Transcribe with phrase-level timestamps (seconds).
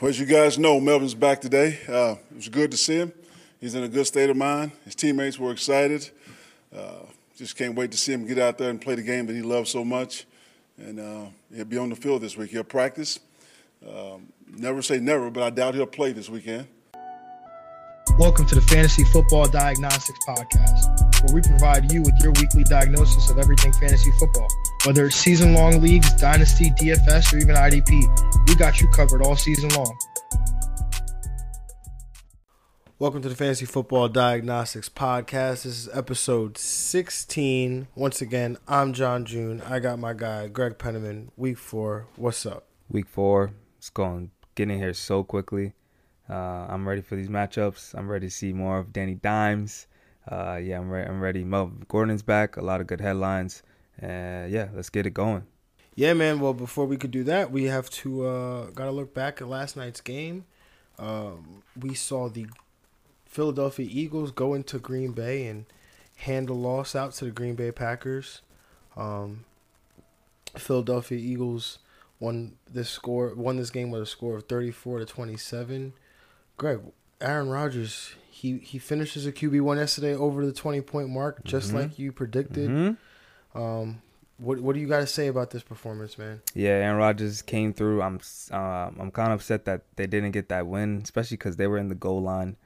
[0.00, 1.78] Well, as you guys know, Melvin's back today.
[1.88, 3.12] Uh, it was good to see him.
[3.60, 4.72] He's in a good state of mind.
[4.84, 6.10] His teammates were excited.
[6.74, 7.00] Uh,
[7.36, 9.42] just can't wait to see him get out there and play the game that he
[9.42, 10.26] loves so much.
[10.78, 12.50] And uh, he'll be on the field this week.
[12.50, 13.20] He'll practice.
[13.86, 16.68] Um, never say never, but I doubt he'll play this weekend.
[18.18, 23.28] Welcome to the Fantasy Football Diagnostics Podcast, where we provide you with your weekly diagnosis
[23.28, 24.48] of everything fantasy football.
[24.86, 29.36] Whether it's season long leagues, dynasty, DFS, or even IDP, we got you covered all
[29.36, 29.94] season long.
[32.98, 35.64] Welcome to the Fantasy Football Diagnostics Podcast.
[35.64, 37.88] This is episode 16.
[37.94, 39.60] Once again, I'm John June.
[39.60, 42.06] I got my guy, Greg Penniman, week four.
[42.16, 42.64] What's up?
[42.88, 43.50] Week four.
[43.76, 45.74] It's going getting here so quickly.
[46.28, 47.94] Uh, I'm ready for these matchups.
[47.94, 49.86] I'm ready to see more of Danny Dimes.
[50.28, 51.44] Uh, yeah, I'm, re- I'm ready.
[51.44, 52.56] Melvin Gordon's back.
[52.56, 53.62] A lot of good headlines.
[54.02, 55.44] Uh, yeah, let's get it going.
[55.94, 56.40] Yeah, man.
[56.40, 59.76] Well, before we could do that, we have to uh, gotta look back at last
[59.76, 60.44] night's game.
[60.98, 62.46] Um, we saw the
[63.24, 65.64] Philadelphia Eagles go into Green Bay and
[66.16, 68.42] hand a loss out to the Green Bay Packers.
[68.96, 69.44] Um,
[70.56, 71.78] Philadelphia Eagles
[72.18, 75.92] won this score won this game with a score of 34 to 27.
[76.56, 76.80] Greg,
[77.20, 81.70] Aaron Rodgers, he he finishes a QB one yesterday over the 20 point mark just
[81.72, 81.74] Mhm.
[81.74, 82.70] like you predicted.
[82.70, 83.58] Mm-hmm.
[83.58, 84.02] Um
[84.38, 86.42] what what do you got to say about this performance, man?
[86.54, 88.02] Yeah, Aaron Rodgers came through.
[88.02, 88.20] I'm
[88.52, 91.78] uh, I'm kind of upset that they didn't get that win, especially because they were
[91.78, 92.56] in the goal line,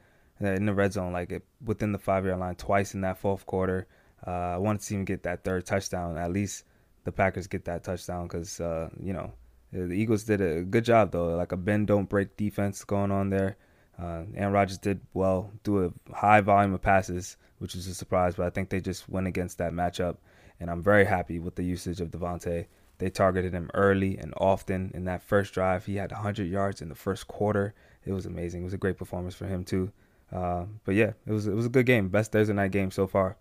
[0.43, 3.17] uh, in the red zone, like it, within the five yard line twice in that
[3.19, 3.87] fourth quarter.
[4.27, 6.17] Uh, I wanted to see him get that third touchdown.
[6.17, 6.65] At least
[7.05, 9.31] the Packers get that touchdown because uh, you know
[9.71, 13.29] the Eagles did a good job though, like a bend don't break defense going on
[13.29, 13.55] there.
[14.01, 18.35] Uh, Aaron Rodgers did well, do a high volume of passes, which was a surprise,
[18.35, 20.17] but I think they just went against that matchup.
[20.59, 22.65] And I'm very happy with the usage of Davante.
[22.97, 25.85] They targeted him early and often in that first drive.
[25.85, 27.73] He had 100 yards in the first quarter.
[28.05, 28.61] It was amazing.
[28.61, 29.91] It was a great performance for him too.
[30.31, 32.09] Uh, but yeah, it was it was a good game.
[32.09, 33.37] Best Thursday night game so far,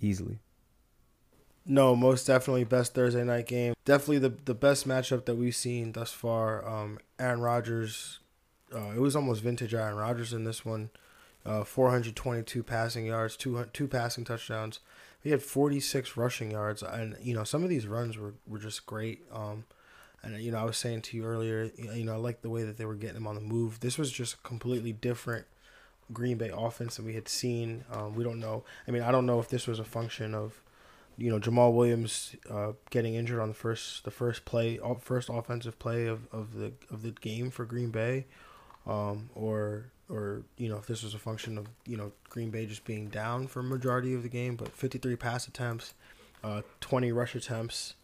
[0.00, 0.38] easily.
[1.64, 3.74] No, most definitely best Thursday night game.
[3.84, 6.66] Definitely the the best matchup that we've seen thus far.
[6.68, 8.20] Um, Aaron Rodgers,
[8.74, 10.90] uh, it was almost vintage Aaron Rodgers in this one.
[11.44, 14.80] Uh, 422 passing yards, two two passing touchdowns.
[15.22, 18.84] He had 46 rushing yards, and you know some of these runs were, were just
[18.84, 19.22] great.
[19.32, 19.64] Um,
[20.22, 22.64] and you know I was saying to you earlier, you know I like the way
[22.64, 23.78] that they were getting him on the move.
[23.80, 25.46] This was just a completely different
[26.12, 27.84] Green Bay offense than we had seen.
[27.92, 28.64] Um, we don't know.
[28.86, 30.60] I mean, I don't know if this was a function of
[31.16, 35.78] you know Jamaal Williams uh, getting injured on the first the first play first offensive
[35.78, 38.26] play of, of the of the game for Green Bay,
[38.86, 42.66] um, or or you know if this was a function of you know Green Bay
[42.66, 45.94] just being down for majority of the game, but 53 pass attempts,
[46.44, 47.94] uh, 20 rush attempts.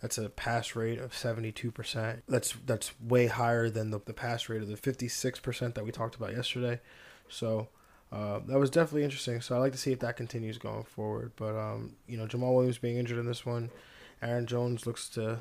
[0.00, 2.22] That's a pass rate of 72%.
[2.26, 6.14] That's that's way higher than the, the pass rate of the 56% that we talked
[6.14, 6.80] about yesterday.
[7.28, 7.68] So
[8.12, 9.40] uh, that was definitely interesting.
[9.40, 11.32] So I like to see if that continues going forward.
[11.36, 13.70] But um, you know, Jamaal Williams being injured in this one,
[14.22, 15.40] Aaron Jones looks to,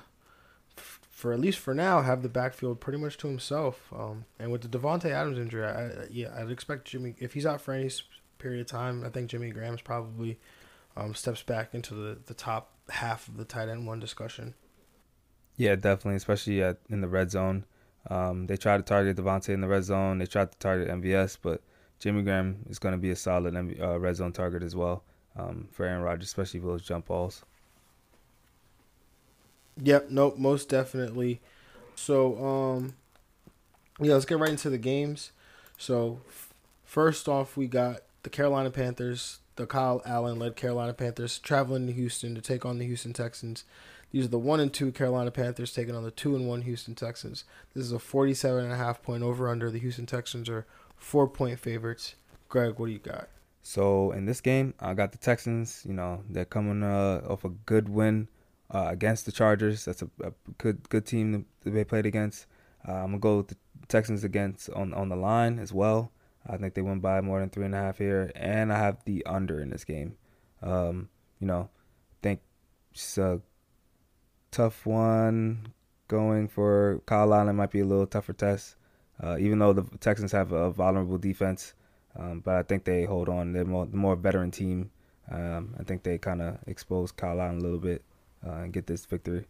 [1.19, 3.91] for at least for now, have the backfield pretty much to himself.
[3.94, 7.59] Um, and with the Davante Adams injury, I, yeah, I'd expect Jimmy if he's out
[7.59, 7.91] for any
[8.38, 9.03] period of time.
[9.03, 10.40] I think Jimmy Graham's probably
[10.96, 14.53] um, steps back into the, the top half of the tight end one discussion.
[15.57, 17.66] Yeah, definitely, especially at, in the red zone.
[18.09, 20.19] Um, they tried to target Davante in the red zone.
[20.19, 21.62] They tried to target MVS, but
[22.00, 25.03] Jimmy Graham is going to be a solid uh, red zone target as well
[25.38, 27.44] um, for Aaron Rodgers, especially with those jump balls.
[29.82, 31.42] Yep, nope, most definitely.
[31.96, 32.94] So, um,
[34.00, 35.31] yeah, let's get right into the games.
[35.78, 36.54] So, f-
[36.84, 41.94] first off, we got the Carolina Panthers, the Kyle Allen led Carolina Panthers, traveling to
[41.94, 43.64] Houston to take on the Houston Texans.
[44.12, 46.96] These are the one and two Carolina Panthers taking on the two and one Houston
[46.96, 47.44] Texans.
[47.75, 49.70] This is a 47 and a half point over under.
[49.70, 50.66] The Houston Texans are
[50.98, 52.16] four point favorites.
[52.48, 53.30] Greg, what do you got?
[53.62, 55.84] So in this game, I got the Texans.
[55.88, 58.28] You know, they're coming uh, off a good win
[58.74, 59.86] uh, against the Chargers.
[59.86, 62.45] That's a, a good good team that they played against.
[62.88, 63.57] Uh, I'm gonna go with the
[63.88, 66.12] Texans against on on the line as well.
[66.48, 69.04] I think they win by more than three and a half here, and I have
[69.06, 70.16] the under in this game.
[70.62, 71.69] Um, you know,
[72.21, 72.42] think
[72.92, 73.42] it's a
[74.51, 75.74] tough one
[76.07, 77.56] going for Kyle Allen.
[77.56, 78.75] Might be a little tougher test.
[79.22, 81.74] Uh, even though the Texans have a vulnerable defense,
[82.18, 83.51] um, but I think they hold on.
[83.51, 84.92] They're more more veteran team.
[85.30, 88.04] Um, I think they kind of expose Kyle Allen a little bit
[88.45, 89.45] uh, and get this victory.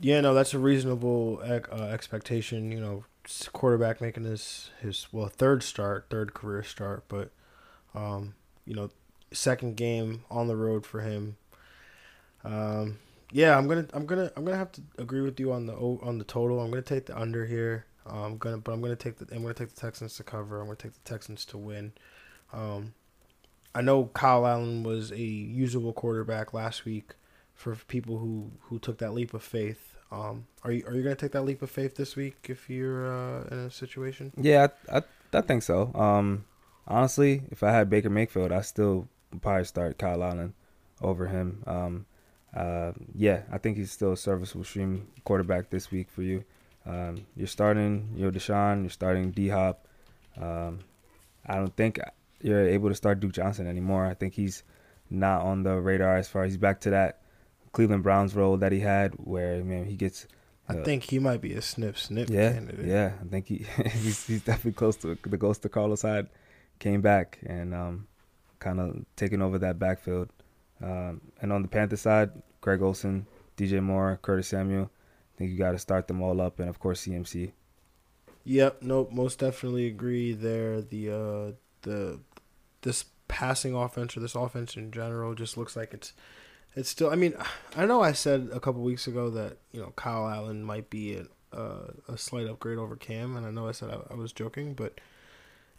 [0.00, 2.72] Yeah, no, that's a reasonable uh, expectation.
[2.72, 3.04] You know,
[3.52, 7.30] quarterback making his his well third start, third career start, but
[7.94, 8.34] um,
[8.66, 8.90] you know,
[9.32, 11.36] second game on the road for him.
[12.44, 12.98] Um,
[13.30, 16.18] yeah, I'm gonna I'm gonna I'm gonna have to agree with you on the on
[16.18, 16.60] the total.
[16.60, 17.86] I'm gonna take the under here.
[18.04, 20.60] I'm um, gonna but I'm gonna take the I'm gonna take the Texans to cover.
[20.60, 21.92] I'm gonna take the Texans to win.
[22.52, 22.94] Um,
[23.74, 27.14] I know Kyle Allen was a usable quarterback last week
[27.54, 29.96] for people who who took that leap of faith.
[30.10, 33.06] Um, are you are you gonna take that leap of faith this week if you're
[33.06, 34.32] uh, in a situation?
[34.36, 35.02] Yeah, I, I,
[35.32, 35.92] I think so.
[35.94, 36.44] Um,
[36.86, 39.08] honestly, if I had Baker Mayfield, I still
[39.40, 40.54] probably start Kyle Allen
[41.00, 41.62] over him.
[41.66, 42.06] Um,
[42.54, 46.44] uh, yeah, I think he's still a serviceable stream quarterback this week for you.
[46.84, 49.86] Um, you're starting, you know, Deshaun, you're starting D Hop.
[50.38, 50.80] Um,
[51.46, 51.98] I don't think
[52.42, 54.04] you're able to start Duke Johnson anymore.
[54.04, 54.62] I think he's
[55.08, 57.21] not on the radar as far as he's back to that
[57.72, 60.26] Cleveland Browns role that he had, where man he gets.
[60.68, 62.86] Uh, I think he might be a snip snip yeah, candidate.
[62.86, 66.28] Yeah, I think he he's, he's definitely close to the ghost of Carlos Hyde.
[66.78, 68.06] Came back and um,
[68.58, 70.30] kind of taking over that backfield.
[70.82, 72.30] Um, and on the Panther side,
[72.60, 73.26] Greg Olsen,
[73.56, 74.90] DJ Moore, Curtis Samuel.
[75.34, 77.52] I think you got to start them all up, and of course CMC.
[78.44, 78.82] Yep.
[78.82, 79.12] Nope.
[79.12, 80.82] Most definitely agree there.
[80.82, 81.52] The uh,
[81.82, 82.20] the
[82.82, 86.12] this passing offense or this offense in general just looks like it's
[86.74, 87.10] it's still.
[87.10, 87.34] I mean,
[87.76, 91.22] I know I said a couple weeks ago that you know Kyle Allen might be
[91.52, 91.66] a,
[92.08, 95.00] a slight upgrade over Cam, and I know I said I, I was joking, but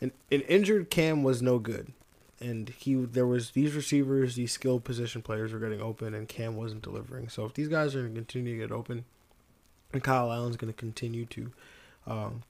[0.01, 1.93] an an injured Cam was no good,
[2.39, 6.55] and he there was these receivers, these skilled position players were getting open, and Cam
[6.55, 7.29] wasn't delivering.
[7.29, 9.05] So if these guys are going to continue to get open,
[9.91, 11.51] and Kyle Allen's going to continue to,
[12.05, 12.43] um,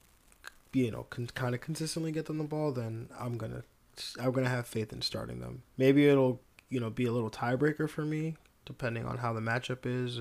[0.74, 3.63] you know, con- kind of consistently get them the ball, then I'm gonna
[4.19, 5.63] I'm gonna have faith in starting them.
[5.78, 6.42] Maybe it'll
[6.73, 8.35] you know be a little tiebreaker for me
[8.65, 10.19] depending on how the matchup is,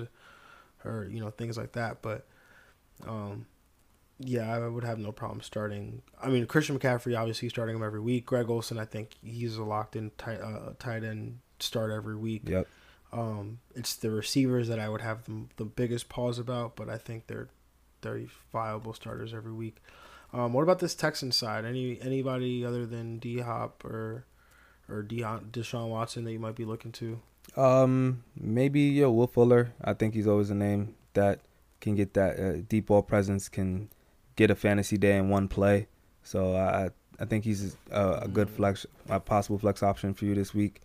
[0.83, 2.01] or you know things like that.
[2.01, 2.25] But
[3.07, 3.45] um,
[4.19, 6.01] yeah, I would have no problem starting.
[6.21, 8.25] I mean, Christian McCaffrey obviously starting him every week.
[8.25, 12.43] Greg Olsen, I think he's a locked in tight uh, tight end start every week.
[12.45, 12.67] Yep.
[13.11, 16.97] Um, it's the receivers that I would have the, the biggest pause about, but I
[16.97, 17.49] think they're
[18.01, 18.21] they're
[18.51, 19.77] viable starters every week.
[20.33, 21.63] Um, what about this Texan side?
[21.63, 24.25] Any anybody other than D Hop or
[24.93, 27.19] or Deion, Deshaun Watson that you might be looking to?
[27.57, 29.73] Um, maybe yo Will Fuller.
[29.83, 31.39] I think he's always a name that
[31.81, 33.89] can get that uh, deep ball presence, can
[34.35, 35.87] get a fantasy day in one play.
[36.23, 40.35] So I I think he's a, a good flex, a possible flex option for you
[40.35, 40.81] this week.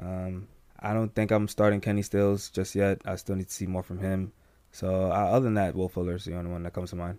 [0.00, 0.48] Um,
[0.78, 3.00] I don't think I'm starting Kenny Stills just yet.
[3.04, 4.32] I still need to see more from him.
[4.72, 7.18] So uh, other than that, Will Fuller's the only one that comes to mind.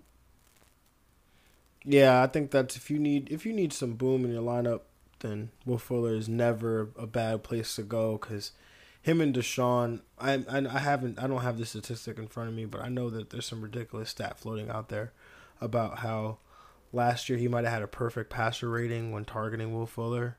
[1.84, 4.82] Yeah, I think that's if you need if you need some boom in your lineup,
[5.20, 8.52] then Will Fuller is never a bad place to go because
[9.02, 12.56] him and Deshaun, I, I I haven't I don't have the statistic in front of
[12.56, 15.14] me, but I know that there's some ridiculous stat floating out there
[15.62, 16.40] about how
[16.92, 20.38] last year he might have had a perfect passer rating when targeting Will Fuller,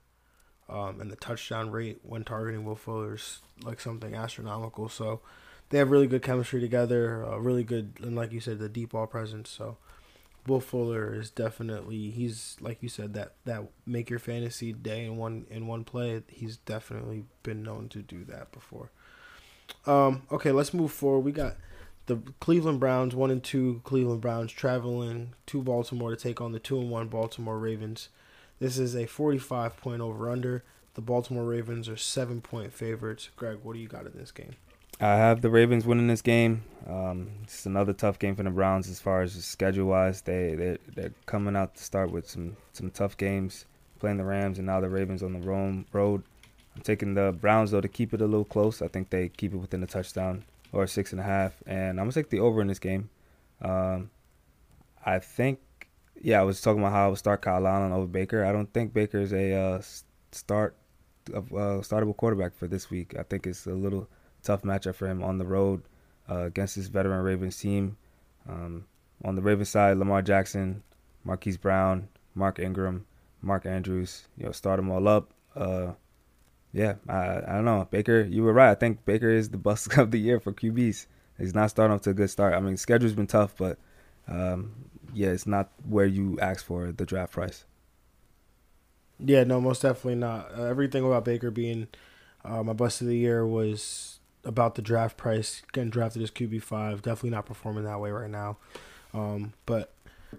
[0.69, 4.89] um, and the touchdown rate when targeting Will Fuller is like something astronomical.
[4.89, 5.21] So
[5.71, 8.91] they have really good chemistry together, uh, really good, and like you said, the deep
[8.91, 9.51] ball presence.
[9.51, 9.79] So
[10.47, 15.17] Will Fuller is definitely he's like you said that that make your fantasy day in
[15.17, 16.23] one in one play.
[16.29, 18.91] He's definitely been known to do that before.
[19.87, 21.21] Um, okay, let's move forward.
[21.21, 21.57] We got
[22.07, 26.59] the Cleveland Browns one and two Cleveland Browns traveling to Baltimore to take on the
[26.59, 28.09] two and one Baltimore Ravens.
[28.59, 30.65] This is a forty five point over under.
[30.95, 33.29] The Baltimore Ravens are seven point favorites.
[33.37, 34.57] Greg, what do you got in this game?
[35.01, 36.65] I have the Ravens winning this game.
[36.89, 40.23] Um, it's another tough game for the Browns as far as schedule wise.
[40.23, 43.67] They they they're coming out to start with some some tough games,
[44.01, 45.47] playing the Rams and now the Ravens on the
[45.93, 46.25] road.
[46.75, 48.83] I'm taking the Browns though to keep it a little close.
[48.83, 52.07] I think they keep it within a touchdown or six and a half, and I'm
[52.07, 53.09] gonna take the over in this game.
[53.63, 54.11] Um,
[55.07, 55.61] I think
[56.21, 58.45] yeah, I was talking about how I would start Kyle Allen over Baker.
[58.45, 59.83] I don't think Baker is a uh,
[60.33, 60.75] start
[61.33, 61.41] uh,
[61.83, 63.15] startable quarterback for this week.
[63.17, 64.09] I think it's a little
[64.49, 65.83] tough matchup for him on the road
[66.31, 67.99] uh, against this veteran Ravens team.
[68.49, 68.87] Um,
[69.25, 70.83] on the Ravens side, Lamar Jackson,
[71.23, 73.05] Marquise Brown, Mark Ingram,
[73.43, 74.27] Mark Andrews.
[74.39, 75.35] You know, start them all up.
[75.55, 75.93] Uh,
[76.73, 77.87] yeah, I, I don't know.
[77.91, 78.71] Baker, you were right.
[78.71, 81.07] I think Baker is the bust of the year for QBs.
[81.39, 82.55] He's not starting off to a good start.
[82.55, 83.79] I mean, schedule's been tough, but
[84.27, 84.73] um,
[85.13, 87.65] yeah, it's not where you ask for the draft price.
[89.21, 90.51] Yeah, no, most definitely not.
[90.57, 91.89] Uh, everything about Baker being
[92.45, 96.63] uh, my bust of the year was about the draft price, getting drafted as QB
[96.63, 97.03] five.
[97.03, 98.57] Definitely not performing that way right now.
[99.15, 99.93] Um, but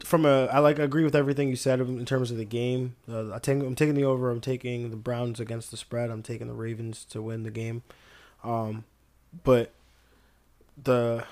[0.03, 2.95] from a, I like agree with everything you said in terms of the game.
[3.11, 4.29] Uh, I take, I'm taking the over.
[4.29, 6.09] I'm taking the Browns against the spread.
[6.09, 7.83] I'm taking the Ravens to win the game.
[8.43, 8.85] Um,
[9.43, 9.71] but
[10.81, 11.25] the,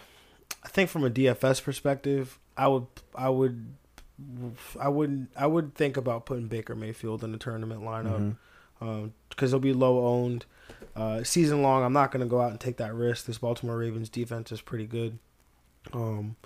[0.64, 3.74] I think from a DFS perspective, I would, I would,
[4.80, 8.36] I wouldn't I would think about putting Baker Mayfield in the tournament lineup
[8.80, 9.46] because mm-hmm.
[9.46, 10.46] um, he'll be low owned.
[10.98, 13.26] Uh, season long, I'm not going to go out and take that risk.
[13.26, 15.20] This Baltimore Ravens defense is pretty good.
[15.94, 16.38] Um,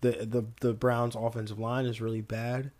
[0.00, 2.70] the the the Browns' offensive line is really bad.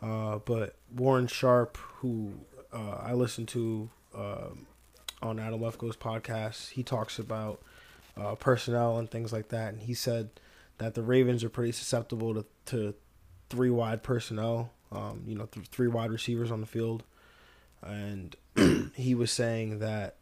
[0.00, 2.32] Uh, but Warren Sharp, who
[2.72, 4.48] uh, I listen to uh,
[5.20, 7.62] on Adam Lefkoe's podcast, he talks about
[8.16, 10.30] uh, personnel and things like that, and he said
[10.78, 12.94] that the Ravens are pretty susceptible to, to
[13.50, 14.72] three wide personnel.
[14.90, 17.04] Um, you know, th- three wide receivers on the field,
[17.82, 18.34] and
[18.94, 20.16] he was saying that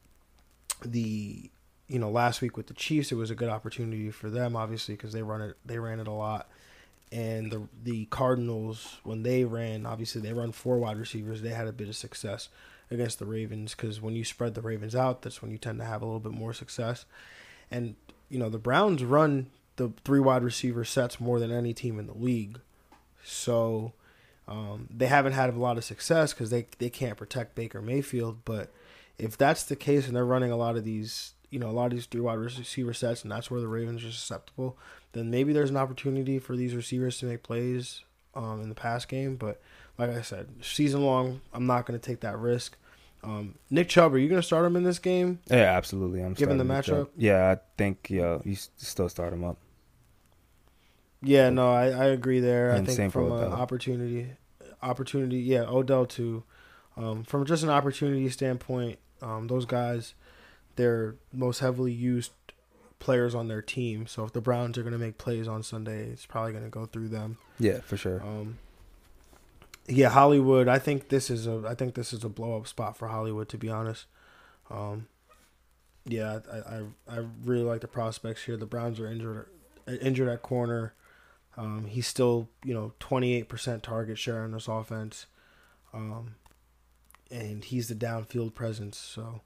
[0.82, 1.50] the
[1.88, 4.94] you know last week with the Chiefs, it was a good opportunity for them, obviously,
[4.94, 6.48] because they run it they ran it a lot.
[7.12, 11.42] And the the Cardinals when they ran, obviously they run four wide receivers.
[11.42, 12.48] They had a bit of success
[12.90, 15.84] against the Ravens because when you spread the Ravens out, that's when you tend to
[15.84, 17.04] have a little bit more success.
[17.70, 17.96] And
[18.28, 22.06] you know the Browns run the three wide receiver sets more than any team in
[22.06, 22.60] the league,
[23.24, 23.92] so
[24.46, 28.44] um, they haven't had a lot of success because they they can't protect Baker Mayfield.
[28.44, 28.70] But
[29.20, 31.86] if that's the case and they're running a lot of these you know a lot
[31.86, 34.78] of these three wide receiver sets, and that's where the Ravens are susceptible.
[35.12, 38.02] Then maybe there's an opportunity for these receivers to make plays
[38.34, 39.36] um, in the pass game.
[39.36, 39.60] But
[39.98, 42.76] like I said, season long, I'm not going to take that risk.
[43.22, 45.40] Um, Nick Chubb, are you going to start him in this game?
[45.50, 46.22] Yeah, absolutely.
[46.22, 47.08] I'm given the matchup.
[47.16, 49.58] Yeah, I think yeah, you still start him up.
[51.22, 52.70] Yeah, no, I, I agree there.
[52.70, 54.28] And I think from an opportunity,
[54.80, 56.44] opportunity, yeah, Odell too.
[56.96, 60.14] Um, from just an opportunity standpoint, um, those guys
[60.76, 62.32] they're most heavily used
[62.98, 64.06] players on their team.
[64.06, 66.70] So if the Browns are going to make plays on Sunday, it's probably going to
[66.70, 67.38] go through them.
[67.58, 68.22] Yeah, for sure.
[68.22, 68.58] Um,
[69.86, 70.68] yeah, Hollywood.
[70.68, 71.64] I think this is a.
[71.66, 73.48] I think this is a blow up spot for Hollywood.
[73.48, 74.06] To be honest,
[74.70, 75.08] um,
[76.04, 78.56] yeah, I, I I really like the prospects here.
[78.56, 79.48] The Browns are injured
[80.00, 80.94] injured at corner.
[81.56, 85.26] Um, he's still you know twenty eight percent target share in this offense,
[85.92, 86.36] um,
[87.30, 88.98] and he's the downfield presence.
[88.98, 89.42] So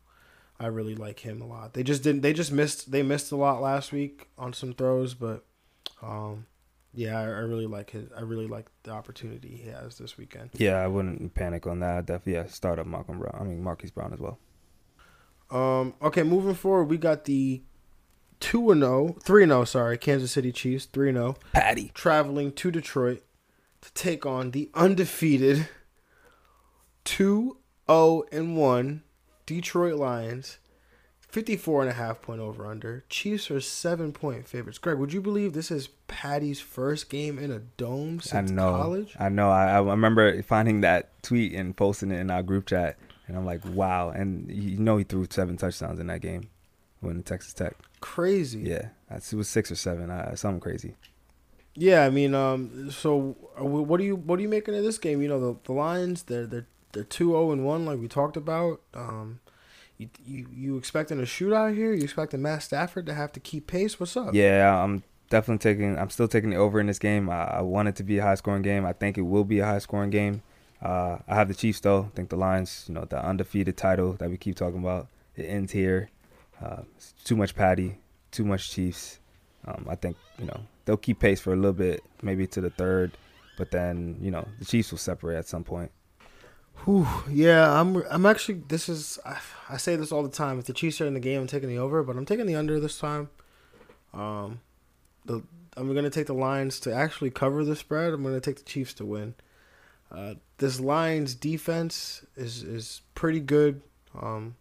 [0.58, 1.74] I really like him a lot.
[1.74, 2.22] They just didn't.
[2.22, 2.90] They just missed.
[2.90, 5.44] They missed a lot last week on some throws, but
[6.02, 6.46] um,
[6.92, 8.08] yeah, I, I, really like his.
[8.16, 10.50] I really like the opportunity he has this weekend.
[10.54, 11.96] Yeah, I wouldn't panic on that.
[11.96, 13.36] I'd definitely yeah, start up Malcolm Brown.
[13.38, 14.38] I mean Marquise Brown as well.
[15.50, 15.94] Um.
[16.00, 17.62] Okay, moving forward, we got the
[18.40, 21.36] two and 0, 3 and 0, sorry, Kansas City Chiefs, 3 and 0.
[21.52, 23.22] Patty traveling to Detroit
[23.80, 25.68] to take on the undefeated
[27.04, 29.02] 2 0 and 1
[29.46, 30.58] Detroit Lions,
[31.20, 33.04] 54 and a half point over under.
[33.08, 34.78] Chiefs are seven point favorites.
[34.78, 38.72] Greg, would you believe this is Patty's first game in a dome since I know,
[38.72, 39.16] college?
[39.18, 39.50] I know.
[39.50, 43.44] I, I remember finding that tweet and posting it in our group chat, and I'm
[43.44, 44.10] like, wow.
[44.10, 46.48] And you know, he threw seven touchdowns in that game
[47.00, 47.74] when Texas Tech.
[48.00, 48.60] Crazy.
[48.60, 50.10] Yeah, it was six or seven.
[50.10, 50.94] Uh, something crazy.
[51.76, 54.98] Yeah, I mean, um, so uh, what do you what are you making of this
[54.98, 55.20] game?
[55.20, 58.08] You know, the, the Lions they're they're they're two zero oh and one, like we
[58.08, 58.80] talked about.
[58.94, 59.40] Um,
[59.98, 61.92] you, you you expecting a shootout here?
[61.92, 64.00] You expecting Matt Stafford to have to keep pace?
[64.00, 64.34] What's up?
[64.34, 65.98] Yeah, I'm definitely taking.
[65.98, 67.28] I'm still taking the over in this game.
[67.28, 68.86] I, I want it to be a high scoring game.
[68.86, 70.42] I think it will be a high scoring game.
[70.82, 72.08] Uh, I have the Chiefs though.
[72.12, 75.44] I think the Lions, you know, the undefeated title that we keep talking about, it
[75.44, 76.10] ends here.
[76.62, 76.82] Uh,
[77.24, 77.98] too much Patty,
[78.30, 79.18] too much Chiefs.
[79.66, 82.70] Um, I think you know they'll keep pace for a little bit, maybe to the
[82.70, 83.12] third,
[83.56, 85.90] but then you know the Chiefs will separate at some point.
[86.84, 88.02] Whew, yeah, I'm.
[88.10, 88.62] I'm actually.
[88.68, 89.18] This is.
[89.24, 89.38] I,
[89.70, 90.58] I, say this all the time.
[90.58, 92.56] If the Chiefs are in the game, I'm taking the over, but I'm taking the
[92.56, 93.30] under this time.
[94.12, 94.60] Um,
[95.24, 95.42] the
[95.76, 98.12] I'm gonna take the Lions to actually cover the spread.
[98.12, 99.34] I'm gonna take the Chiefs to win.
[100.10, 103.82] Uh, this Lions defense is is pretty good.
[104.18, 104.56] Um,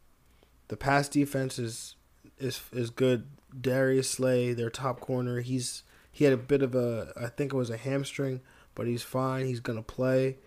[0.69, 1.95] the pass defense is
[2.39, 3.27] is is good.
[3.59, 7.57] Darius Slay, their top corner, he's he had a bit of a I think it
[7.57, 8.41] was a hamstring,
[8.73, 9.45] but he's fine.
[9.45, 10.37] He's gonna play.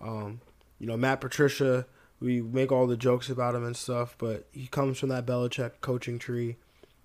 [0.00, 0.40] Um,
[0.78, 1.86] you know, Matt Patricia,
[2.20, 5.72] we make all the jokes about him and stuff, but he comes from that Belichick
[5.80, 6.56] coaching tree.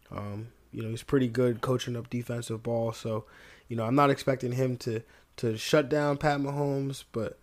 [0.09, 2.93] Um, you know, he's pretty good coaching up defensive ball.
[2.93, 3.25] So,
[3.67, 5.01] you know, I'm not expecting him to
[5.37, 7.39] to shut down Pat Mahomes, but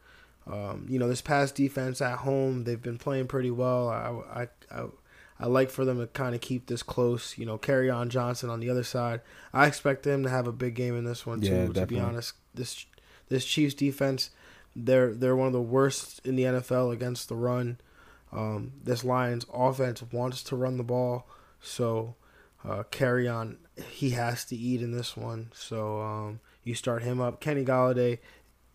[0.47, 3.89] um, you know, this past defense at home, they've been playing pretty well.
[3.89, 4.49] I I
[4.81, 4.85] I,
[5.41, 7.37] I like for them to kind of keep this close.
[7.37, 9.21] You know, Kerryon Johnson on the other side.
[9.53, 11.73] I expect them to have a big game in this one too.
[11.75, 12.87] To be honest, this
[13.29, 14.31] this Chiefs defense
[14.75, 17.79] they're they're one of the worst in the NFL against the run.
[18.33, 21.27] Um, this Lions offense wants to run the ball,
[21.61, 22.15] so
[22.65, 23.57] uh, Kerryon.
[23.91, 25.53] He has to eat in this one.
[25.55, 27.41] So um, you start him up.
[27.41, 28.19] Kenny Golladay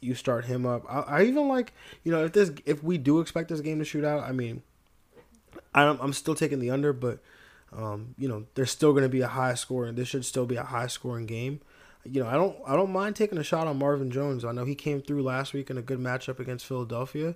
[0.04, 0.84] you start him up.
[0.90, 1.74] I, I even like
[2.04, 4.24] you know if this if we do expect this game to shoot out.
[4.24, 4.62] I mean,
[5.74, 7.20] I'm I'm still taking the under, but
[7.76, 10.46] um, you know there's still going to be a high score, and this should still
[10.46, 11.62] be a high scoring game.
[12.06, 14.44] You know I don't I don't mind taking a shot on Marvin Jones.
[14.44, 17.36] I know he came through last week in a good matchup against Philadelphia,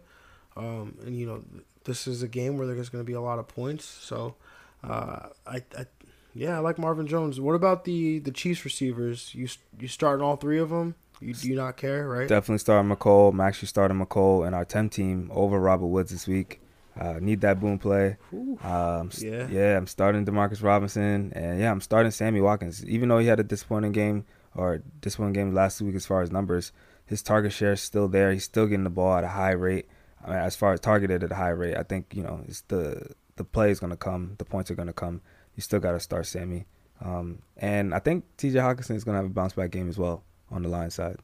[0.56, 1.44] um, and you know
[1.86, 3.86] this is a game where there's going to be a lot of points.
[3.86, 4.36] So
[4.84, 5.86] uh, I, I
[6.34, 7.40] yeah I like Marvin Jones.
[7.40, 9.34] What about the the Chiefs receivers?
[9.34, 9.48] You
[9.80, 10.96] you starting all three of them?
[11.20, 12.28] You do not care, right?
[12.28, 13.32] Definitely starting Mecole.
[13.32, 16.62] I'm actually starting Mecole in our 10 team over Robert Woods this week.
[17.00, 18.18] Uh, need that boom play.
[18.64, 19.48] Um, yeah.
[19.50, 22.84] yeah, I'm starting Demarcus Robinson, and yeah, I'm starting Sammy Watkins.
[22.86, 24.26] Even though he had a disappointing game
[24.58, 26.72] or this one game last week as far as numbers,
[27.06, 28.32] his target share is still there.
[28.32, 29.88] He's still getting the ball at a high rate.
[30.24, 32.62] I mean, as far as targeted at a high rate, I think you know it's
[32.62, 35.22] the the play is going to come, the points are going to come.
[35.56, 36.66] You still got to start Sammy,
[37.04, 38.58] um, and I think T.J.
[38.60, 41.18] Hockenson is going to have a bounce back game as well on the line side.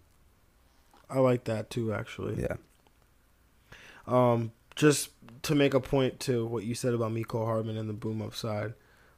[1.09, 2.41] I like that too, actually.
[2.41, 2.55] Yeah.
[4.07, 5.09] Um, just
[5.43, 8.73] to make a point to what you said about Mecole Hardman and the boom upside.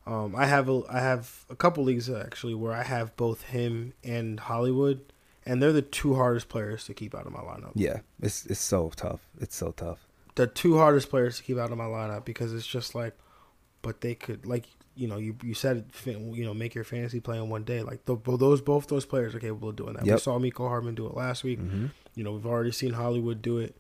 [0.08, 3.94] Um, I have a I have a couple leagues actually where I have both him
[4.04, 5.02] and Hollywood,
[5.46, 7.72] and they're the two hardest players to keep out of my lineup.
[7.74, 9.22] Yeah, it's it's so tough.
[9.40, 10.06] It's so tough.
[10.36, 13.16] The two hardest players to keep out of my lineup because it's just like,
[13.82, 17.38] but they could like you know, you you said you know make your fantasy play
[17.38, 17.82] in one day.
[17.82, 20.06] Like the, those both those players are capable of doing that.
[20.06, 20.16] Yep.
[20.16, 21.60] We saw Mecole Hardman do it last week.
[21.60, 21.88] Mm-hmm.
[22.16, 23.76] You know, we've already seen Hollywood do it.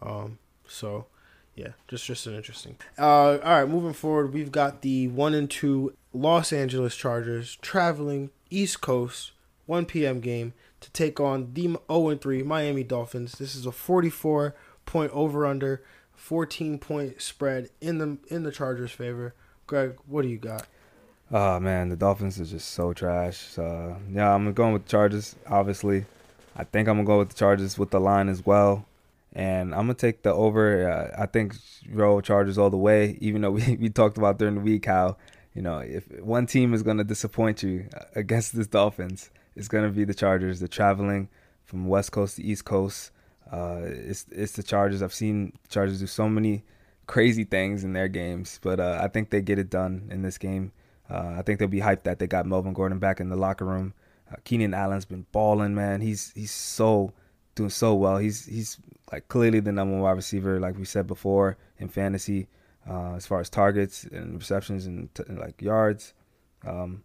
[0.00, 1.06] Um, so
[1.54, 2.76] yeah, just just an interesting.
[2.98, 8.30] Uh, all right, moving forward, we've got the one and two Los Angeles Chargers traveling
[8.50, 9.32] East Coast,
[9.66, 10.20] 1 p.m.
[10.20, 13.32] game to take on the 0 and 3 Miami Dolphins.
[13.32, 15.82] This is a 44 point over under,
[16.14, 19.34] 14 point spread in the in the Chargers' favor.
[19.66, 20.66] Greg, what do you got?
[21.32, 23.38] Oh man, the Dolphins are just so trash.
[23.38, 25.36] So, yeah, I'm going with the Chargers.
[25.48, 26.04] Obviously,
[26.54, 28.86] I think I'm gonna go with the Chargers with the line as well,
[29.34, 30.90] and I'm gonna take the over.
[30.90, 31.54] Uh, I think
[31.90, 33.18] roll Chargers all the way.
[33.20, 35.16] Even though we we talked about during the week how
[35.54, 39.90] you know if one team is gonna disappoint you uh, against this Dolphins, it's gonna
[39.90, 40.60] be the Chargers.
[40.60, 41.28] They're traveling
[41.64, 43.10] from West Coast to East Coast.
[43.50, 45.02] Uh, it's it's the Chargers.
[45.02, 46.64] I've seen Chargers do so many
[47.06, 50.38] crazy things in their games, but uh, I think they get it done in this
[50.38, 50.72] game.
[51.10, 53.66] Uh, I think they'll be hyped that they got Melvin Gordon back in the locker
[53.66, 53.92] room.
[54.30, 56.00] Uh, Keenan Allen's been balling, man.
[56.00, 57.12] He's he's so
[57.54, 58.18] doing so well.
[58.18, 58.78] He's he's
[59.12, 62.48] like clearly the number one wide receiver, like we said before in fantasy,
[62.88, 66.14] uh, as far as targets and receptions and, t- and like yards.
[66.66, 67.02] Um,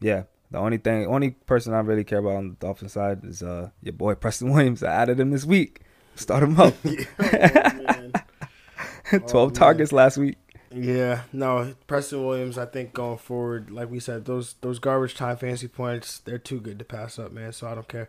[0.00, 3.42] yeah, the only thing, only person I really care about on the Dolphin side is
[3.42, 4.82] uh, your boy Preston Williams.
[4.82, 5.82] I added him this week.
[6.16, 6.74] Start him up.
[7.20, 10.36] oh, 12 oh, targets last week.
[10.72, 12.56] Yeah, no, Preston Williams.
[12.56, 16.60] I think going forward, like we said, those those garbage time fantasy points, they're too
[16.60, 17.52] good to pass up, man.
[17.52, 18.08] So I don't care.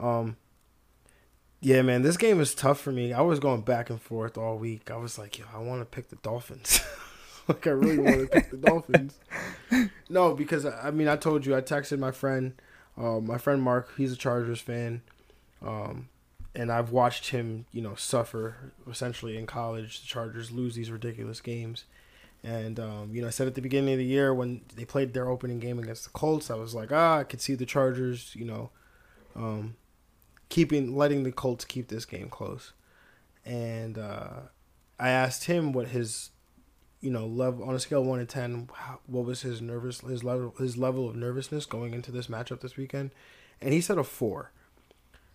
[0.00, 0.36] Um,
[1.60, 3.12] yeah, man, this game is tough for me.
[3.12, 4.90] I was going back and forth all week.
[4.90, 6.80] I was like, yo, I want to pick the Dolphins.
[7.48, 9.18] like I really want to pick the Dolphins.
[10.10, 12.54] No, because I mean, I told you, I texted my friend,
[12.96, 13.90] uh, my friend Mark.
[13.98, 15.02] He's a Chargers fan.
[15.60, 16.08] Um,
[16.54, 20.00] and I've watched him, you know, suffer essentially in college.
[20.00, 21.84] The Chargers lose these ridiculous games,
[22.42, 25.12] and um, you know, I said at the beginning of the year when they played
[25.12, 28.34] their opening game against the Colts, I was like, ah, I could see the Chargers,
[28.34, 28.70] you know,
[29.36, 29.76] um,
[30.48, 32.72] keeping letting the Colts keep this game close,
[33.44, 34.40] and uh,
[34.98, 36.30] I asked him what his,
[37.00, 38.68] you know, level on a scale one to ten,
[39.06, 42.76] what was his nervous his level his level of nervousness going into this matchup this
[42.76, 43.10] weekend,
[43.60, 44.52] and he said a four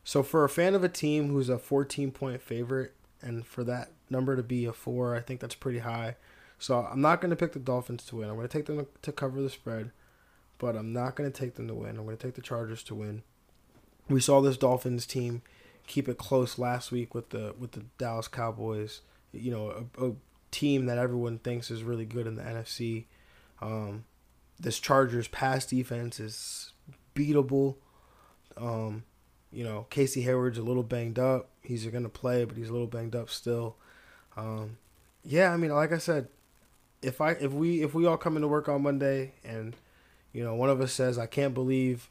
[0.03, 3.91] so for a fan of a team who's a 14 point favorite, and for that
[4.09, 6.17] number to be a four, I think that's pretty high.
[6.59, 8.29] So I'm not going to pick the Dolphins to win.
[8.29, 9.91] I'm going to take them to cover the spread,
[10.57, 11.97] but I'm not going to take them to win.
[11.97, 13.23] I'm going to take the Chargers to win.
[14.09, 15.41] We saw this Dolphins team
[15.87, 19.01] keep it close last week with the with the Dallas Cowboys.
[19.31, 20.13] You know, a, a
[20.51, 23.05] team that everyone thinks is really good in the NFC.
[23.61, 24.05] Um,
[24.59, 26.71] this Chargers pass defense is
[27.15, 27.75] beatable.
[28.57, 29.03] Um,
[29.51, 31.49] you know, Casey Hayward's a little banged up.
[31.61, 33.75] He's going to play, but he's a little banged up still.
[34.35, 34.77] Um,
[35.23, 36.27] yeah, I mean, like I said,
[37.01, 39.75] if I if we if we all come into work on Monday and
[40.31, 42.09] you know one of us says I can't believe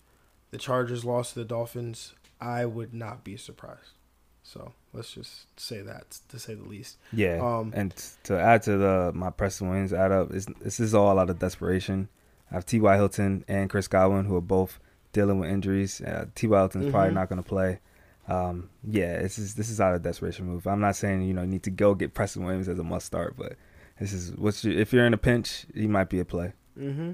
[0.53, 3.99] the Chargers lost to the Dolphins, I would not be surprised.
[4.45, 6.99] So let's just say that to say the least.
[7.13, 7.41] Yeah.
[7.43, 11.19] Um, and to add to the my Preston Williams add up, is this is all
[11.19, 12.09] out of desperation.
[12.51, 12.97] I have T.Y.
[12.97, 14.79] Hilton and Chris Godwin who are both
[15.13, 16.01] dealing with injuries.
[16.01, 16.57] Uh, T.Y.
[16.57, 16.93] Hilton's mm-hmm.
[16.93, 17.81] probably not going to play.
[18.29, 20.67] Um, yeah, this is this is out of desperation move.
[20.67, 23.07] I'm not saying you know you need to go get Preston Williams as a must
[23.07, 23.55] start, but
[23.99, 26.53] this is what's your, if you're in a pinch, he might be a play.
[26.79, 27.13] Mm-hmm.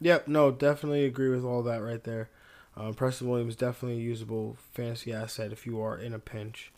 [0.00, 0.28] Yep.
[0.28, 2.28] No, definitely agree with all that right there.
[2.76, 6.72] Um, Preston Williams definitely a usable fantasy asset if you are in a pinch.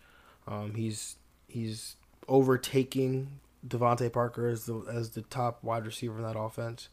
[0.46, 1.16] Um, he's
[1.48, 1.96] he's
[2.28, 6.88] overtaking DeVante Parker as the as the top wide receiver in that offense,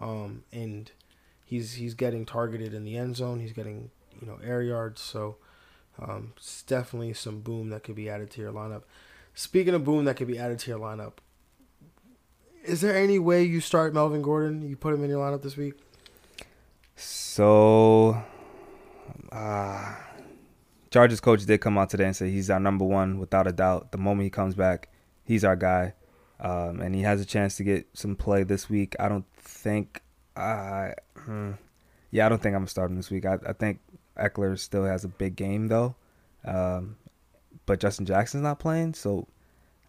[0.00, 0.90] um, and
[1.44, 3.38] he's he's getting targeted in the end zone.
[3.38, 5.36] He's getting you know air yards, so
[6.00, 8.82] um, it's definitely some boom that could be added to your lineup.
[9.34, 11.14] Speaking of boom that could be added to your lineup,
[12.64, 14.68] is there any way you start Melvin Gordon?
[14.68, 15.74] You put him in your lineup this week?
[16.96, 18.22] So,
[19.30, 19.94] uh,
[20.90, 23.92] Chargers coach did come out today and say he's our number one without a doubt.
[23.92, 24.88] The moment he comes back,
[25.24, 25.94] he's our guy,
[26.40, 28.94] um, and he has a chance to get some play this week.
[29.00, 30.02] I don't think,
[30.36, 31.52] uh, hmm,
[32.10, 33.24] yeah, I don't think I'm starting this week.
[33.24, 33.80] I, I think
[34.18, 35.94] Ekeler still has a big game though,
[36.44, 36.96] um,
[37.64, 39.26] but Justin Jackson's not playing, so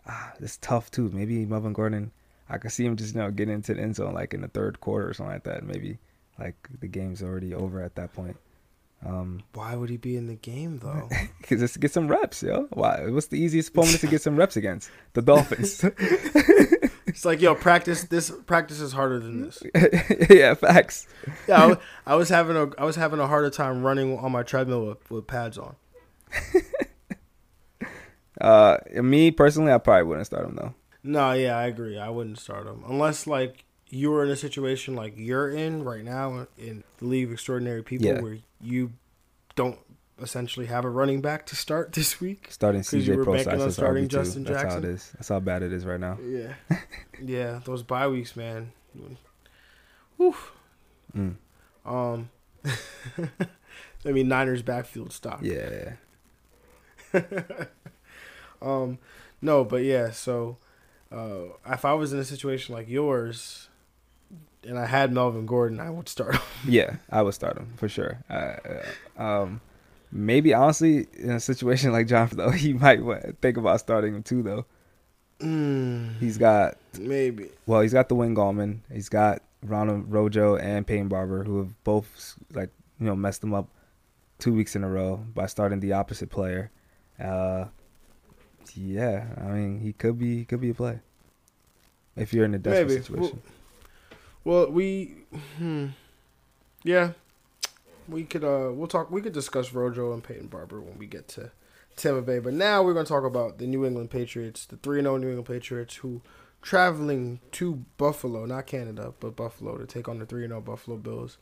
[0.07, 1.09] ah, it's tough too.
[1.13, 2.11] Maybe Melvin Gordon,
[2.49, 4.47] I could see him just you know getting into the end zone like in the
[4.47, 5.63] third quarter or something like that.
[5.63, 5.97] Maybe
[6.39, 8.37] like the game's already over at that point.
[9.05, 11.09] Um, Why would he be in the game though?
[11.43, 12.67] Cause just to get some reps, yo.
[12.71, 13.05] Why?
[13.09, 14.89] What's the easiest opponent to get some reps against?
[15.13, 15.83] The Dolphins.
[17.05, 18.31] it's like yo, practice this.
[18.45, 19.61] Practice is harder than this.
[20.29, 21.07] yeah, facts.
[21.49, 24.43] Yeah, I, I was having a I was having a harder time running on my
[24.43, 25.75] treadmill with, with pads on.
[28.41, 30.73] Uh, me personally, I probably wouldn't start him though.
[31.03, 31.97] No, yeah, I agree.
[31.99, 36.03] I wouldn't start him unless like you were in a situation like you're in right
[36.03, 38.21] now in the League of Extraordinary People, Yeah.
[38.21, 38.93] where you
[39.55, 39.77] don't
[40.21, 42.47] essentially have a running back to start this week.
[42.49, 44.09] Starting CJ were banking Process on is starting RB2.
[44.09, 44.85] Justin That's how it Jackson?
[44.85, 45.11] is.
[45.15, 46.17] That's how bad it is right now.
[46.25, 46.53] Yeah,
[47.23, 48.71] yeah, those bye weeks, man.
[50.17, 50.35] Whew.
[51.15, 51.35] Mm.
[51.85, 52.29] Um,
[54.05, 55.39] I mean Niners backfield stock.
[55.41, 55.93] Yeah.
[58.63, 58.97] Um,
[59.41, 60.11] no, but yeah.
[60.11, 60.57] So,
[61.11, 63.67] uh, if I was in a situation like yours,
[64.65, 66.35] and I had Melvin Gordon, I would start.
[66.35, 66.41] him.
[66.67, 68.19] Yeah, I would start him for sure.
[68.29, 68.55] Uh,
[69.17, 69.61] um,
[70.11, 72.99] maybe honestly, in a situation like John, though, he might
[73.41, 74.43] think about starting him too.
[74.43, 74.65] Though
[75.39, 77.49] mm, he's got maybe.
[77.65, 81.83] well, he's got the Wayne Gallman, he's got Ronald Rojo and Peyton Barber, who have
[81.83, 83.67] both like you know messed him up
[84.39, 86.71] two weeks in a row by starting the opposite player.
[87.19, 87.65] Uh,
[88.75, 90.99] yeah, I mean he could be he could be a play
[92.15, 93.01] if you're in a desperate Maybe.
[93.01, 93.41] situation.
[94.43, 95.15] Well, we,
[95.57, 95.87] hmm,
[96.83, 97.11] yeah,
[98.07, 98.43] we could.
[98.43, 99.09] Uh, we'll talk.
[99.09, 101.51] We could discuss Rojo and Peyton Barber when we get to
[101.95, 102.39] Tampa Bay.
[102.39, 105.47] But now we're to talk about the New England Patriots, the three zero New England
[105.47, 106.21] Patriots, who
[106.61, 111.37] traveling to Buffalo, not Canada, but Buffalo to take on the three zero Buffalo Bills.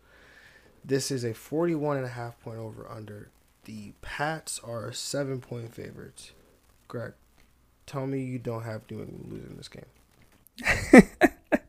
[0.83, 3.29] This is a 41 and a half point over under.
[3.65, 6.31] The Pats are seven point favorites.
[6.87, 7.13] Greg,
[7.85, 9.85] tell me you don't have New England losing this game.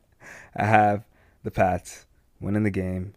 [0.57, 1.05] I have
[1.43, 2.07] the Pats
[2.41, 3.15] winning the game.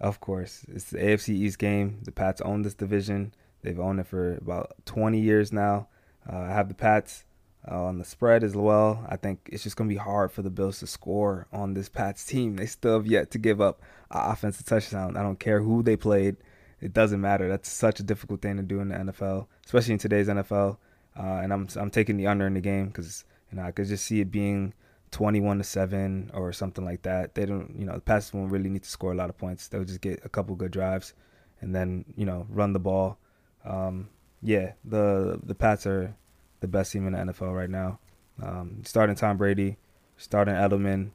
[0.00, 2.00] Of course, it's the AFC East game.
[2.02, 3.32] The Pats own this division.
[3.62, 5.88] They've owned it for about 20 years now.
[6.30, 7.24] Uh, I have the Pats
[7.70, 9.06] uh, on the spread as well.
[9.08, 11.88] I think it's just going to be hard for the Bills to score on this
[11.88, 12.56] Pats team.
[12.56, 15.16] They still have yet to give up an offensive touchdown.
[15.16, 16.36] I don't care who they played.
[16.80, 17.48] It doesn't matter.
[17.48, 20.76] That's such a difficult thing to do in the NFL, especially in today's NFL.
[21.18, 23.86] Uh, and I'm I'm taking the under in the game because you know I could
[23.86, 24.74] just see it being
[25.14, 27.36] 21 to 7 or something like that.
[27.36, 29.68] They don't, you know, the Pats won't really need to score a lot of points.
[29.68, 31.14] They'll just get a couple good drives
[31.60, 33.18] and then, you know, run the ball.
[33.64, 34.08] Um,
[34.42, 36.14] yeah, the the Pats are
[36.60, 38.00] the best team in the NFL right now.
[38.42, 39.76] Um, starting Tom Brady,
[40.16, 41.10] starting Edelman.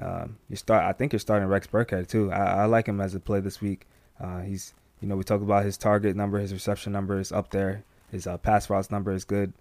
[0.00, 0.84] Um, you start.
[0.84, 2.30] I think you're starting Rex Burkhead too.
[2.30, 3.88] I, I like him as a play this week.
[4.20, 7.50] Uh, he's, you know, we talked about his target number, his reception number is up
[7.50, 7.82] there.
[8.12, 9.52] His uh, pass routes number is good.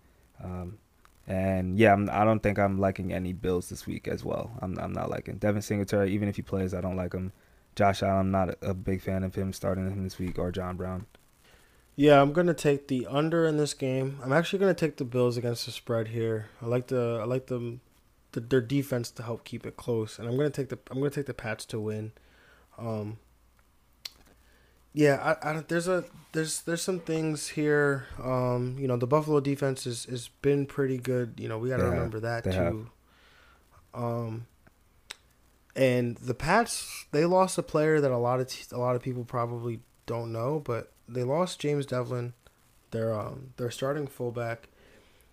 [0.43, 0.77] Um,
[1.29, 4.51] and yeah, I'm, I don't think I'm liking any Bills this week as well.
[4.61, 6.11] I'm, I'm not liking Devin Singletary.
[6.11, 7.31] Even if he plays, I don't like him.
[7.75, 10.51] Josh Allen, I'm not a, a big fan of him starting him this week or
[10.51, 11.05] John Brown.
[11.95, 14.17] Yeah, I'm gonna take the under in this game.
[14.23, 16.47] I'm actually gonna take the Bills against the spread here.
[16.61, 17.81] I like the I like them,
[18.31, 21.11] the, their defense to help keep it close, and I'm gonna take the I'm gonna
[21.11, 22.13] take the Pats to win.
[22.77, 23.19] Um.
[24.93, 28.07] Yeah, I, I there's a there's there's some things here.
[28.21, 31.35] Um, you know, the Buffalo defense is has been pretty good.
[31.37, 31.93] You know, we got to have.
[31.93, 32.49] remember that too.
[32.51, 32.85] have.
[33.93, 34.47] Um,
[35.75, 39.01] and the Pats they lost a player that a lot of t- a lot of
[39.01, 42.33] people probably don't know, but they lost James Develin,
[42.91, 44.69] their um their starting fullback.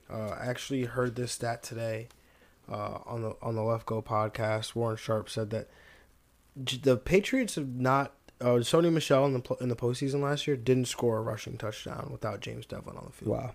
[0.09, 2.09] Uh, I actually heard this stat today,
[2.71, 4.75] uh, on the on the Lefkoe podcast.
[4.75, 5.69] Warren Sharp said that
[6.57, 8.13] the Patriots have not.
[8.41, 12.09] Uh, Sony Michel in the in the postseason last year didn't score a rushing touchdown
[12.11, 13.31] without James Develin on the field.
[13.31, 13.55] Wow.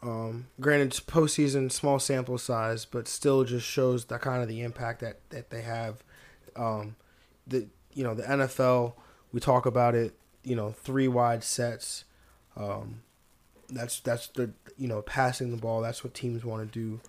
[0.00, 4.62] Um, granted, it's postseason, small sample size, but still just shows the kind of the
[4.62, 6.04] impact that, that they have.
[6.54, 6.96] Um,
[7.46, 8.94] the you know the NFL
[9.32, 10.14] we talk about it.
[10.44, 12.04] You know, three wide sets.
[12.56, 13.02] Um,
[13.70, 15.80] that's that's the you know passing the ball.
[15.80, 17.00] That's what teams want to do.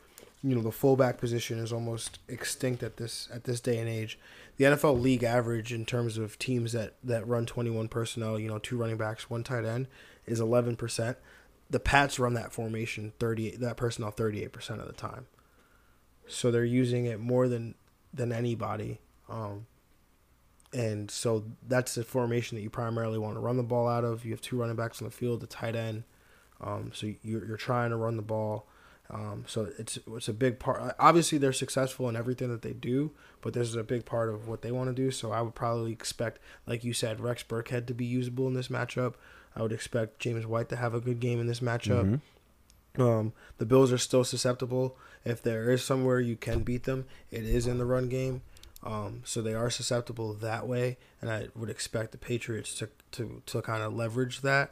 [0.42, 4.18] You know, the fullback position is almost extinct at this at this day and age.
[4.60, 8.60] The NFL league average in terms of teams that that run 21 personnel, you know,
[8.60, 9.88] two running backs, one tight end,
[10.26, 11.18] is 11 percent.
[11.70, 15.28] The Pats run that formation 38 that personnel 38 percent of the time.
[16.28, 17.76] So they're using it more than
[18.14, 19.00] than anybody.
[19.30, 19.66] Um,
[20.74, 24.26] and so that's the formation that you primarily want to run the ball out of.
[24.26, 26.04] You have two running backs on the field, the tight end.
[26.60, 28.68] Um, so you're, you're trying to run the ball.
[29.12, 30.96] Um, so it's it's a big part.
[31.00, 34.48] Obviously, they're successful in everything that they do, but this is a big part of
[34.48, 35.10] what they want to do.
[35.10, 38.68] So I would probably expect, like you said, Rex Burkhead to be usable in this
[38.68, 39.16] matchup.
[39.56, 42.20] I would expect James White to have a good game in this matchup.
[42.98, 43.02] Mm-hmm.
[43.02, 44.96] Um, the Bills are still susceptible.
[45.26, 48.42] If there is somewhere you can beat them, it is in the run game.
[48.84, 53.42] Um, so they are susceptible that way, and I would expect the Patriots to to,
[53.48, 54.72] to kind of leverage that.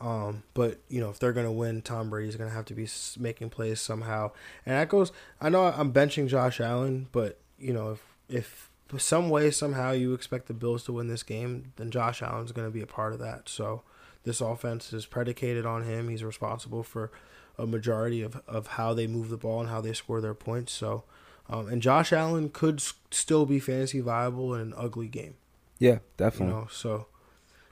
[0.00, 2.86] Um, but you know, if they're gonna win, Tom Brady's gonna have to be
[3.18, 4.30] making plays somehow,
[4.64, 5.12] and that goes.
[5.40, 10.14] I know I'm benching Josh Allen, but you know, if if some way somehow you
[10.14, 13.18] expect the Bills to win this game, then Josh Allen's gonna be a part of
[13.18, 13.48] that.
[13.48, 13.82] So
[14.24, 16.08] this offense is predicated on him.
[16.08, 17.10] He's responsible for
[17.58, 20.72] a majority of, of how they move the ball and how they score their points.
[20.72, 21.04] So
[21.50, 25.34] um, and Josh Allen could still be fantasy viable in an ugly game.
[25.78, 26.54] Yeah, definitely.
[26.54, 27.06] You know, so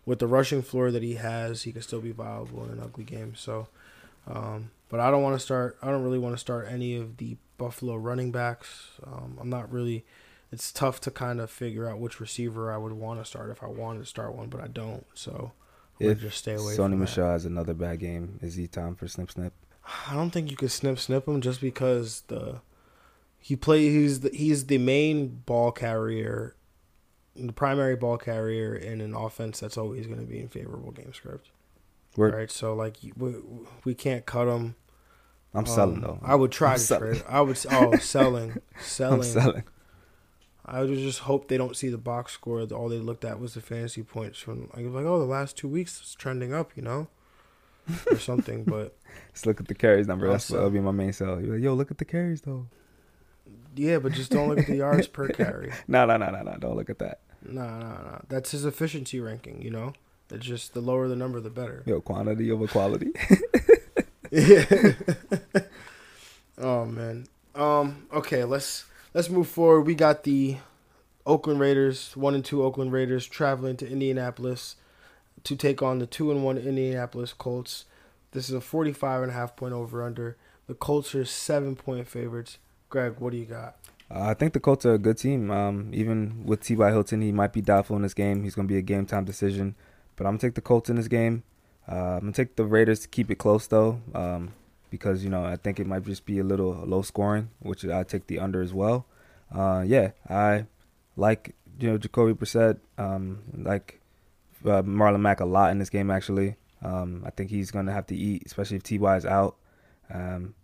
[0.06, 3.04] with the rushing floor that he has, he could still be viable in an ugly
[3.04, 3.34] game.
[3.34, 3.68] So,
[4.26, 5.76] um, but I don't want to start.
[5.82, 8.90] I don't really want to start any of the Buffalo running backs.
[9.04, 10.04] Um, I'm not really.
[10.52, 13.64] It's tough to kind of figure out which receiver I would want to start if
[13.64, 15.04] I wanted to start one, but I don't.
[15.12, 15.52] So,
[15.98, 16.76] if just stay away.
[16.76, 19.52] Sony Michel has another bad game, is he time for snip snip?
[20.08, 22.60] I don't think you could snip snip him just because the
[23.38, 26.54] he play he's the, he's the main ball carrier,
[27.38, 31.12] the primary ball carrier in an offense that's always going to be in favorable game
[31.12, 31.50] script.
[32.16, 32.34] Word.
[32.34, 33.34] Right, so like we,
[33.84, 34.74] we can't cut him.
[35.52, 36.18] I'm um, selling though.
[36.22, 37.12] I would try I'm to selling.
[37.12, 37.24] trade.
[37.28, 39.20] I would oh selling selling.
[39.20, 39.64] I'm selling.
[40.64, 42.60] I would just hope they don't see the box score.
[42.62, 45.68] All they looked at was the fantasy points from like like oh the last two
[45.68, 47.08] weeks it's trending up, you know,
[48.10, 48.64] or something.
[48.68, 48.96] But
[49.32, 50.28] just look at the carries number.
[50.28, 51.40] That's what'll be my main sell.
[51.40, 52.66] You're like, yo, look at the carries though.
[53.76, 55.72] Yeah, but just don't look at the yards per carry.
[55.88, 56.56] No, no, no, no, no.
[56.58, 57.20] Don't look at that.
[57.42, 58.24] No, no, no.
[58.28, 59.62] That's his efficiency ranking.
[59.62, 59.92] You know,
[60.30, 61.82] it's just the lower the number, the better.
[61.86, 63.12] Yo, quantity over quality.
[64.30, 64.92] yeah.
[66.58, 67.26] oh man.
[67.54, 68.06] Um.
[68.12, 68.44] Okay.
[68.44, 69.82] Let's let's move forward.
[69.82, 70.56] We got the
[71.26, 74.76] Oakland Raiders, one and two Oakland Raiders, traveling to Indianapolis
[75.44, 77.84] to take on the two and one Indianapolis Colts.
[78.32, 80.36] This is a 45 and a half point over under.
[80.66, 82.58] The Colts are seven point favorites.
[82.88, 83.76] Greg, what do you got?
[84.10, 85.50] Uh, I think the Colts are a good team.
[85.50, 86.90] Um, even with T.Y.
[86.90, 88.44] Hilton, he might be doubtful in this game.
[88.44, 89.74] He's going to be a game time decision.
[90.14, 91.42] But I'm going to take the Colts in this game.
[91.90, 94.54] Uh, I'm going to take the Raiders to keep it close, though, um,
[94.90, 98.02] because, you know, I think it might just be a little low scoring, which I
[98.02, 99.06] take the under as well.
[99.54, 100.66] Uh, yeah, I
[101.16, 104.00] like, you know, Jacoby Brissett, um, like
[104.64, 106.56] uh, Marlon Mack a lot in this game, actually.
[106.82, 109.16] Um, I think he's going to have to eat, especially if T.Y.
[109.16, 109.56] is out.
[110.12, 110.54] Um,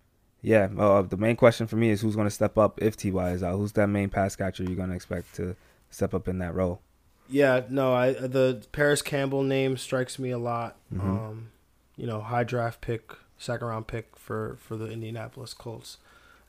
[0.42, 3.30] yeah, uh, the main question for me is who's going to step up if Ty
[3.30, 3.56] is out.
[3.56, 5.56] Who's that main pass catcher you're going to expect to
[5.90, 6.80] step up in that role?
[7.28, 10.76] Yeah, no, I the Parris Campbell name strikes me a lot.
[10.92, 11.10] Mm-hmm.
[11.10, 11.48] Um,
[11.96, 15.98] you know, high draft pick, second round pick for for the Indianapolis Colts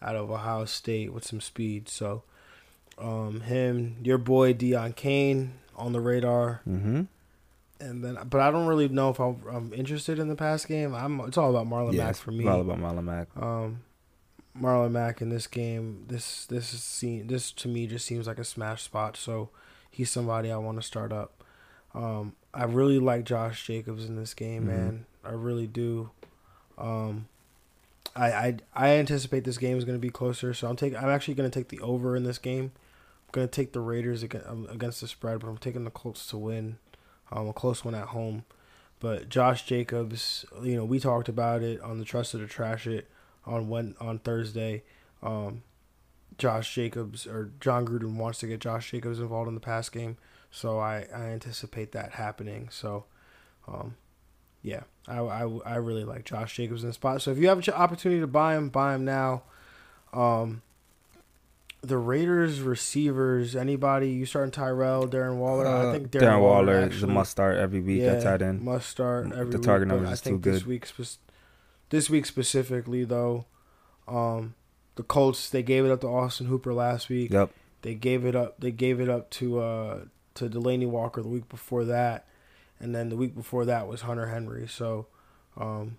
[0.01, 1.87] out of Ohio State with some speed.
[1.87, 2.23] So,
[2.97, 6.61] um, him, your boy Deon Cain on the radar.
[6.67, 7.03] Mm-hmm.
[7.83, 10.95] And then, but I don't really know if I'm, I'm interested in the pass game.
[10.95, 11.19] I'm.
[11.21, 12.47] It's all about Marlon yeah, Mack for me.
[12.47, 13.27] All about Marlon Mack.
[13.35, 13.81] Um,
[14.59, 16.05] Marlon Mack in this game.
[16.07, 17.27] This this is seen.
[17.27, 19.17] This to me just seems like a smash spot.
[19.17, 19.49] So
[19.91, 21.43] he's somebody I want to start up.
[21.93, 24.75] Um, I really like Josh Jacobs in this game, mm-hmm.
[24.75, 25.05] man.
[25.25, 26.11] I really do.
[26.77, 27.27] Um,
[28.15, 30.97] I, I I anticipate this game is going to be closer, so I'm taking.
[30.97, 32.71] I'm actually going to take the over in this game.
[33.25, 35.91] I'm going to take the Raiders against, um, against the spread, but I'm taking the
[35.91, 36.77] Colts to win
[37.33, 38.45] um, a close one at home.
[38.99, 43.09] But Josh Jacobs, you know, we talked about it on the Trusted to Trash It
[43.45, 44.83] on when on Thursday.
[45.21, 45.63] Um,
[46.37, 50.17] Josh Jacobs or Jon Gruden wants to get Josh Jacobs involved in the pass game,
[50.51, 52.69] so I, I anticipate that happening.
[52.71, 53.05] So,
[53.67, 53.95] um,
[54.61, 57.21] yeah, I, I, I really like Josh Jacobs in the spot.
[57.21, 59.43] So if you have an opportunity to buy him, buy him now.
[60.11, 60.61] Um,
[61.83, 65.67] the Raiders receivers, anybody you starting Tyrell, Darren Waller?
[65.67, 68.23] Uh, I think Darren, Darren Waller, Waller is a must start every week yeah, at
[68.23, 68.61] tight end.
[68.61, 70.53] Must start every the target week, numbers is too good.
[70.53, 70.87] This week,
[71.89, 73.45] this week specifically though,
[74.07, 74.55] um,
[74.95, 77.31] the Colts they gave it up to Austin Hooper last week.
[77.31, 77.51] Yep.
[77.81, 78.59] They gave it up.
[78.59, 79.99] They gave it up to uh,
[80.35, 82.25] to Delanie Walker the week before that,
[82.79, 84.69] and then the week before that was Hunter Henry.
[84.69, 85.07] So,
[85.57, 85.97] um,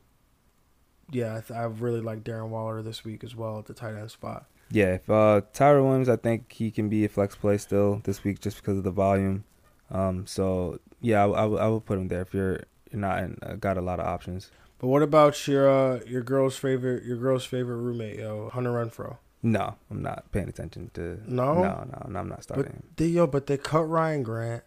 [1.11, 3.95] yeah, I, th- I really like Darren Waller this week as well at the tight
[3.97, 4.47] end spot.
[4.75, 8.25] Yeah, if uh, Tyrell Williams, I think he can be a flex play still this
[8.25, 9.45] week just because of the volume.
[9.89, 13.39] Um, so yeah, I, I, I will put him there if you're you're not in,
[13.43, 14.51] uh, got a lot of options.
[14.79, 19.19] But what about your uh, your girl's favorite your girl's favorite roommate, yo, Hunter Renfrow?
[19.45, 21.21] No, I'm not paying attention to.
[21.25, 21.55] No?
[21.55, 22.73] no, no, no I'm not starting.
[22.73, 22.83] him.
[22.97, 24.65] They yo, but they cut Ryan Grant.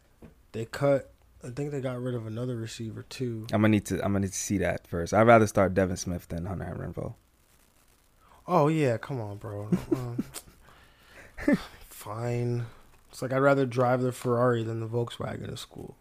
[0.54, 1.12] They cut.
[1.44, 3.46] I think they got rid of another receiver too.
[3.52, 3.96] I'm gonna need to.
[3.96, 5.14] I'm gonna need to see that first.
[5.14, 7.16] I'd rather start Devin Smith than Hunter Renfrow.
[8.48, 9.70] Oh yeah, come on, bro.
[9.92, 10.24] Um,
[11.90, 12.66] fine.
[13.12, 15.96] It's like I'd rather drive the Ferrari than the Volkswagen to school.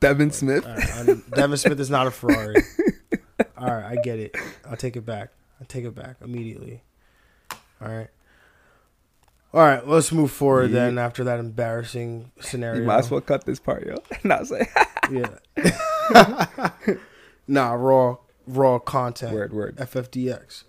[0.00, 0.66] Devin Smith.
[0.66, 2.62] All right, Devin Smith is not a Ferrari.
[3.56, 4.36] All right, I get it.
[4.68, 5.30] I'll take it back.
[5.60, 6.82] I'll take it back immediately.
[7.80, 8.08] All right.
[9.54, 10.84] All right, let's move forward Yeah.
[10.86, 12.80] then after that embarrassing scenario.
[12.80, 13.96] You might as well cut this part, yo.
[14.24, 14.66] not say
[15.10, 16.70] Yeah.
[17.46, 18.16] nah, raw
[18.46, 19.34] raw content.
[19.34, 19.76] word, word.
[19.76, 20.64] FFDX.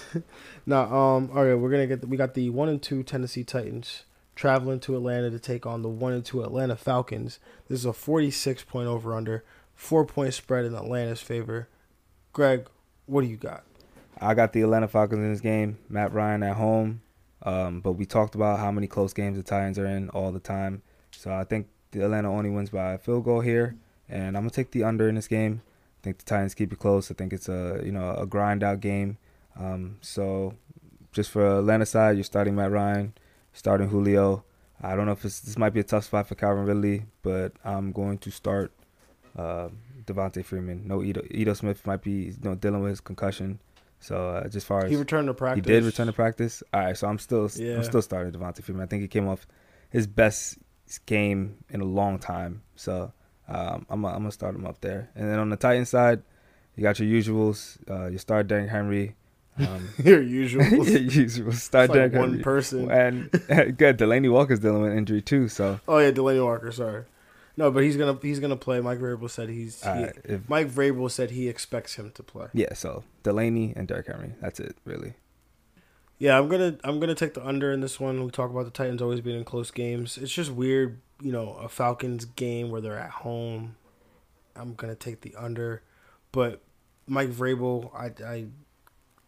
[0.66, 3.44] now, um, all right, we're gonna get the, we got the one and two Tennessee
[3.44, 7.38] Titans traveling to Atlanta to take on the one and two Atlanta Falcons.
[7.68, 11.68] This is a forty-six point over under, four point spread in Atlanta's favor.
[12.32, 12.68] Greg,
[13.06, 13.64] what do you got?
[14.20, 15.78] I got the Atlanta Falcons in this game.
[15.88, 17.02] Matt Ryan at home.
[17.42, 20.40] Um, but we talked about how many close games the Titans are in all the
[20.40, 20.82] time.
[21.10, 23.76] So I think the Atlanta only wins by a field goal here,
[24.08, 25.62] and I'm gonna take the under in this game.
[26.00, 27.10] I think the Titans keep it close.
[27.10, 29.18] I think it's a you know a grind out game.
[29.58, 30.54] Um, so
[31.12, 33.12] just for Atlanta side, you're starting Matt Ryan,
[33.52, 34.44] starting Julio.
[34.80, 37.52] I don't know if it's, this might be a tough spot for Calvin Ridley, but
[37.64, 38.72] I'm going to start
[39.38, 39.68] uh,
[40.04, 40.86] Devonta Freeman.
[40.86, 43.60] No, Ito, Ito Smith might be you know dealing with his concussion.
[44.00, 45.64] So uh, just far as He returned to practice.
[45.64, 46.62] he did return to practice.
[46.74, 47.76] All right, so I'm still Yeah.
[47.76, 48.82] I'm still starting Devonta Freeman.
[48.82, 49.46] I think he came off
[49.90, 50.58] his best
[51.06, 52.62] game in a long time.
[52.74, 53.12] So
[53.48, 55.10] um, I'm I'm gonna start him up there.
[55.14, 56.22] And then on the Titan side,
[56.74, 57.78] you got your usuals.
[57.88, 59.14] Uh, you start Derrick Henry.
[59.58, 60.64] Um, Your usual.
[60.86, 61.52] your.
[61.52, 62.90] Start like one person.
[62.90, 63.30] And
[63.76, 65.48] good, Delanie Walker's dealing with injury too.
[65.48, 66.72] So Oh yeah, Delanie Walker.
[66.72, 67.04] Sorry.
[67.56, 68.80] No, but he's gonna he's gonna play.
[68.80, 69.84] Mike Vrabel said he's.
[69.84, 72.46] all he- if, Mike Vrabel said he expects him to play.
[72.54, 74.32] yeah, so Delanie and Derrick Henry.
[74.40, 75.14] That's it, really.
[76.18, 78.24] Yeah, I'm gonna I'm gonna take the under in this one.
[78.24, 80.16] We talk about the Titans always being in close games.
[80.16, 83.76] It's just weird, you know, a Falcons game where they're at home.
[84.56, 85.82] I'm gonna take the under,
[86.30, 86.62] but
[87.06, 88.46] Mike Vrabel, I I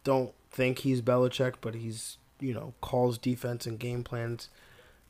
[0.05, 4.47] don't think he's Belichick, but he's you know calls defense and game plans,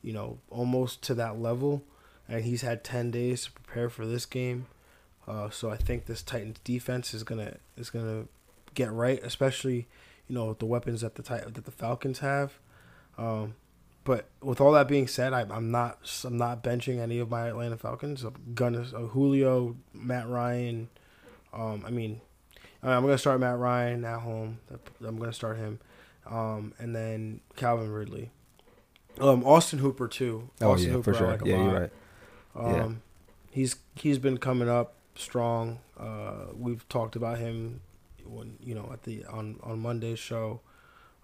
[0.02, 1.84] you know, almost to that level,
[2.28, 4.66] and he's had ten days to prepare for this game.
[5.28, 8.24] Uh, so I think this Titans defense is gonna is gonna
[8.74, 9.86] get right, especially
[10.26, 12.58] you know the weapons that the Tit- that the Falcons have.
[13.16, 13.54] Um,
[14.04, 17.48] but with all that being said, I, I'm not I'm not benching any of my
[17.48, 18.22] Atlanta Falcons.
[18.22, 20.88] I'm gonna uh, Julio, Matt Ryan.
[21.52, 22.20] Um, I mean,
[22.92, 24.58] I'm gonna start Matt Ryan at home.
[25.04, 25.80] I'm gonna start him,
[26.30, 28.30] um, and then Calvin Ridley,
[29.20, 30.50] um, Austin Hooper too.
[30.60, 31.26] Oh Austin yeah, for I sure.
[31.28, 31.64] like a yeah, lot.
[31.64, 31.92] you're right.
[32.54, 32.88] Um, Yeah.
[33.50, 35.78] he's he's been coming up strong.
[35.98, 37.80] Uh, we've talked about him
[38.24, 40.60] when you know at the on on Monday's show,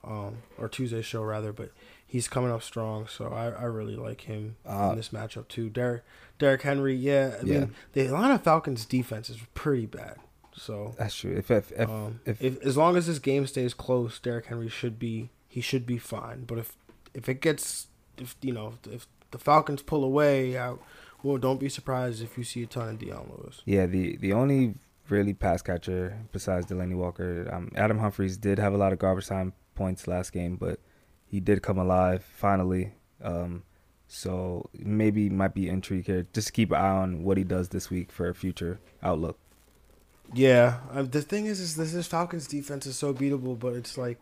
[0.05, 1.53] um, or Tuesday's show rather.
[1.53, 1.70] But
[2.07, 5.68] he's coming up strong, so I, I really like him Uh, in this matchup too.
[5.70, 6.03] Derrick
[6.38, 7.37] Derrick Henry, yeah.
[7.40, 7.59] I Yeah.
[7.61, 10.16] mean, the Atlanta Falcons defense is pretty bad.
[10.55, 11.35] So That's true.
[11.37, 14.69] If if, if, um, if if, as long as this game stays close, Derrick Henry
[14.69, 16.45] should be he should be fine.
[16.45, 16.77] But if
[17.15, 17.88] if it gets
[18.19, 20.75] if you know if the Falcons pull away, I,
[21.23, 23.62] well, don't be surprised if you see a ton of Dion Lewis.
[23.65, 24.75] Yeah, the the only
[25.09, 29.27] really pass catcher besides Delanie Walker, um, Adam Humphries did have a lot of garbage
[29.27, 30.81] time points last game, but
[31.27, 32.93] he did come alive finally.
[33.23, 33.65] Um,
[34.07, 36.27] so maybe might be intrigue here.
[36.33, 39.38] Just keep an eye on what he does this week for a future outlook.
[40.35, 43.99] Yeah, uh, the thing is, is this, this Falcons defense is so beatable, but it's
[43.99, 44.18] like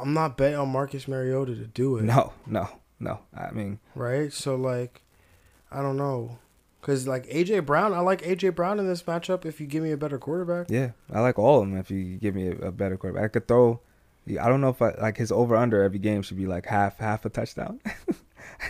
[0.00, 2.04] I'm not betting on Marcus Mariota to do it.
[2.04, 2.68] No, no,
[3.00, 3.20] no.
[3.36, 4.32] I mean, right?
[4.32, 5.02] So like,
[5.70, 6.38] I don't know,
[6.80, 9.44] because like AJ Brown, I like AJ Brown in this matchup.
[9.44, 11.78] If you give me a better quarterback, yeah, I like all of them.
[11.78, 13.80] If you give me a, a better quarterback, I could throw.
[14.28, 16.98] I don't know if I like his over under every game should be like half
[16.98, 17.80] half a touchdown.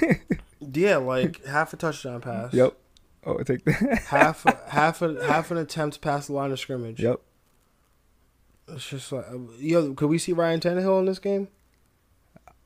[0.73, 2.53] yeah, like half a touchdown pass.
[2.53, 2.77] yep.
[3.29, 3.99] Oh, take that.
[4.09, 6.99] half half a, half an attempt past the line of scrimmage.
[7.01, 7.21] yep.
[8.69, 11.49] It's just like, uh, yo, could we see Ryan Tannehill in this game?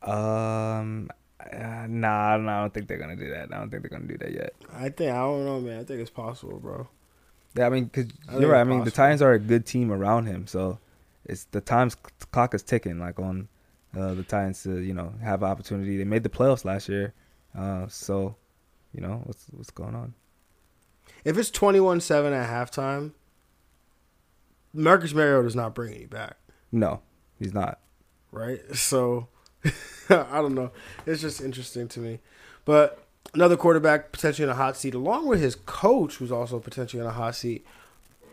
[0.03, 1.11] Um,
[1.41, 3.53] uh, nah, no, I don't think they're gonna do that.
[3.53, 4.55] I don't think they're gonna do that yet.
[4.73, 5.81] I think I don't know, man.
[5.81, 6.89] I think it's possible, bro.
[7.57, 8.59] Yeah, I mean, cause I you're right.
[8.59, 8.91] I it's mean, the.
[8.91, 10.79] Titans are a good team around him, so
[11.25, 11.97] it's the times
[12.31, 12.99] clock is ticking.
[12.99, 13.49] Like on
[13.97, 15.97] uh, the Titans to you know have an opportunity.
[15.99, 17.15] They made the playoffs last year,
[17.57, 18.37] uh, so
[18.93, 20.15] you know what's what's going on.
[21.25, 23.13] If it's 21-7 at halftime,
[24.73, 26.37] Marcus Mariota's not bringing you back.
[26.71, 27.01] No,
[27.39, 27.79] he's not.
[28.31, 28.61] Right?
[28.75, 29.29] So
[30.11, 30.73] I don't know.
[31.07, 32.19] It's just interesting to me.
[32.65, 33.05] But
[33.35, 37.07] another quarterback potentially in a hot seat, along with his coach, who's also potentially in
[37.07, 37.65] a hot seat.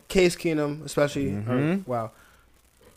[0.07, 1.29] Case Keenum, especially.
[1.29, 1.87] or- Mhm.
[1.87, 2.11] wow.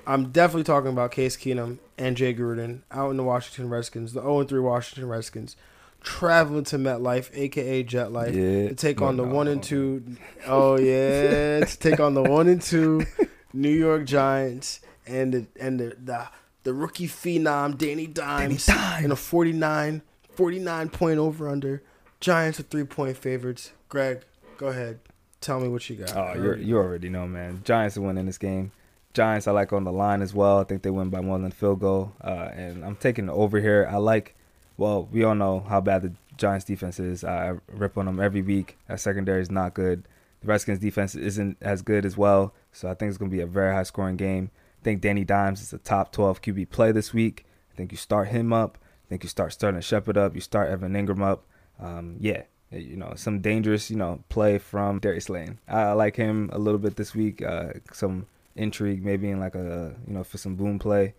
[0.06, 4.20] I'm definitely talking about Case Keenum and Jay Gruden out in the Washington Redskins, the
[4.22, 5.54] 0 3 Washington Redskins,
[6.02, 8.68] traveling to MetLife, aka Jet Life, Yeah.
[8.68, 9.34] to take on the No.
[9.34, 10.02] one and two.
[10.46, 13.06] Oh yeah, to take on the one and two
[13.52, 16.28] New York Giants and the and the the,
[16.64, 19.04] the rookie phenom Danny Dimes, Dimes.
[19.04, 20.02] in a 49,
[20.34, 21.82] 49 point over under.
[22.20, 23.72] Giants are three point favorites.
[23.88, 24.22] Greg,
[24.58, 25.00] go ahead,
[25.40, 26.16] tell me what you got.
[26.16, 27.62] Oh, you you already know, man.
[27.64, 28.72] Giants are winning this game.
[29.12, 30.58] Giants, I like on the line as well.
[30.60, 32.12] I think they win by more than a field goal.
[32.24, 33.86] Uh, and I'm taking the over here.
[33.90, 34.34] I like.
[34.82, 37.22] Well, we all know how bad the Giants defense is.
[37.22, 38.76] I rip on them every week.
[38.88, 40.08] That secondary is not good.
[40.40, 42.52] The Redskins defense isn't as good as well.
[42.72, 44.50] So I think it's going to be a very high scoring game.
[44.80, 47.46] I think Danny Dimes is a top 12 QB play this week.
[47.72, 48.76] I think you start him up.
[49.06, 50.34] I think you start Sterling Shepard up.
[50.34, 51.44] You start Evan Engram up.
[51.78, 55.60] Um, yeah, you know, some dangerous, you know, play from Darius Lane.
[55.68, 57.40] I like him a little bit this week.
[57.40, 58.26] Uh, some
[58.56, 61.14] intrigue, maybe in like a, you know, for some boom play.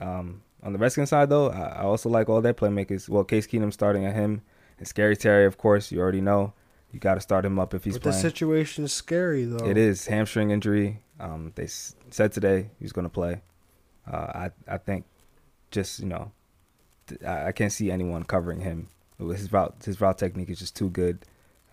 [0.00, 3.08] Um, on the Redskins side, though, I, I also like all their playmakers.
[3.08, 4.42] Well, Case Keenum starting at him,
[4.78, 6.52] and Scary Terry, of course, you already know.
[6.92, 8.14] You got to start him up if he's playing.
[8.16, 9.64] but the situation is scary though.
[9.68, 11.00] It is hamstring injury.
[11.20, 13.42] Um, they s- said today he's going to play.
[14.10, 15.04] Uh, I I think
[15.70, 16.32] just you know,
[17.08, 18.88] th- I, I can't see anyone covering him.
[19.18, 21.26] His route his route technique is just too good,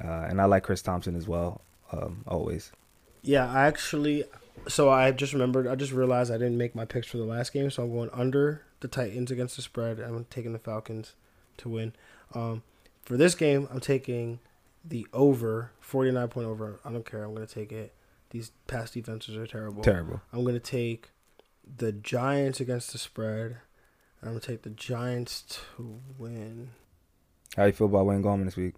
[0.03, 1.61] uh, and I like Chris Thompson as well.
[1.93, 2.73] Um, always.
[3.21, 4.25] Yeah, I actually.
[4.67, 5.67] So I just remembered.
[5.67, 8.09] I just realized I didn't make my picks for the last game, so I'm going
[8.13, 9.99] under the Titans against the spread.
[9.99, 11.13] I'm taking the Falcons
[11.57, 11.93] to win.
[12.33, 12.63] Um,
[13.03, 14.39] for this game, I'm taking
[14.83, 16.79] the over 49 point over.
[16.83, 17.23] I don't care.
[17.23, 17.93] I'm going to take it.
[18.31, 19.83] These past defenses are terrible.
[19.83, 20.21] Terrible.
[20.33, 21.09] I'm going to take
[21.77, 23.57] the Giants against the spread.
[24.21, 25.43] I'm going to take the Giants
[25.77, 26.71] to win.
[27.55, 28.75] How you feel about Wayne Gallman this week?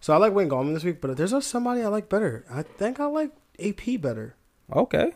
[0.00, 2.44] So I like Wayne Gallman this week, but there's somebody I like better.
[2.50, 4.36] I think I like AP better.
[4.74, 5.12] Okay.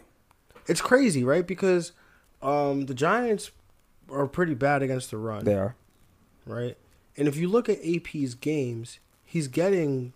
[0.67, 1.47] it's crazy, right?
[1.47, 1.93] Because
[2.43, 3.51] um, the Giants
[4.11, 5.75] are pretty bad against the run, They are.
[6.47, 6.77] right?
[7.17, 10.13] And if you look at AP's games, he's getting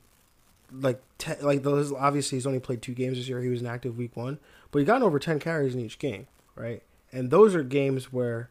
[0.72, 1.92] like te- like those.
[1.92, 3.40] Obviously, he's only played two games this year.
[3.42, 4.38] He was inactive week one,
[4.70, 6.82] but he got over ten carries in each game, right?
[7.12, 8.50] And those are games where,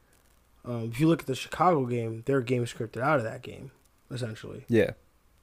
[0.63, 3.71] um, if you look at the Chicago game, their game scripted out of that game,
[4.11, 4.91] essentially, Yeah.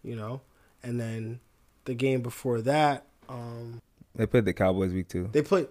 [0.02, 0.40] you know.
[0.82, 1.40] And then
[1.84, 3.80] the game before that, um,
[4.14, 5.28] They played the Cowboys week two.
[5.32, 5.68] they played.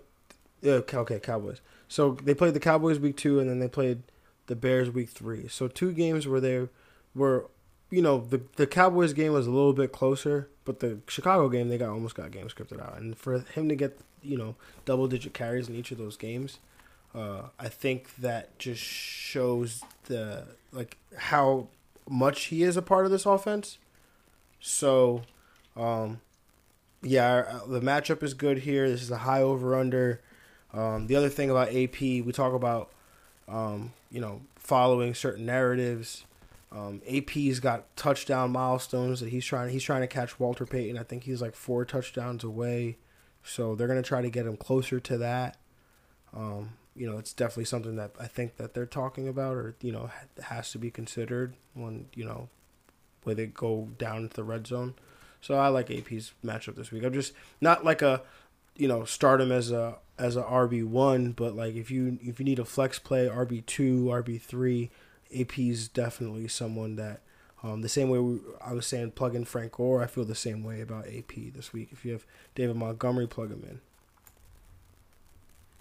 [0.62, 1.62] Yeah, okay, Cowboys.
[1.88, 4.04] So they played the Cowboys week two, and then they played
[4.48, 5.48] the Bears week three.
[5.48, 6.68] So two games where they
[7.16, 7.50] were,
[7.90, 11.70] you know, the the Cowboys game was a little bit closer, but the Chicago game
[11.70, 12.98] they got almost got game scripted out.
[12.98, 16.60] And for him to get you know double digit carries in each of those games,
[17.14, 21.68] uh, I think that just shows the like how
[22.10, 23.78] much he is a part of this offense.
[24.60, 25.24] So,
[25.76, 26.22] um,
[27.02, 28.90] yeah, our- the matchup is good here.
[28.90, 30.22] This is a high over under.
[30.74, 32.92] Um, the other thing about AP, we talk about,
[33.48, 36.24] um, you know, following certain narratives.
[36.72, 39.70] Um, AP's got touchdown milestones that he's trying.
[39.72, 40.98] He's trying to catch Walter Payton.
[40.98, 42.98] I think he's like four touchdowns away,
[43.44, 45.58] so they're gonna try to get him closer to that.
[46.34, 49.92] Um, you know, it's definitely something that I think that they're talking about, or you
[49.92, 50.10] know,
[50.44, 52.48] has to be considered when you know,
[53.24, 54.94] where they go down to the red zone.
[55.42, 57.04] So I like AP's matchup this week.
[57.04, 58.22] I'm just not like a,
[58.76, 62.40] you know, start him as a as a RB one, but like if you if
[62.40, 64.92] you need a flex play RB two, RB three,
[65.38, 67.22] AP's definitely someone that.
[67.64, 70.02] Um, the same way we, I was saying, plug in Frank Gore.
[70.02, 71.90] I feel the same way about AP this week.
[71.92, 72.26] If you have
[72.56, 73.82] David Montgomery, plug him in.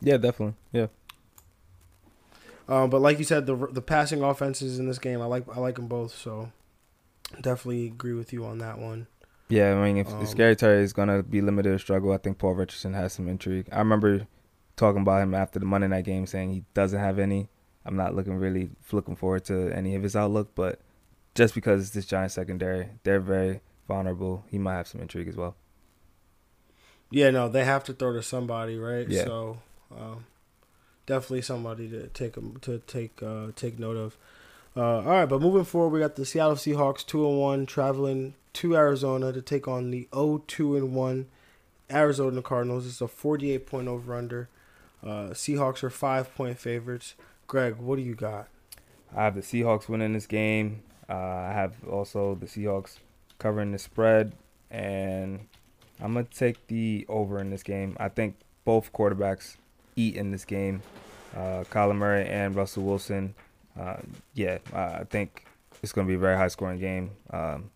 [0.02, 0.56] Yeah, definitely.
[0.72, 0.88] Yeah.
[2.68, 5.58] Um, but like you said, the the passing offenses in this game, I like I
[5.58, 6.14] like them both.
[6.14, 6.52] So
[7.40, 9.06] definitely agree with you on that one.
[9.50, 12.18] Yeah, I mean, if, Um, if Scary Terry is gonna be limited to struggle, I
[12.18, 13.68] think Paul Richardson has some intrigue.
[13.72, 14.26] I remember
[14.76, 17.48] talking about him after the Monday night game, saying he doesn't have any.
[17.84, 20.80] I'm not looking really looking forward to any of his outlook, but
[21.34, 24.44] just because it's this Giant secondary, they're very vulnerable.
[24.48, 25.56] He might have some intrigue as well.
[27.10, 29.08] Yeah, no, they have to throw to somebody, right?
[29.08, 29.24] Yeah.
[29.24, 29.58] So
[29.90, 30.26] um,
[31.06, 34.16] definitely somebody to take to take uh, take note of.
[34.76, 38.34] Uh, all right, but moving forward, we got the Seattle Seahawks two and one traveling
[38.52, 41.26] to Arizona to take on the 0-2 and one
[41.90, 42.86] Arizona Cardinals.
[42.86, 44.48] It's a 48 point over under.
[45.02, 47.14] Uh, Seahawks are five point favorites.
[47.46, 48.48] Greg, what do you got?
[49.16, 50.82] I have the Seahawks winning this game.
[51.08, 52.98] Uh, I have also the Seahawks
[53.38, 54.34] covering the spread,
[54.70, 55.40] and
[56.00, 57.96] I'm gonna take the over in this game.
[57.98, 59.56] I think both quarterbacks
[59.96, 60.82] eat in this game.
[61.34, 63.34] Uh, Kyler Murray and Russell Wilson.
[63.78, 63.96] Uh,
[64.34, 65.44] yeah, I think
[65.82, 67.10] it's gonna be a very high scoring game.
[67.30, 67.70] Um,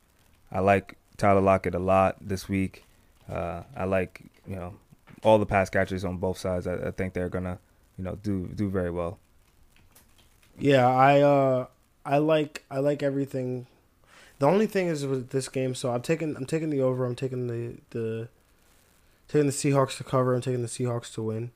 [0.53, 2.85] I like Tyler Lockett a lot this week.
[3.31, 4.75] Uh, I like you know
[5.23, 6.67] all the pass catchers on both sides.
[6.67, 7.59] I, I think they're gonna
[7.97, 9.19] you know do do very well.
[10.59, 11.67] Yeah, I uh
[12.05, 13.67] I like I like everything.
[14.39, 17.05] The only thing is with this game, so I'm taking I'm taking the over.
[17.05, 18.29] I'm taking the the
[19.29, 20.35] taking the Seahawks to cover.
[20.35, 21.51] I'm taking the Seahawks to win.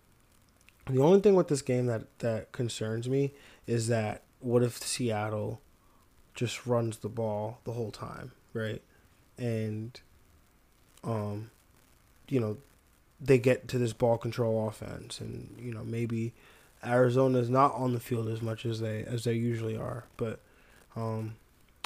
[0.88, 3.32] The only thing with this game that that concerns me
[3.66, 5.60] is that what if Seattle
[6.34, 8.82] just runs the ball the whole time, right?
[9.36, 10.00] And
[11.04, 11.50] um
[12.28, 12.58] you know,
[13.20, 16.32] they get to this ball control offense and you know, maybe
[16.84, 20.04] Arizona is not on the field as much as they as they usually are.
[20.16, 20.40] But
[20.96, 21.36] um,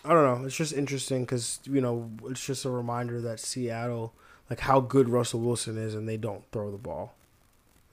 [0.05, 0.47] I don't know.
[0.47, 4.13] It's just interesting because you know it's just a reminder that Seattle,
[4.51, 7.15] like how good Russell Wilson is, and they don't throw the ball.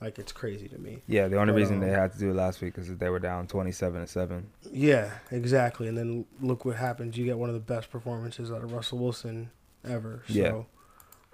[0.01, 1.01] Like it's crazy to me.
[1.07, 2.99] Yeah, the only But, reason um, they had to do it last week is that
[2.99, 4.47] they were down twenty-seven to seven.
[4.71, 5.87] Yeah, exactly.
[5.89, 7.17] And then look what happens.
[7.17, 9.51] You get one of the best performances out of Russell Wilson
[9.85, 10.23] ever.
[10.27, 10.61] So, Yeah.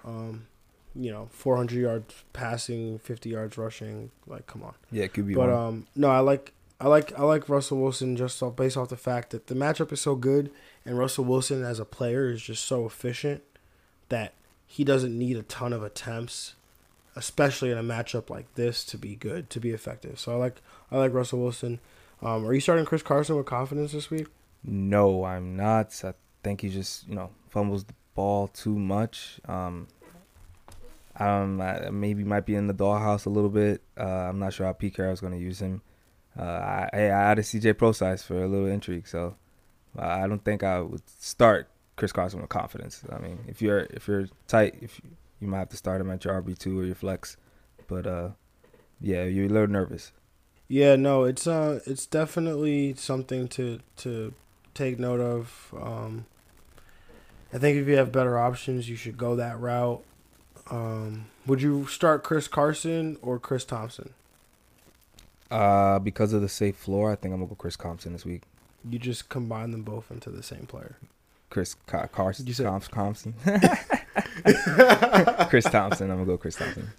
[0.04, 0.48] um,
[0.96, 4.12] you know, 400 yards passing, 50 yards rushing.
[4.28, 4.74] Like, come on.
[4.92, 5.50] Yeah, QB But one.
[5.50, 8.90] But um, no, I like I like I like Russell Wilson just off, based off
[8.90, 10.52] the fact that the matchup is so good,
[10.86, 13.44] and Russell Wilson as a player is just so efficient
[14.10, 14.34] that
[14.66, 16.56] he doesn't need a ton of attempts,
[17.16, 20.20] especially in a matchup like this, to be good to be effective.
[20.20, 20.62] So I like
[20.92, 21.80] I like Russell Wilson.
[22.22, 24.28] Um, are you starting Chris Carson with confidence this week?
[24.64, 26.00] No, I'm not.
[26.04, 26.14] I
[26.44, 29.40] think he just you know fumbles the ball too much.
[29.48, 29.88] Um,
[31.18, 33.82] um, I maybe might be in the dollhouse a little bit.
[33.98, 35.82] Uh, I'm not sure how Pete Carroll's going to use him.
[36.38, 39.36] Uh, I, I added CJ Prosise for a little intrigue, so
[39.98, 43.04] I don't think I would start Chris Carson with confidence.
[43.10, 46.10] I mean, if you're if you're tight, if you, you might have to start him
[46.12, 47.38] at your RB two or your flex,
[47.88, 48.30] but uh,
[49.02, 50.12] yeah, you're a little nervous.
[50.68, 54.34] Yeah, no, it's uh, it's definitely something to to
[54.74, 55.74] take note of.
[55.80, 56.26] Um,
[57.54, 60.04] I think if you have better options, you should go that route.
[60.72, 64.14] Um, would you start Chris Carson or Chris Thompson?
[65.52, 68.42] Uh, because of the safe floor, I think I'm gonna go Chris Thompson this week.
[68.90, 70.98] You just combine them both into the same player.
[71.52, 72.48] Chris Ca- Carson.
[72.48, 73.36] You said- Thompson.
[75.50, 76.10] Chris Thompson.
[76.12, 76.90] I'm gonna go Chris Thompson.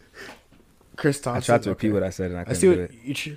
[0.96, 1.42] Chris Thompson.
[1.42, 1.94] I tried to repeat okay.
[1.94, 2.94] what I said and I I couldn't see do it.
[3.04, 3.30] you tr-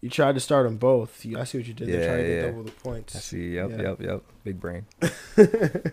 [0.00, 1.24] you tried to start them both.
[1.24, 1.88] You, I see what you did.
[1.88, 2.46] Yeah, trying to get yeah.
[2.46, 3.16] double the points.
[3.16, 3.54] I see.
[3.54, 3.82] Yep, Yeah.
[3.82, 4.22] yep, yep.
[4.44, 4.86] Big brain.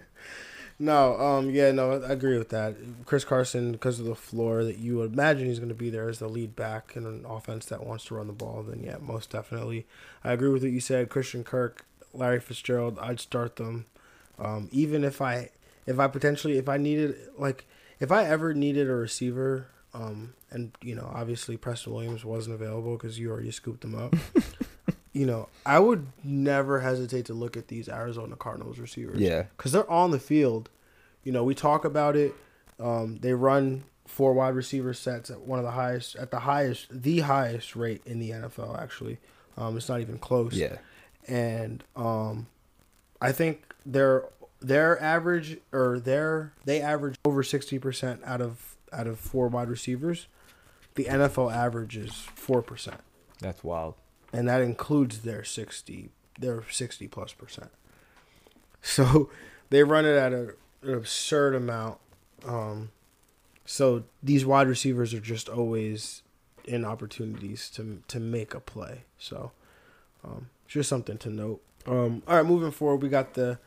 [0.82, 2.76] No, um, yeah, no, I agree with that.
[3.06, 6.10] Chris Carson, because of the floor that you would imagine he's going to be there
[6.10, 8.98] as the lead back in an offense that wants to run the ball, then yeah,
[9.00, 9.86] most definitely.
[10.24, 11.10] I agree with what you said.
[11.10, 11.86] Christian Kirk,
[12.16, 13.86] Larry Fitzgerald, I'd start them.
[14.40, 15.52] Um, even if I,
[15.86, 17.66] if I potentially, if I needed, like,
[18.00, 22.98] if I ever needed a receiver, um, and you know, obviously Preston Williams wasn't available
[22.98, 24.16] because you already scooped him up.
[25.14, 29.44] you know, I would never hesitate to look at these Arizona Cardinals receivers Yeah.
[29.58, 30.70] because they're on the field.
[31.24, 32.34] You know, we talk about it.
[32.80, 36.88] Um, they run four wide receiver sets at one of the highest, at the highest,
[36.90, 38.82] the highest rate in the NFL.
[38.82, 39.18] Actually,
[39.58, 40.54] um, it's not even close.
[40.54, 40.78] Yeah.
[41.28, 42.48] and um,
[43.22, 44.24] I think their
[44.62, 49.70] their average or their they average over sixty percent out of out of four wide
[49.70, 50.28] receivers.
[50.96, 53.00] The NFL average is four percent.
[53.40, 53.96] That's wild.
[54.34, 56.10] and that includes their 60
[56.40, 57.70] their 60 plus percent.
[58.82, 59.30] So
[59.70, 60.54] they run it at a,
[60.84, 61.98] an absurd amount.
[62.48, 62.92] Um,
[63.66, 66.24] so these wide receivers are just always
[66.66, 69.04] in opportunities to to make a play.
[69.18, 69.52] So
[70.24, 71.62] um, just something to note.
[71.88, 73.58] Um, all right moving forward we got the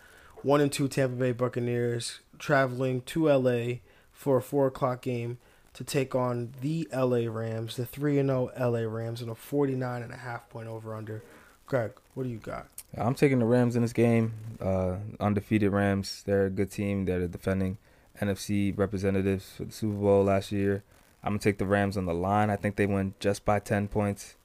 [0.45, 3.75] one and two tampa bay buccaneers traveling to la
[4.13, 5.39] for a four o'clock game
[5.75, 10.03] to take on the LA Rams, the 3 and 0 LA Rams, and a 49
[10.03, 11.23] and a half point over under.
[11.67, 12.69] Greg, what do you got?
[12.97, 14.35] I'm taking the Rams in this game.
[14.61, 16.23] Uh, undefeated Rams.
[16.25, 17.07] They're a good team.
[17.07, 17.79] They're the defending
[18.21, 20.85] NFC representatives for the Super Bowl last year.
[21.25, 22.51] I'm gonna take the Rams on the line.
[22.51, 24.37] I think they win just by 10 points,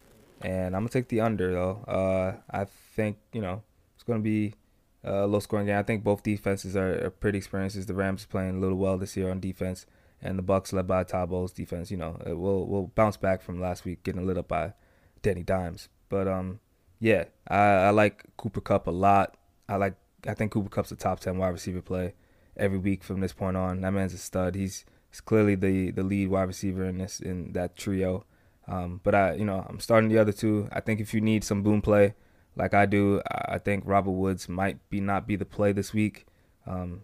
[0.42, 1.84] and I'm gonna take the under though.
[1.88, 3.62] Uh, I think you know
[3.94, 4.56] it's gonna be
[5.04, 5.78] a low scoring game.
[5.78, 7.88] I think both defenses are, are pretty experienced.
[7.88, 9.86] The Rams playing a little well this year on defense,
[10.22, 11.92] and the Bucks led by Bowles defense.
[11.92, 14.74] You know, it will will bounce back from last week getting lit up by
[15.22, 15.90] Danny Dimes.
[16.10, 16.60] But um,
[17.00, 19.38] yeah, I, I like Cooper Kupp a lot.
[19.68, 19.96] I like
[20.28, 22.14] I think Cooper Kupp's a top ten wide receiver play
[22.58, 23.82] every week from this point on.
[23.82, 24.56] That man's a stud.
[24.56, 28.26] He's he's clearly the the lead wide receiver in this in that trio.
[28.68, 30.68] Um, but I you know I'm starting the other two.
[30.72, 32.16] I think if you need some boom play
[32.60, 36.28] like I do, I think Robert Woods might be not be the play this week.
[36.68, 37.02] Um,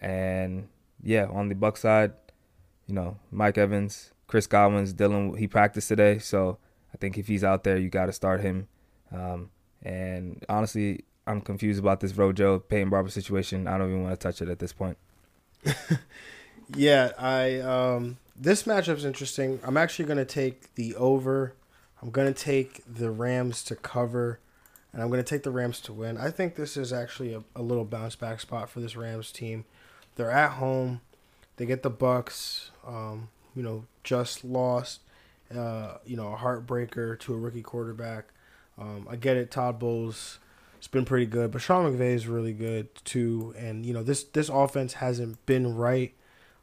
[0.00, 0.68] and
[1.02, 2.12] yeah, on the Buck side,
[2.86, 5.38] you know, Mike Evans, Chris Godwin's Dylan.
[5.38, 6.58] He practiced today, so
[6.92, 8.68] I think if he's out there, you got to start him.
[9.12, 9.50] Um,
[9.82, 13.68] and honestly, I'm confused about this Rojo Peyton Barber situation.
[13.68, 14.98] I don't even want to touch it at this point.
[16.74, 19.60] yeah, I um, this matchup's interesting.
[19.62, 21.54] I'm actually going to take the over.
[22.02, 24.40] I'm going to take the Rams to cover,
[24.92, 26.16] and I'm going to take the Rams to win.
[26.16, 29.64] I think this is actually a, a little bounce back spot for this Rams team.
[30.16, 31.00] They're at home.
[31.56, 32.70] They get the Bucks.
[32.86, 35.00] Um, you know, just lost.
[35.54, 38.26] Uh, you know, a heartbreaker to a rookie quarterback.
[38.78, 39.50] Um, I get it.
[39.50, 40.38] Todd Bowles
[40.78, 43.52] it's been pretty good, but Sean McVay is really good too.
[43.58, 46.14] And you know, this this offense hasn't been right.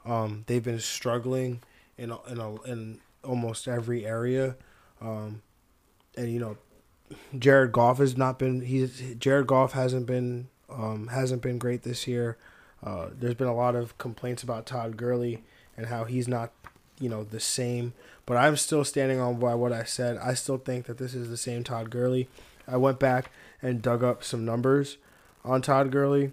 [0.05, 1.61] Um, they've been struggling
[1.97, 4.55] in in a, in almost every area.
[5.01, 5.41] Um,
[6.17, 6.57] and you know,
[7.37, 8.61] Jared Goff has not been.
[8.61, 12.37] He's Jared Goff hasn't been um, hasn't been great this year.
[12.83, 15.43] Uh, there's been a lot of complaints about Todd Gurley
[15.77, 16.51] and how he's not,
[16.99, 17.93] you know, the same.
[18.25, 20.17] But I'm still standing on by what I said.
[20.17, 22.27] I still think that this is the same Todd Gurley.
[22.67, 23.31] I went back
[23.61, 24.97] and dug up some numbers
[25.43, 26.31] on Todd Gurley.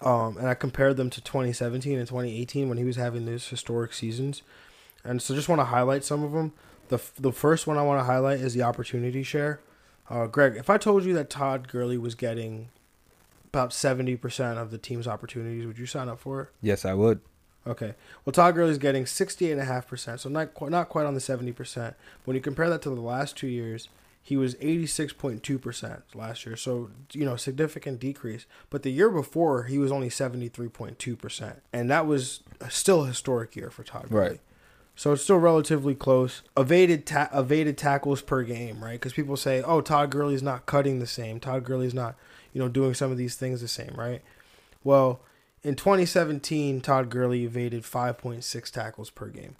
[0.00, 3.92] Um, and I compared them to 2017 and 2018 when he was having these historic
[3.92, 4.42] seasons.
[5.02, 6.52] And so just want to highlight some of them.
[6.88, 9.60] The, the first one I want to highlight is the opportunity share.
[10.10, 12.68] Uh, Greg, if I told you that Todd Gurley was getting
[13.48, 16.48] about 70% of the team's opportunities, would you sign up for it?
[16.62, 17.20] Yes, I would.
[17.66, 17.94] Okay.
[18.24, 21.94] Well, Todd Gurley's getting 68.5%, so not, not quite on the 70%.
[22.24, 23.88] When you compare that to the last two years,
[24.22, 26.56] he was 86.2% last year.
[26.56, 28.46] So, you know, significant decrease.
[28.70, 31.56] But the year before, he was only 73.2%.
[31.72, 34.28] And that was still a historic year for Todd Gurley.
[34.30, 34.40] Right.
[34.98, 36.42] So it's still relatively close.
[36.56, 39.00] Evaded ta- evaded tackles per game, right?
[39.00, 41.38] Because people say, "Oh, Todd Gurley's not cutting the same.
[41.38, 42.16] Todd Gurley's not,
[42.52, 44.22] you know, doing some of these things the same, right?"
[44.82, 45.20] Well,
[45.62, 49.54] in 2017, Todd Gurley evaded 5.6 tackles per game.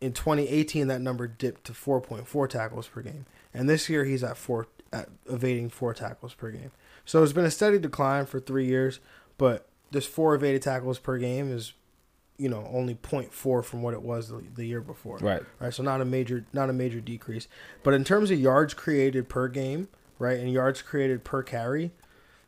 [0.00, 4.36] In 2018, that number dipped to 4.4 tackles per game and this year he's at
[4.36, 6.70] four at evading four tackles per game.
[7.04, 9.00] So it's been a steady decline for three years,
[9.36, 11.72] but this four evaded tackles per game is,
[12.38, 15.18] you know, only 0.4 from what it was the, the year before.
[15.18, 15.42] Right.
[15.60, 15.74] Right.
[15.74, 17.48] So not a major not a major decrease.
[17.82, 21.90] But in terms of yards created per game, right, and yards created per carry,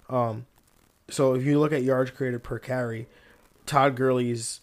[0.09, 0.47] um,
[1.09, 3.09] so if you look at yards created per carry,
[3.67, 4.61] Todd Gurley's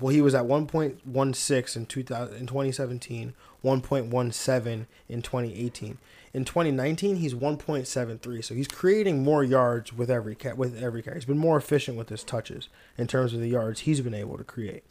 [0.00, 3.34] well, he was at 1.16 in 2000 in 2017,
[3.64, 5.98] 1.17 in 2018.
[6.32, 8.44] In 2019, he's 1.73.
[8.44, 11.16] So he's creating more yards with every with every carry.
[11.16, 14.36] He's been more efficient with his touches in terms of the yards he's been able
[14.36, 14.84] to create.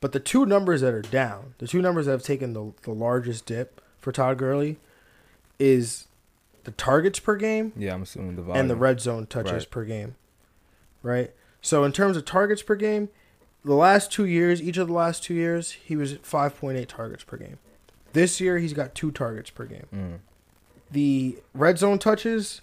[0.00, 2.92] But the two numbers that are down, the two numbers that have taken the, the
[2.92, 4.78] largest dip for Todd Gurley
[5.58, 6.06] is
[6.64, 7.72] the targets per game.
[7.76, 8.60] Yeah, I'm assuming the volume.
[8.60, 9.70] And the red zone touches right.
[9.70, 10.16] per game.
[11.02, 11.32] Right?
[11.62, 13.08] So in terms of targets per game,
[13.64, 17.36] the last two years, each of the last two years, he was 5.8 targets per
[17.36, 17.58] game.
[18.16, 19.86] This year, he's got two targets per game.
[19.94, 20.18] Mm.
[20.90, 22.62] The red zone touches,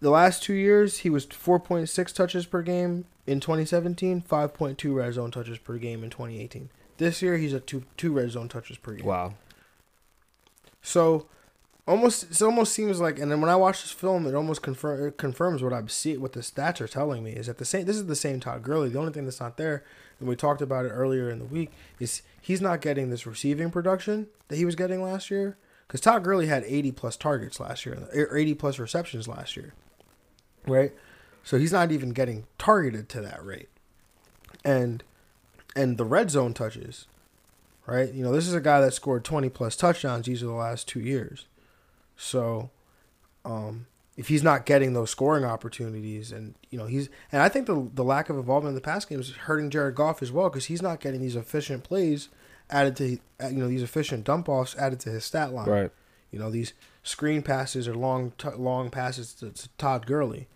[0.00, 5.30] the last two years, he was 4.6 touches per game in 2017, 5.2 red zone
[5.30, 6.68] touches per game in 2018.
[6.98, 9.06] This year, he's at two two red zone touches per game.
[9.06, 9.32] Wow.
[10.82, 11.24] So
[11.88, 15.06] almost it almost seems like and then when I watch this film it almost confirm
[15.06, 17.86] it confirms what I see what the stats are telling me is that the same
[17.86, 18.90] this is the same Todd Gurley.
[18.90, 19.84] The only thing that's not there,
[20.18, 23.70] and we talked about it earlier in the week, is he's not getting this receiving
[23.70, 25.56] production that he was getting last year.
[25.86, 29.72] Because Todd Gurley had 80 plus targets last year, or 80 plus receptions last year,
[30.66, 30.92] right?
[31.44, 33.68] So he's not even getting targeted to that rate,
[34.64, 35.04] and
[35.76, 37.06] and the red zone touches,
[37.86, 38.12] right?
[38.12, 40.88] You know, this is a guy that scored 20 plus touchdowns each of the last
[40.88, 41.46] two years
[42.16, 42.70] so,
[43.44, 43.86] um,
[44.16, 47.90] if he's not getting those scoring opportunities, and you know he's, and I think the
[47.94, 50.66] the lack of involvement in the pass game is hurting Jared Goff as well because
[50.66, 52.28] he's not getting these efficient plays
[52.70, 55.68] added to, uh, you know, these efficient dump offs added to his stat line.
[55.68, 55.90] Right.
[56.30, 60.48] You know these screen passes or long t- long passes to, to, Todd Gurley.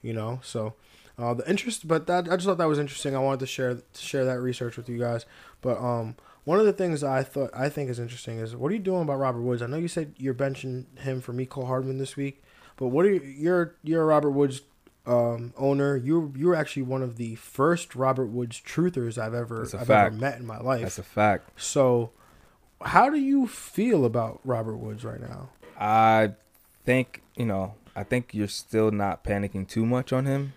[0.00, 0.74] You know, so
[1.18, 3.14] uh, the interest, but that I just thought that was interesting.
[3.14, 5.26] I wanted to share to share that research with you guys.
[5.60, 8.74] But um, one of the things I thought I think is interesting is what are
[8.74, 9.62] you doing about Robert Woods?
[9.62, 12.42] I know you said you're benching him for Mecole Hardman this week,
[12.82, 14.62] but what are you, you're you're a Robert Woods
[15.06, 15.96] um, owner.
[15.96, 20.10] You you were actually one of the first Robert Woods truthers I've ever I've ever
[20.10, 20.82] met in my life.
[20.82, 21.62] That's a fact.
[21.62, 22.10] So,
[22.84, 25.50] how do you feel about Robert Woods right now?
[25.78, 26.32] I
[26.84, 27.74] think you know.
[27.94, 30.54] I think you're still not panicking too much on him.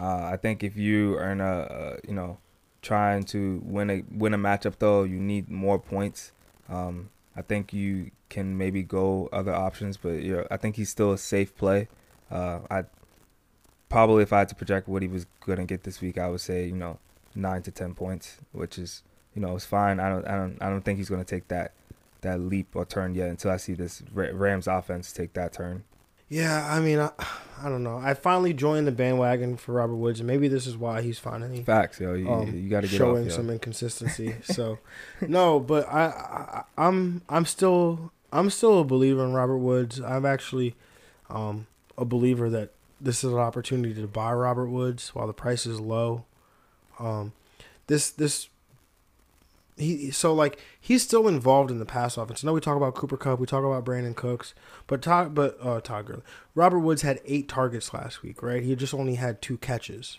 [0.00, 2.38] Uh, I think if you are in a, a you know
[2.82, 6.32] trying to win a win a matchup though, you need more points.
[6.68, 10.90] Um, I think you can maybe go other options, but you know, I think he's
[10.90, 11.88] still a safe play.
[12.30, 12.84] Uh, I
[13.88, 16.40] probably if I had to project what he was gonna get this week, I would
[16.40, 16.98] say you know
[17.34, 19.02] nine to ten points, which is
[19.34, 20.00] you know it's fine.
[20.00, 21.72] I don't I don't I don't think he's gonna take that
[22.20, 25.84] that leap or turn yet until I see this Rams offense take that turn.
[26.30, 27.10] Yeah, I mean, I,
[27.62, 27.96] I don't know.
[27.96, 31.62] I finally joined the bandwagon for Robert Woods, and maybe this is why he's finally
[31.62, 32.00] facts.
[32.00, 34.36] Yo, you, um, you got to get showing off, some inconsistency.
[34.42, 34.78] so,
[35.22, 40.00] no, but I, I, I'm I'm still I'm still a believer in Robert Woods.
[40.00, 40.74] I'm actually
[41.30, 41.66] um,
[41.96, 45.80] a believer that this is an opportunity to buy Robert Woods while the price is
[45.80, 46.24] low.
[46.98, 47.32] Um,
[47.86, 48.48] this this
[49.76, 52.42] he so like he's still involved in the pass offense.
[52.42, 54.54] I know we talk about Cooper Kupp, we talk about Brandin Cooks,
[54.86, 56.22] but Todd but uh, Todd Gurley,
[56.54, 58.62] Robert Woods had eight targets last week, right?
[58.62, 60.18] He just only had two catches,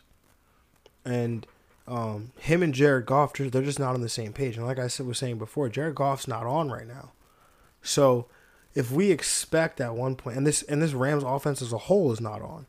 [1.03, 1.45] and
[1.87, 4.55] um, him and Jared Goff, they're just not on the same page.
[4.55, 7.11] And like I said, was saying before, Jared Goff's not on right now,
[7.81, 8.27] so
[8.75, 12.11] if we expect at one point, and this and this Rams offense as a whole
[12.11, 12.67] is not on,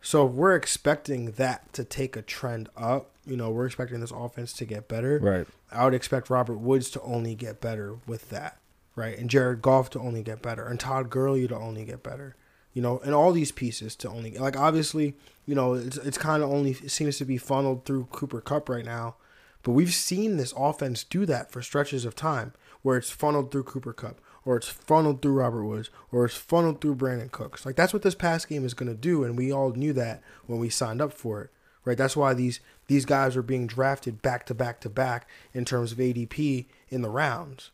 [0.00, 4.10] so if we're expecting that to take a trend up, you know, we're expecting this
[4.10, 5.18] offense to get better.
[5.18, 5.46] Right.
[5.70, 8.58] I would expect Robert Woods to only get better with that,
[8.96, 9.18] right?
[9.18, 12.36] And Jared Goff to only get better, and Todd Gurley to only get better,
[12.72, 15.14] you know, and all these pieces to only like obviously,
[15.46, 18.84] you know, it's it's kind of only seems to be funneled through Cooper Kupp right
[18.84, 19.16] now,
[19.62, 23.64] but we've seen this offense do that for stretches of time where it's funneled through
[23.64, 27.66] Cooper Kupp or it's funneled through Robert Woods, or it's funneled through Brandin Cooks.
[27.66, 30.22] Like that's what this pass game is going to do, and we all knew that
[30.46, 31.50] when we signed up for it,
[31.84, 31.98] right?
[31.98, 35.92] That's why these these guys are being drafted back to back to back in terms
[35.92, 37.72] of ADP in the rounds,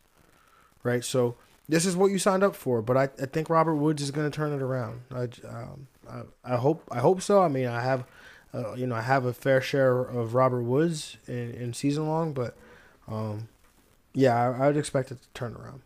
[0.83, 1.01] right?
[1.01, 1.37] So
[1.69, 4.29] this is what you signed up for, but I, I think Robert Woods is going
[4.29, 5.03] to turn it around.
[5.11, 7.41] I, um, I, I hope I hope so.
[7.41, 8.03] I mean, I have.
[8.53, 12.31] Uh, you know, I have a fair share of Robert Woods in, in season long,
[12.31, 12.55] but
[13.05, 13.49] um,
[14.13, 15.81] yeah, I, I would expect it to turn around.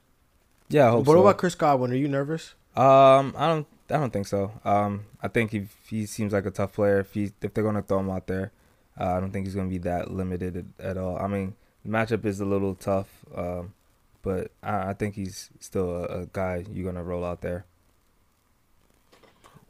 [0.69, 1.17] Yeah, I hope but so.
[1.17, 1.91] what about Chris Godwin?
[1.91, 2.53] Are you nervous?
[2.75, 3.67] Um, I don't.
[3.89, 4.51] I don't think so.
[4.63, 6.99] Um, I think he he seems like a tough player.
[6.99, 8.51] If he if they're gonna throw him out there,
[8.99, 11.17] uh, I don't think he's gonna be that limited at, at all.
[11.17, 13.73] I mean, the matchup is a little tough, um,
[14.21, 17.65] but I, I think he's still a, a, guy you're gonna roll out there.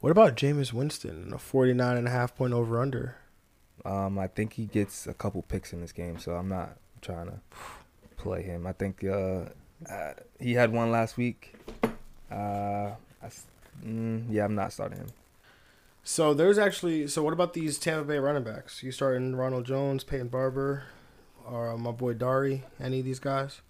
[0.00, 3.16] What about Jameis Winston a 49 and a half point over under?
[3.84, 7.26] Um, I think he gets a couple picks in this game, so I'm not trying
[7.26, 7.40] to
[8.16, 8.66] play him.
[8.66, 9.44] I think uh,
[9.88, 11.54] uh, he had one last week.
[12.30, 13.30] Uh, I,
[13.84, 15.08] mm, yeah, I'm not starting him.
[16.02, 17.06] So there's actually.
[17.08, 18.82] So what about these Tampa Bay running backs?
[18.82, 20.84] You starting Ronald Jones, Peyton Barber,
[21.46, 22.64] or uh, my boy Dari?
[22.80, 23.60] Any of these guys?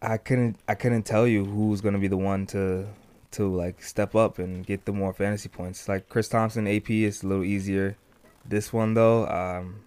[0.00, 0.58] I couldn't.
[0.68, 2.86] I couldn't tell you who's gonna be the one to
[3.32, 5.88] to like step up and get the more fantasy points.
[5.88, 7.96] Like Chris Thompson, AP is a little easier.
[8.44, 9.80] This one though, um,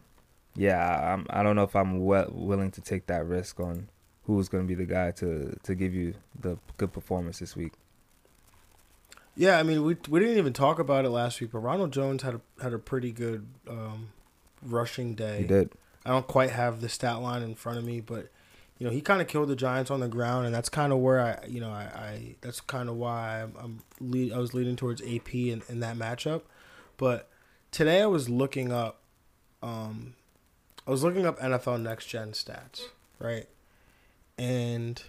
[0.56, 3.90] yeah, I'm, I don't know if I'm well, willing to take that risk on
[4.26, 7.74] who's going to be the guy to to give you the good performance this week.
[9.36, 12.24] Yeah, I mean, we we didn't even talk about it last week, but Ronald Jones
[12.24, 14.10] had a had a pretty good um,
[14.62, 15.40] rushing day.
[15.40, 15.72] He did.
[16.06, 18.30] I don't quite have the stat line in front of me, but
[18.78, 21.00] you know he kind of killed the Giants on the ground, and that's kind of
[21.00, 24.54] where I, you know, I, I that's kind of why I'm, I'm lead, I was
[24.54, 26.42] leading towards AP in, in that matchup.
[26.98, 27.30] But
[27.72, 29.00] today I was looking up,
[29.64, 30.16] um,
[30.86, 32.82] I was looking up NFL Next Gen stats,
[33.18, 33.48] right?
[34.42, 35.04] And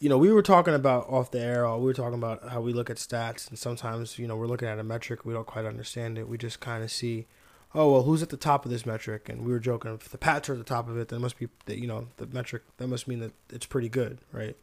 [0.00, 1.70] you know, we were talking about off the air.
[1.76, 4.66] We were talking about how we look at stats, and sometimes you know we're looking
[4.66, 6.26] at a metric we don't quite understand it.
[6.26, 7.26] We just kind of see,
[7.74, 9.28] oh well, who's at the top of this metric?
[9.28, 11.20] And we were joking if the Pats are at the top of it, then it
[11.20, 14.56] must be that you know the metric that must mean that it's pretty good, right?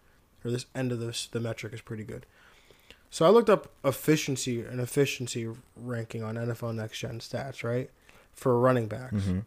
[0.43, 2.25] Or this end of this the metric is pretty good.
[3.11, 7.91] So I looked up efficiency and efficiency ranking on NFL Next Gen stats, right,
[8.33, 9.39] for running backs, mm-hmm.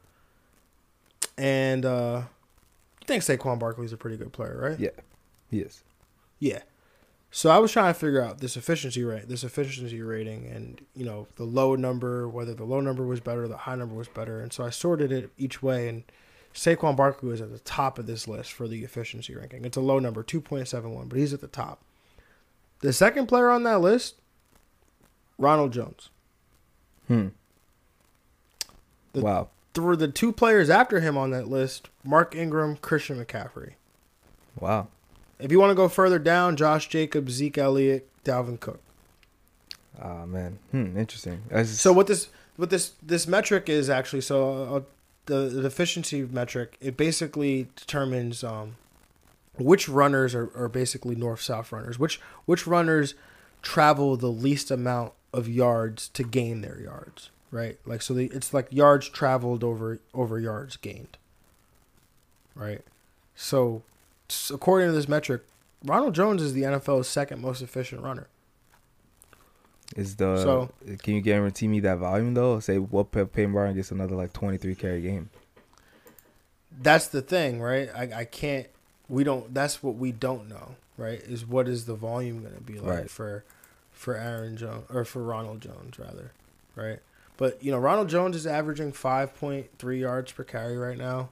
[1.36, 2.22] and uh,
[3.06, 4.78] think Saquon Barkley's a pretty good player, right?
[4.78, 4.90] Yeah,
[5.50, 5.82] he is.
[6.38, 6.60] Yeah.
[7.30, 11.04] So I was trying to figure out this efficiency rate, this efficiency rating, and you
[11.04, 14.40] know the low number, whether the low number was better, the high number was better,
[14.40, 16.04] and so I sorted it each way, and
[16.54, 19.64] Saquon Barkley was at the top of this list for the efficiency ranking.
[19.64, 21.82] It's a low number, two point seven one, but he's at the top.
[22.80, 24.14] The second player on that list,
[25.38, 26.10] Ronald Jones.
[27.08, 27.28] Hmm.
[29.12, 29.48] The, wow
[29.82, 33.72] were the two players after him on that list Mark Ingram, Christian McCaffrey.
[34.58, 34.88] Wow.
[35.38, 38.80] If you want to go further down, Josh Jacobs, Zeke Elliott, Dalvin Cook.
[40.02, 41.42] Oh man, hmm, interesting.
[41.50, 41.76] Just...
[41.76, 44.80] So what this what this this metric is actually so uh,
[45.26, 48.76] the the efficiency metric it basically determines um,
[49.56, 53.14] which runners are, are basically north south runners which which runners
[53.62, 57.78] travel the least amount of yards to gain their yards right?
[57.86, 61.16] Like so, the, it's like yards traveled over over yards gained,
[62.54, 62.80] right?
[63.36, 63.82] So,
[64.52, 65.42] according to this metric,
[65.84, 68.26] Ronald Jones is the NFL's second most efficient runner.
[69.96, 70.70] Is the So-
[71.02, 72.58] can you guarantee me that volume though?
[72.60, 75.30] Say what Pe- Peyton Barber gets another like twenty three carry game.
[76.76, 77.88] That's the thing, right?
[77.94, 78.66] I, I can't.
[79.08, 79.52] We don't.
[79.54, 81.20] That's what we don't know, right?
[81.20, 83.10] Is what is the volume going to be like Right.
[83.10, 83.44] for
[83.92, 86.32] for Aaron Jones or for Ronald Jones rather,
[86.74, 86.98] right?
[87.36, 91.30] But you know, Ronald Jones is averaging five point three yards per carry right now.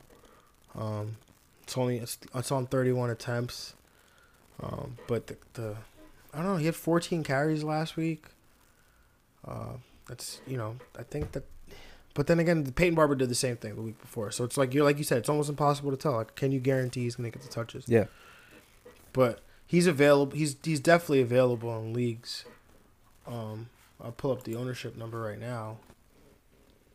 [0.74, 1.16] Um,
[1.62, 3.74] it's only it's, it's on thirty one attempts.
[4.62, 5.76] Um, but the, the
[6.32, 6.56] I don't know.
[6.56, 8.26] He had fourteen carries last week.
[9.46, 9.74] Uh,
[10.08, 11.44] that's you know I think that
[12.14, 14.30] but then again, Peyton Barber did the same thing the week before.
[14.30, 16.12] So it's like you're like you said, it's almost impossible to tell.
[16.12, 17.84] Like, can you guarantee he's gonna get the touches?
[17.88, 18.04] Yeah.
[19.12, 20.36] But he's available.
[20.36, 22.44] He's he's definitely available in leagues.
[23.26, 23.68] Um,
[24.02, 25.78] I'll pull up the ownership number right now.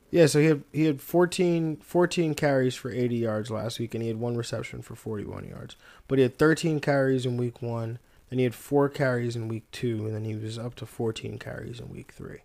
[0.10, 4.01] Yeah, so he had he had 14, 14 carries for 80 yards last week, and
[4.01, 5.76] he had one reception for 41 yards.
[6.08, 7.99] But he had 13 carries in week one,
[8.30, 11.38] then he had four carries in week two, and then he was up to 14
[11.39, 12.39] carries in week three.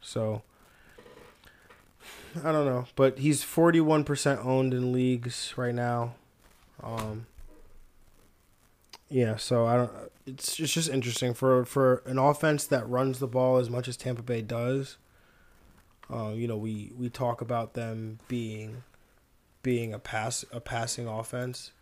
[0.00, 0.42] So
[2.44, 6.14] I don't know, but he's 41% owned in leagues right now.
[6.82, 7.26] Um
[9.10, 9.90] yeah, so I don't
[10.26, 13.96] it's it's just interesting for for an offense that runs the ball as much as
[13.96, 14.98] Tampa Bay does.
[16.10, 18.82] Uh, you know, we we talk about them being
[19.62, 21.72] being a pass a passing offense,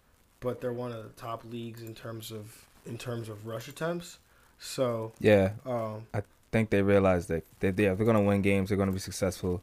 [0.41, 4.19] but they're one of the top leagues in terms of in terms of rush attempts.
[4.59, 8.69] So, Yeah, um I think they realize that they yeah, they're gonna win games.
[8.69, 9.63] They're gonna be successful.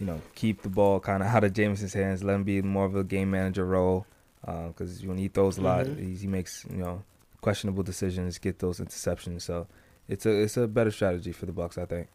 [0.00, 2.24] You know, keep the ball kind of out of Jameson's hands.
[2.24, 4.06] Let him be more of a game manager role.
[4.44, 5.98] Because when he throws a lot, Mhm.
[5.98, 7.04] he, he makes you know
[7.40, 9.42] questionable decisions, get those interceptions.
[9.42, 9.68] So
[10.08, 12.08] it's a it's a better strategy for the Bucks, I think.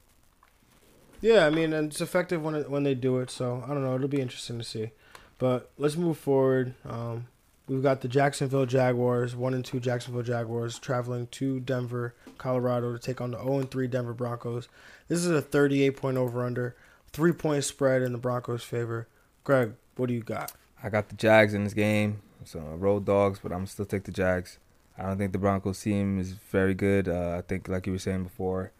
[1.21, 3.29] Yeah, I mean, and it's effective when it, when they do it.
[3.29, 3.95] So I don't know.
[3.95, 4.91] It'll be interesting to see.
[5.37, 6.73] But let's move forward.
[6.85, 7.27] Um,
[7.67, 12.99] we've got the Jacksonville Jaguars, one and two Jacksonville Jaguars, traveling to Denver, Colorado, to
[12.99, 14.67] take on the zero and three Denver Broncos.
[15.07, 16.75] This is a thirty-eight point over under,
[17.11, 19.07] three point spread in the Broncos' favor.
[19.43, 20.51] Greg, what do you got?
[20.83, 22.21] I got the Jags in this game.
[22.45, 24.59] So road dogs, but I'm still take the Jags.
[24.97, 27.07] I don't think the Broncos team is very good.
[27.07, 28.71] Uh, I think, like you were saying before,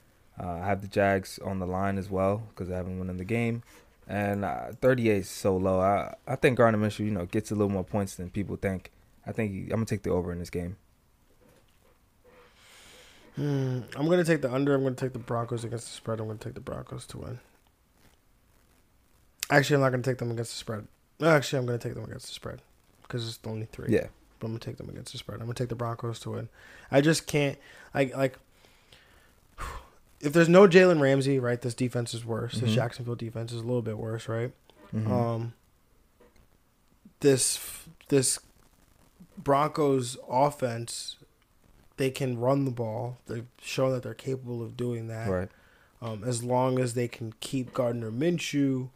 [0.41, 3.17] uh, I have the Jags on the line as well because I haven't won in
[3.17, 3.63] the game.
[4.07, 5.81] And uh, 38 is so low.
[5.81, 8.91] I I think Gardner Minshew, you know, gets a little more points than people think.
[9.25, 10.77] I think he, I'm gonna take the over in this game.
[13.35, 14.73] Hmm, I'm gonna take the under.
[14.73, 16.19] I'm gonna take the Broncos against the spread.
[16.19, 17.39] I'm gonna take the Broncos to win.
[19.49, 20.87] Actually, I'm not gonna take them against the spread.
[21.21, 22.61] Actually, I'm gonna take them against the spread
[23.03, 23.89] because it's only three.
[23.89, 24.07] Yeah,
[24.39, 25.35] but I'm gonna take them against the spread.
[25.35, 26.49] I'm gonna take the Broncos to win.
[26.89, 27.57] I just can't.
[27.93, 28.37] I like.
[30.19, 31.61] If there's no Jalen Ramsey, right?
[31.61, 32.59] This defense is worse.
[32.59, 32.75] This Mhm.
[32.75, 34.51] Jacksonville defense is a little bit worse, right?
[34.93, 35.09] Mhm.
[35.11, 35.53] Um.
[37.19, 37.59] This
[38.09, 38.39] this
[39.37, 41.17] Broncos offense,
[41.97, 43.17] they can run the ball.
[43.27, 45.29] They've shown that they're capable of doing that.
[45.29, 45.49] right.
[45.99, 48.89] Um, as long as they can keep Gardner Minshew,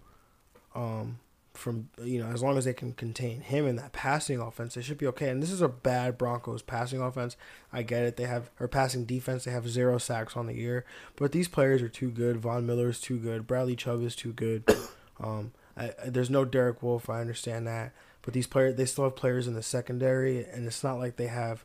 [0.76, 1.18] um,
[1.62, 4.82] from you know, as long as they can contain him in that passing offense, they
[4.82, 5.30] should be okay.
[5.30, 7.38] And this is a bad Broncos passing offense.
[7.72, 8.18] I get it.
[8.18, 9.46] They have or passing defense.
[9.46, 10.84] They have zero sacks on the year,
[11.16, 12.38] but these players are too good.
[12.38, 13.48] Von Miller is too good.
[13.48, 14.64] Bradley Chubb is too good.
[15.24, 17.08] Um, I, I- there's no Derek Wolfe.
[17.08, 17.92] I understand that,
[18.24, 21.28] but these players they still have players in the secondary, and it's not like they
[21.28, 21.64] have.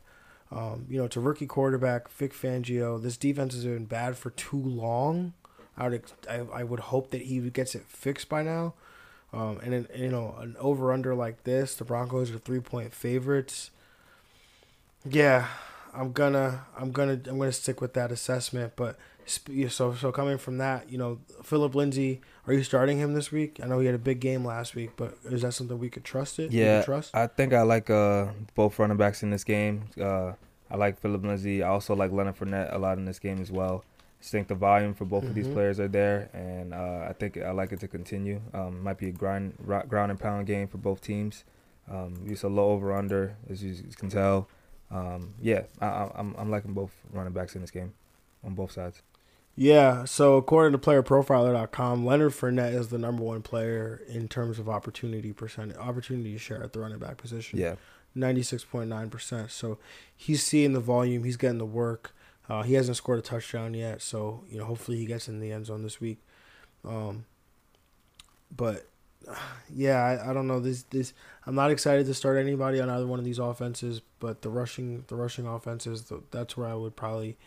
[0.51, 3.01] Um, you know, it's a rookie quarterback, Vic Fangio.
[3.01, 5.33] This defense has been bad for too long.
[5.75, 8.75] I would, I, I would hope that he gets it fixed by now.
[9.33, 12.93] Um, and then, you know, an over under like this, the Broncos are three point
[12.93, 13.71] favorites.
[15.09, 15.47] Yeah,
[15.93, 18.73] I'm gonna, I'm gonna, I'm gonna stick with that assessment.
[18.75, 23.31] But so, so coming from that, you know, Philip Lindsay, are you starting him this
[23.31, 23.59] week?
[23.61, 26.05] I know he had a big game last week, but is that something we could
[26.05, 26.51] trust it?
[26.51, 27.13] Yeah, trust.
[27.13, 29.83] I think I like uh, both running backs in this game.
[30.01, 30.33] Uh,
[30.71, 31.63] I like Philip Lindsay.
[31.63, 33.83] I also like Leonard Fournette a lot in this game as well.
[34.17, 35.53] I just think the volume for both of these Mhm.
[35.53, 38.41] players are there, and uh, I think I like it to continue.
[38.53, 41.43] Um, might be a grind, ro- ground and pound game for both teams.
[41.89, 44.49] Um, it's a low over under, as you can tell.
[44.89, 47.93] Um, yeah, I, I, I'm I'm liking both running backs in this game,
[48.43, 49.01] on both sides.
[49.55, 54.69] Yeah, so according to playerprofiler.com, Leonard Fournette is the number one player in terms of
[54.69, 57.57] opportunity percent, opportunity share at the running back position.
[57.59, 57.75] Yeah,
[58.15, 59.49] 96.9%.
[59.51, 59.77] So
[60.15, 62.13] he's seeing the volume, he's getting the work.
[62.49, 65.51] Uh, he hasn't scored a touchdown yet, so you know hopefully he gets in the
[65.51, 66.19] end zone this week.
[66.85, 67.25] Um,
[68.55, 68.87] but
[69.73, 71.13] yeah, I, I don't know this this
[71.45, 75.03] I'm not excited to start anybody on either one of these offenses, but the rushing
[75.07, 77.37] the rushing offenses the, that's where I would probably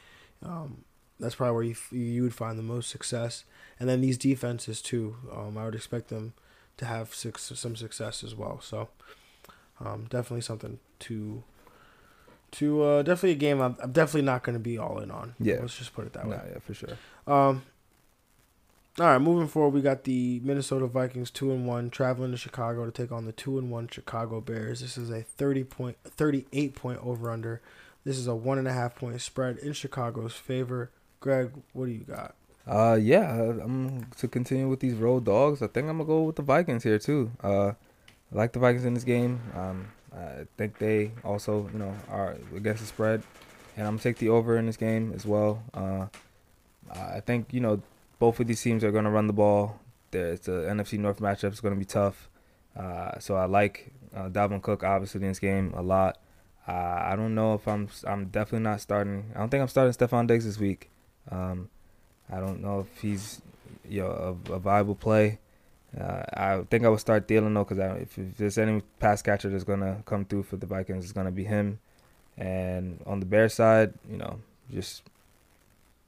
[0.42, 0.84] um,
[1.18, 1.76] that's probably where you
[2.14, 3.44] you would find the most success,
[3.78, 5.16] and then these defenses too.
[5.32, 6.34] Um, I would expect them
[6.78, 8.58] to have six, some success as well.
[8.62, 8.88] So
[9.84, 11.44] um, definitely something to
[12.52, 15.34] to uh, definitely a game I'm, I'm definitely not going to be all in on.
[15.38, 15.58] Yeah.
[15.60, 16.36] let's just put it that way.
[16.36, 16.98] Nah, yeah, for sure.
[17.26, 17.62] Um.
[18.98, 22.84] All right, moving forward, we got the Minnesota Vikings two and one traveling to Chicago
[22.84, 24.80] to take on the two and one Chicago Bears.
[24.80, 27.62] This is a thirty point, thirty eight point over under.
[28.04, 30.90] This is a one and a half point spread in Chicago's favor.
[31.20, 32.34] Greg, what do you got?
[32.66, 33.32] Uh, yeah,
[33.62, 35.62] I'm to continue with these road dogs.
[35.62, 37.30] I think I'm gonna go with the Vikings here too.
[37.42, 37.74] Uh, I
[38.32, 39.40] like the Vikings in this game.
[39.54, 43.22] Um, I think they also, you know, are against the spread,
[43.76, 45.62] and I'm gonna take the over in this game as well.
[45.72, 46.06] Uh,
[46.90, 47.80] I think you know
[48.18, 49.80] both of these teams are gonna run the ball.
[50.12, 52.28] It's the NFC North matchup is gonna be tough.
[52.76, 56.18] Uh, so I like uh, Dalvin Cook obviously in this game a lot.
[56.66, 57.88] Uh, I don't know if I'm.
[58.06, 59.32] I'm definitely not starting.
[59.34, 60.90] I don't think I'm starting Stefon Diggs this week.
[61.30, 61.68] Um,
[62.30, 63.40] I don't know if he's
[63.88, 65.38] you know a, a viable play.
[65.98, 69.48] Uh, I think I would start Thielen though, because if, if there's any pass catcher
[69.48, 71.80] that's gonna come through for the Vikings, it's gonna be him.
[72.36, 74.40] And on the Bears side, you know,
[74.72, 75.02] just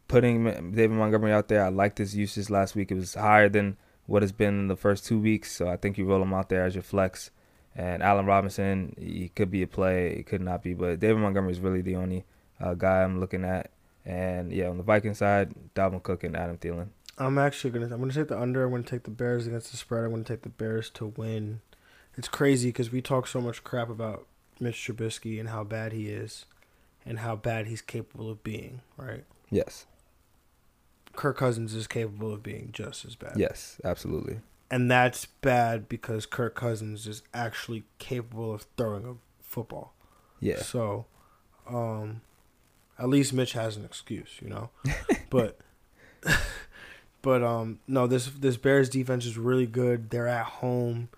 [0.09, 1.65] putting David Montgomery out there.
[1.65, 2.91] I liked his usage last week.
[2.91, 3.77] It was higher than
[4.07, 6.49] what it's been in the first two weeks, so I think you roll him out
[6.49, 7.31] there as your flex.
[7.75, 11.53] And Allen Robinson, he could be a play, it could not be, but David Montgomery
[11.53, 12.25] is really the only
[12.61, 13.71] uh, guy I'm looking at.
[14.05, 16.89] And yeah, on the Viking side, Dalvin Cook and Adam Thielen.
[17.19, 17.87] I'm actually gonna.
[17.87, 18.65] I'm gonna take the under.
[18.65, 20.05] I'm gonna take the Bears against the spread.
[20.05, 21.61] I'm gonna take the Bears to win.
[22.17, 24.27] It's crazy because we talk so much crap about
[24.61, 26.47] Mitch Trubisky and how bad he is,
[27.05, 28.81] and how bad he's capable of being.
[28.97, 29.25] Right.
[29.51, 29.87] Yes.
[31.15, 33.35] Kirk Cousins is capable of being just as bad.
[33.37, 34.41] Yes, absolutely.
[34.71, 39.93] And that's bad because Kirk Cousins is actually capable of throwing a football.
[40.41, 40.63] Yeah.
[40.63, 41.05] So,
[41.69, 42.23] um,
[42.99, 44.71] at least Mitch has an excuse, you know.
[45.31, 45.59] but,
[47.23, 50.11] but um, no, this this Bears defense is really good.
[50.11, 51.09] They're at home.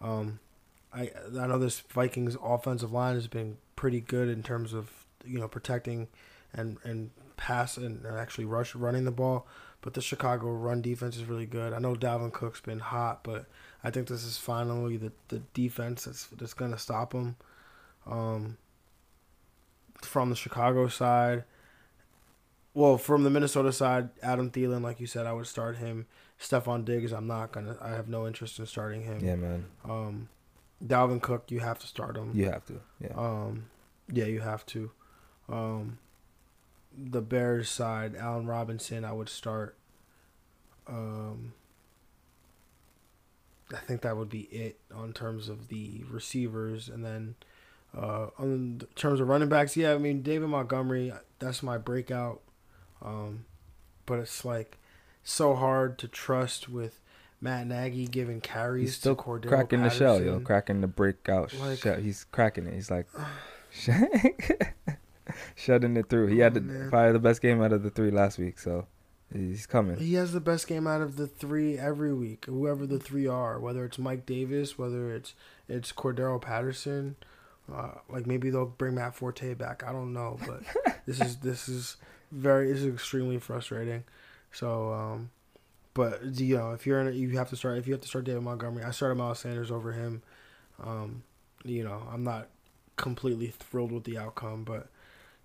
[0.00, 0.40] Um,
[0.92, 4.90] I I know this Vikings offensive line has been pretty good in terms of
[5.24, 6.08] you know protecting
[6.52, 9.46] and and pass and actually rush running the ball.
[9.80, 11.72] But the Chicago run defense is really good.
[11.72, 13.46] I know Dalvin Cook's been hot, but
[13.82, 17.36] I think this is finally the, the defense that's that's gonna stop them.
[18.06, 18.58] Um,
[20.02, 21.44] from the Chicago side,
[22.78, 26.06] well, from the Minnesota side, Adam Thielen, like you said, I would start him.
[26.40, 27.76] Stefon Diggs, I'm not gonna.
[27.82, 29.18] I have no interest in starting him.
[29.20, 29.64] Yeah, man.
[29.84, 30.28] Um,
[30.86, 32.30] Dalvin Cook, you have to start him.
[32.32, 32.80] You have to.
[33.00, 33.14] Yeah.
[33.16, 33.64] Um,
[34.12, 34.92] yeah, you have to.
[35.48, 35.98] Um,
[36.96, 39.76] the Bears side, Allen Robinson, I would start.
[40.86, 41.54] Um,
[43.72, 47.34] I think that would be it on terms of the receivers, and then
[47.92, 52.40] uh, on terms of running backs, yeah, I mean David Montgomery, that's my breakout.
[53.02, 53.44] Um,
[54.06, 54.78] but it's like
[55.22, 57.00] so hard to trust with
[57.40, 61.54] Matt Nagy giving carries He's still to Cordarrelle cracking the shell, yo, cracking the breakout
[61.54, 61.96] Like- shell.
[62.00, 62.74] He's cracking it.
[62.74, 63.06] He's like
[65.54, 66.26] shutting it through.
[66.28, 68.86] He had Oh, the, probably the best game out of the three last week, so
[69.32, 69.96] he's coming.
[69.98, 73.60] He has the best game out of the three every week, whoever the three are,
[73.60, 75.34] whether it's Mike Davis, whether it's
[75.68, 77.16] it's Cordarrelle Patterson,
[77.72, 79.84] uh, like maybe they'll bring Matt Forte back.
[79.86, 80.62] I don't know, but
[81.06, 81.96] this is this is
[82.30, 84.04] very is extremely frustrating.
[84.52, 85.30] So, um,
[85.94, 87.78] but you know, if you're in, a, you have to start.
[87.78, 90.22] If you have to start David Montgomery, I started Miles Sanders over him.
[90.82, 91.22] Um,
[91.64, 92.48] you know, I'm not
[92.96, 94.88] completely thrilled with the outcome, but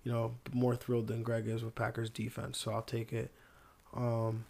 [0.04, 2.58] you know, more thrilled than Greg is with Packers defense.
[2.58, 3.32] So I'll take it.
[3.94, 4.44] Um,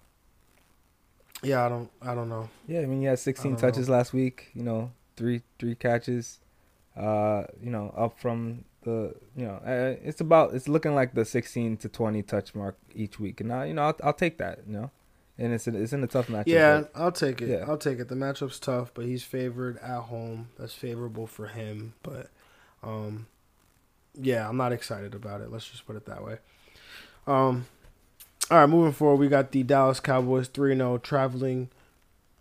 [1.43, 2.49] yeah, I don't, I don't know.
[2.67, 4.51] Yeah, I mean he had 16 don't touches last week.
[4.55, 6.41] You know, three three catches.
[6.97, 11.25] Uh, you know, up from the you know, uh, it's about it's looking like the
[11.25, 14.61] 16 to 20 touch mark each week, and I you know I'll, I'll take that.
[14.67, 14.91] You know,
[15.39, 16.47] and it's in, it's in a tough matchup.
[16.47, 17.49] Yeah, I'll take it.
[17.49, 17.65] Yeah.
[17.67, 18.09] I'll take it.
[18.09, 20.49] The matchup's tough, but he's favored at home.
[20.59, 21.95] That's favorable for him.
[22.03, 22.31] But,
[22.83, 23.27] um,
[24.15, 25.51] yeah, I'm not excited about it.
[25.51, 26.39] Let's just put it that way.
[27.27, 27.67] Um,
[28.51, 31.69] all right, moving forward, we got the Dallas Cowboys 3 0 traveling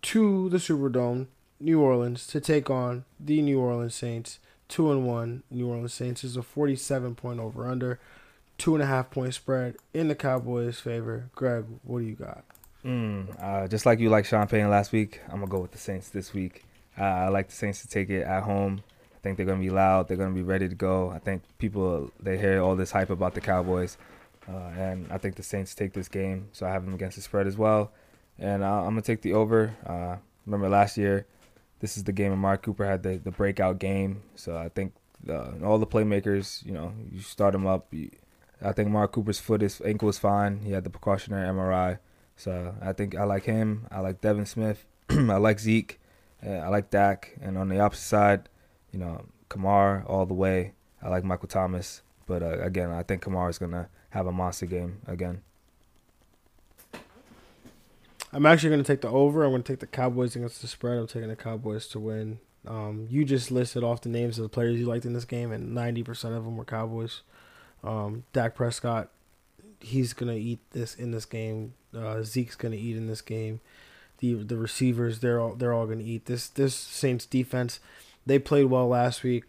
[0.04, 1.28] to the Superdome,
[1.60, 4.40] New Orleans, to take on the New Orleans Saints.
[4.74, 5.44] 2 and 1.
[5.52, 8.00] New Orleans Saints is a 47 point over under,
[8.58, 11.30] two and a half point spread in the Cowboys' favor.
[11.36, 12.44] Greg, what do you got?
[12.84, 15.78] Mm, uh, just like you like Sean Payton last week, I'm gonna go with the
[15.78, 16.66] Saints this week.
[16.98, 18.82] Uh, I like the Saints to take it at home.
[19.14, 20.08] I think they're gonna be loud.
[20.08, 21.12] They're gonna be ready to go.
[21.12, 24.00] I think people they hear all this hype about the Cowboys,
[24.50, 26.48] uh, and I think the Saints take this game.
[26.52, 27.92] So I have them against the spread as well,
[28.40, 29.76] and uh, I'm gonna take the over.
[29.86, 30.16] Uh,
[30.48, 31.28] remember last year,
[31.84, 34.24] this is the game Amari Cooper had the, the breakout game.
[34.36, 34.94] So I think
[35.28, 37.94] uh, all the playmakers, you know, you start them up.
[37.94, 38.10] You,
[38.62, 40.62] I think Amari Cooper's foot, is ankle is fine.
[40.64, 42.00] He had the precautionary MRI.
[42.38, 43.86] So I think I like him.
[43.92, 44.86] I like Devin Smith.
[45.10, 46.00] I like Zeke.
[46.42, 47.36] I like Dak.
[47.42, 48.50] And on the opposite side,
[48.94, 50.76] you know, Kamara all the way.
[51.02, 52.02] I like Michael Thomas.
[52.26, 55.42] But uh, again, I think Kamara's gonna have a monster game again.
[58.34, 59.44] I'm actually going to take the over.
[59.44, 60.98] I'm going to take the Cowboys against the spread.
[60.98, 62.40] I'm taking the Cowboys to win.
[62.68, 65.52] Um, you just listed off the names of the players you liked in this game,
[65.52, 67.22] and 90% of them were Cowboys.
[67.84, 69.10] Um, Dak Prescott,
[69.80, 71.74] he's going to eat this in this game.
[71.96, 73.60] Uh, Zeke's going to eat in this game.
[74.20, 76.26] The the receivers, they're all they're all going to eat.
[76.26, 77.80] This this Saints defense,
[78.26, 79.44] they played well last week.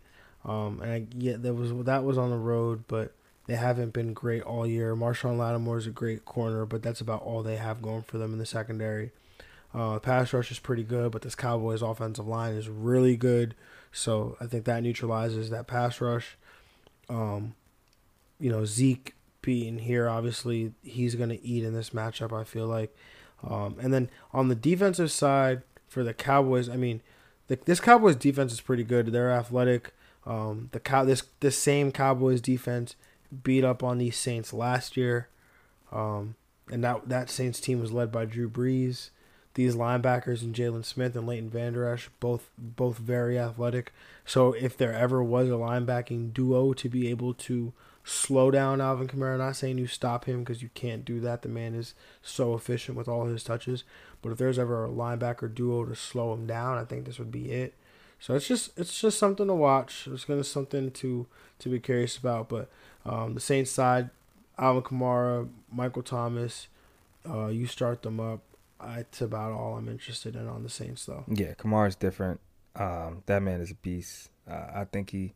[0.44, 3.12] Um, and I, yeah, that was that was on the road, but
[3.46, 4.94] they haven't been great all year.
[4.96, 8.32] Marshon Lattimore is a great corner, but that's about all they have going for them
[8.32, 9.10] in the secondary.
[9.74, 13.54] Uh, pass rush is pretty good, but this Cowboys offensive line is really good.
[13.92, 16.36] So I think that neutralizes that pass rush.
[17.08, 17.54] Um,
[18.38, 22.66] you know, Zeke being here, obviously, he's going to eat in this matchup, I feel
[22.66, 22.96] like.
[23.42, 27.02] Um, and then on the defensive side for the Cowboys, I mean,
[27.48, 29.06] the, this Cowboys defense is pretty good.
[29.08, 29.92] They're athletic.
[30.26, 32.96] Um, the cow this this same Cowboys defense
[33.42, 35.28] beat up on these Saints last year.
[35.92, 36.36] Um,
[36.70, 39.10] and that that Saints team was led by Drew Brees.
[39.54, 43.92] These linebackers and Jaylon Smith and Leighton Vander Esch, both both very athletic.
[44.24, 47.72] So if there ever was a linebacking duo to be able to
[48.02, 51.42] slow down Alvin Kamara, not saying you stop him because you can't do that.
[51.42, 53.84] The man is so efficient with all his touches.
[54.22, 57.30] But if there's ever a linebacker duo to slow him down, I think this would
[57.32, 57.74] be it.
[58.18, 60.08] So it's just it's just something to watch.
[60.10, 61.26] It's gonna something to
[61.58, 62.48] to be curious about.
[62.48, 62.70] But
[63.04, 64.10] um, the Saints side,
[64.58, 66.68] Alvin Kamara, Michael Thomas,
[67.28, 68.40] uh, you start them up.
[68.80, 71.24] That's about all I'm interested in on the Saints, though.
[71.28, 72.40] Yeah, Kamara's different.
[72.76, 74.30] Um, that man is a beast.
[74.50, 75.32] Uh, I think he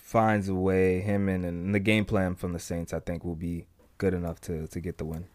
[0.00, 1.00] finds a way.
[1.00, 3.66] Him and, and the game plan from the Saints, I think, will be
[3.98, 5.26] good enough to to get the win.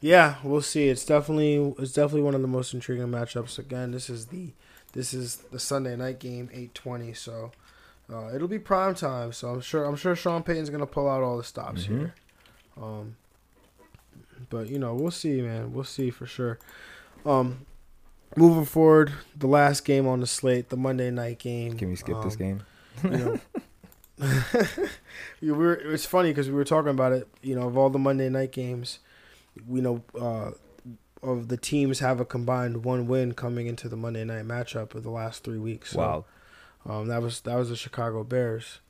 [0.00, 0.88] Yeah, we'll see.
[0.88, 3.58] It's definitely it's definitely one of the most intriguing matchups.
[3.58, 4.52] Again, this is the
[4.92, 7.12] this is the Sunday night game, eight twenty.
[7.12, 7.52] So
[8.12, 11.22] uh, it'll be prime time, so I'm sure I'm sure Sean Payton's gonna pull out
[11.22, 11.98] all the stops mm-hmm.
[11.98, 12.14] here.
[12.80, 13.16] Um,
[14.50, 15.72] but you know, we'll see, man.
[15.72, 16.58] We'll see for sure.
[17.24, 17.66] Um,
[18.36, 21.76] moving forward, the last game on the slate, the Monday night game.
[21.76, 22.62] Can we skip um, this game?
[23.04, 23.40] you know,
[25.40, 25.74] we were.
[25.74, 27.28] It's funny because we were talking about it.
[27.42, 28.98] You know, of all the Monday night games,
[29.66, 30.52] we know uh,
[31.22, 35.02] of the teams have a combined one win coming into the Monday night matchup of
[35.02, 35.92] the last three weeks.
[35.92, 36.24] So, wow.
[36.88, 38.80] Um, that was that was the Chicago Bears.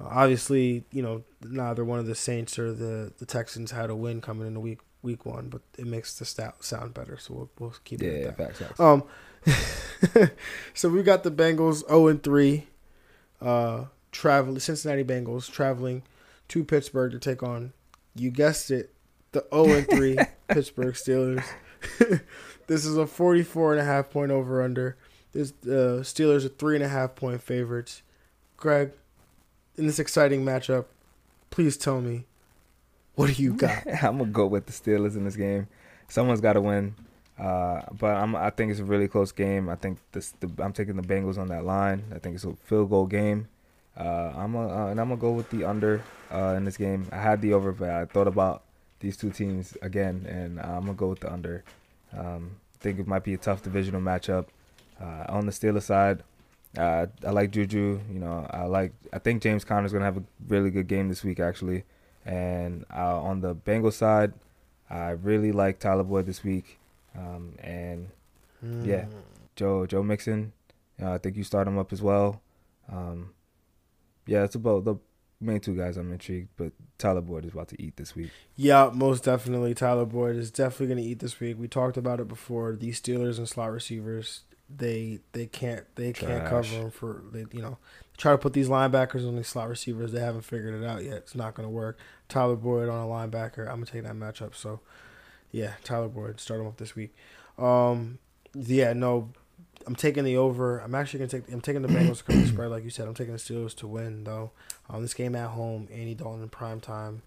[0.00, 3.96] Uh, obviously, you know neither one of the Saints or the, the Texans had a
[3.96, 7.50] win coming into week week one, but it makes the stat sound better, so we'll
[7.58, 8.24] we'll keep it.
[8.24, 8.80] Yeah, facts, facts.
[8.80, 9.04] Um,
[10.74, 12.66] so we got the Bengals zero and three,
[13.40, 16.02] uh, traveling Cincinnati Bengals traveling
[16.48, 17.72] to Pittsburgh to take on,
[18.14, 18.92] you guessed it,
[19.32, 20.18] the zero and three
[20.48, 21.44] Pittsburgh Steelers.
[22.66, 24.96] this is a 44 and a half point over under.
[25.32, 28.02] This uh, Steelers are three and a half point favorites.
[28.56, 28.92] Greg,
[29.76, 30.86] in this exciting matchup,
[31.50, 32.26] please tell me,
[33.14, 33.86] what do you got?
[34.02, 35.68] I'm gonna go with the Steelers in this game.
[36.08, 36.94] Someone's got to win,
[37.38, 39.68] uh, but I'm, I think it's a really close game.
[39.68, 42.04] I think this, the, I'm taking the Bengals on that line.
[42.14, 43.48] I think it's a field goal game.
[43.96, 46.02] Uh, I'm a, uh, and I'm gonna go with the under
[46.32, 47.06] uh, in this game.
[47.12, 48.64] I had the over, but I thought about
[48.98, 51.64] these two teams again, and I'm gonna go with the under.
[52.16, 54.46] Um, I think it might be a tough divisional matchup.
[55.00, 56.22] Uh, on the Steelers side,
[56.76, 58.00] uh, I like Juju.
[58.12, 58.92] You know, I like.
[59.12, 61.84] I think James Conner is gonna have a really good game this week, actually.
[62.24, 64.32] And uh, on the Bengals side,
[64.88, 66.78] I really like Tyler Boyd this week.
[67.16, 68.08] Um, and
[68.64, 68.86] mm.
[68.86, 69.06] yeah,
[69.56, 70.52] Joe Joe Mixon.
[71.02, 72.42] Uh, I think you start him up as well.
[72.90, 73.30] Um,
[74.26, 74.96] yeah, it's about the
[75.40, 78.30] main two guys I'm intrigued, but Tyler Boyd is about to eat this week.
[78.56, 79.74] Yeah, most definitely.
[79.74, 81.56] Tyler Boyd is definitely going to eat this week.
[81.58, 82.76] We talked about it before.
[82.76, 84.42] These Steelers and slot receivers
[84.76, 87.78] they they can't they can't cover them for they, you know
[88.20, 90.12] try to put these linebackers on these slot receivers.
[90.12, 91.14] They haven't figured it out yet.
[91.14, 91.98] It's not going to work.
[92.28, 93.60] Tyler Boyd on a linebacker.
[93.60, 94.54] I'm gonna take that matchup.
[94.54, 94.80] So
[95.50, 97.14] yeah, Tyler Boyd start him up this week.
[97.58, 98.18] Um,
[98.54, 99.30] yeah, no,
[99.86, 100.78] I'm taking the over.
[100.78, 101.52] I'm actually gonna take.
[101.52, 103.08] I'm taking the Bengals to cover the spread, like you said.
[103.08, 104.52] I'm taking the Steelers to win though.
[104.88, 107.22] Um, this game at home, Andy Dalton in prime time.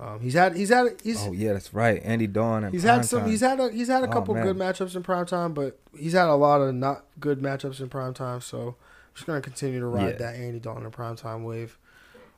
[0.00, 3.04] Um, he's had he's had he's oh yeah that's right Andy Dawn and he's had
[3.04, 3.30] some time.
[3.30, 6.14] he's had a he's had a oh, couple good matchups in prime time but he's
[6.14, 8.74] had a lot of not good matchups in prime time so I'm
[9.14, 10.16] just gonna continue to ride yeah.
[10.16, 11.76] that Andy Dalton in prime time wave,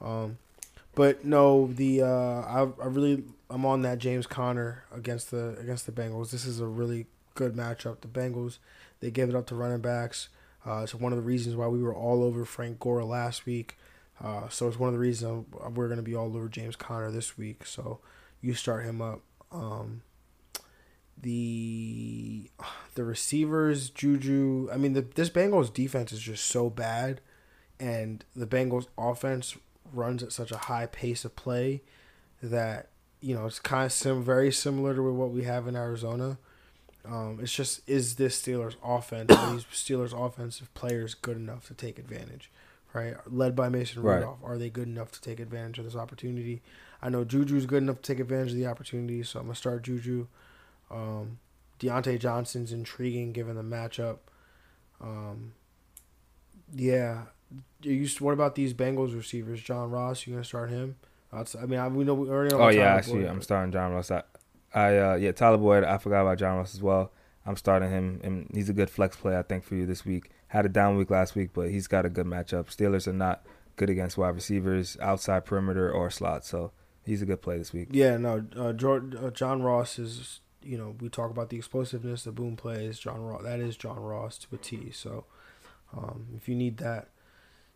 [0.02, 0.38] um,
[0.96, 5.86] but no the uh, I I really I'm on that James Conner against the against
[5.86, 8.58] the Bengals this is a really good matchup the Bengals
[8.98, 10.28] they gave it up to running backs
[10.66, 13.76] uh, it's one of the reasons why we were all over Frank Gore last week.
[14.22, 17.10] Uh, so it's one of the reasons we're going to be all over James Conner
[17.10, 17.66] this week.
[17.66, 18.00] So
[18.40, 19.22] you start him up.
[19.50, 20.02] Um,
[21.20, 22.50] the
[22.94, 24.68] the receivers, Juju.
[24.72, 27.20] I mean, the, this Bengals defense is just so bad,
[27.80, 29.56] and the Bengals offense
[29.92, 31.82] runs at such a high pace of play
[32.42, 32.88] that
[33.20, 36.38] you know it's kind of sim- very similar to what we have in Arizona.
[37.06, 41.98] Um, it's just is this Steelers offense, these Steelers offensive players good enough to take
[41.98, 42.50] advantage,
[42.94, 43.14] right?
[43.26, 44.16] Led by Mason Right.
[44.16, 46.62] Rudolph, are they good enough to take advantage of this opportunity?
[47.02, 49.82] I know Juju's good enough to take advantage of the opportunity, so I'm gonna start
[49.82, 50.26] Juju.
[50.90, 51.38] Um,
[51.80, 54.18] Diontae Johnson's intriguing given the matchup.
[55.00, 55.52] Um,
[56.74, 57.24] yeah,
[57.82, 58.08] you.
[58.20, 59.60] What about these Bengals receivers?
[59.60, 60.96] John Ross, you gonna start him?
[61.32, 62.62] I mean, I, we know we already know.
[62.62, 64.10] Oh yeah, Tyler actually, Boyd, I'm but- starting John Ross.
[64.10, 64.22] I,
[64.72, 65.84] I uh, yeah, Tyler Boyd.
[65.84, 67.12] I forgot about John Ross as well.
[67.46, 70.30] I'm starting him, and he's a good flex play, I think, for you this week.
[70.54, 72.66] Had a down week last week, but he's got a good matchup.
[72.66, 73.44] Steelers are not
[73.74, 76.70] good against wide receivers, outside perimeter, or slot, so
[77.04, 77.88] he's a good play this week.
[77.90, 78.46] Yeah, no.
[78.56, 80.40] Uh, Jordan, uh, John Ross is.
[80.62, 83.00] You know, we talk about the explosiveness, the boom plays.
[83.00, 84.92] John Ross, that is John Ross to a T.
[84.92, 85.24] So,
[85.94, 87.08] um, if you need that,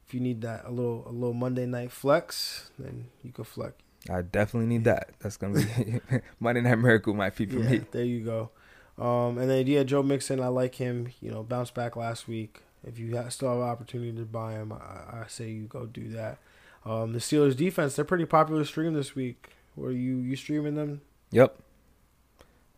[0.07, 3.75] if you need that a little a little Monday night flex, then you can flex.
[4.09, 5.11] I definitely need that.
[5.19, 6.01] That's gonna be
[6.41, 7.81] Monday Night Miracle might be for yeah, me.
[7.91, 8.51] there you go.
[8.99, 11.09] Um, and then yeah, Joe Mixon, I like him.
[11.21, 12.63] You know, bounced back last week.
[12.87, 16.09] If you still have an opportunity to buy him, I, I say you go do
[16.11, 16.39] that.
[16.85, 19.49] Um, the Steelers defense, they're pretty popular stream this week.
[19.77, 21.01] Were you you streaming them?
[21.31, 21.57] Yep.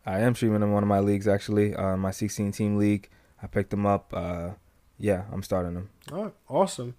[0.05, 3.09] I am streaming them in one of my leagues actually, uh, my 16 team league.
[3.41, 4.11] I picked them up.
[4.13, 4.51] Uh,
[4.99, 5.89] yeah, I'm starting them.
[6.11, 6.95] All right, awesome.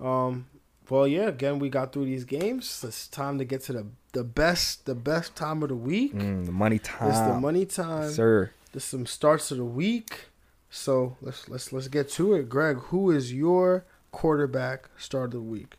[0.00, 0.46] Um,
[0.88, 1.28] well, yeah.
[1.28, 2.82] Again, we got through these games.
[2.86, 6.14] It's time to get to the the best the best time of the week.
[6.14, 8.10] Mm, the money time, It's the money time.
[8.10, 8.50] sir.
[8.72, 10.27] There's some starts of the week.
[10.70, 12.48] So let's let's let's get to it.
[12.48, 15.76] Greg, who is your quarterback start of the week?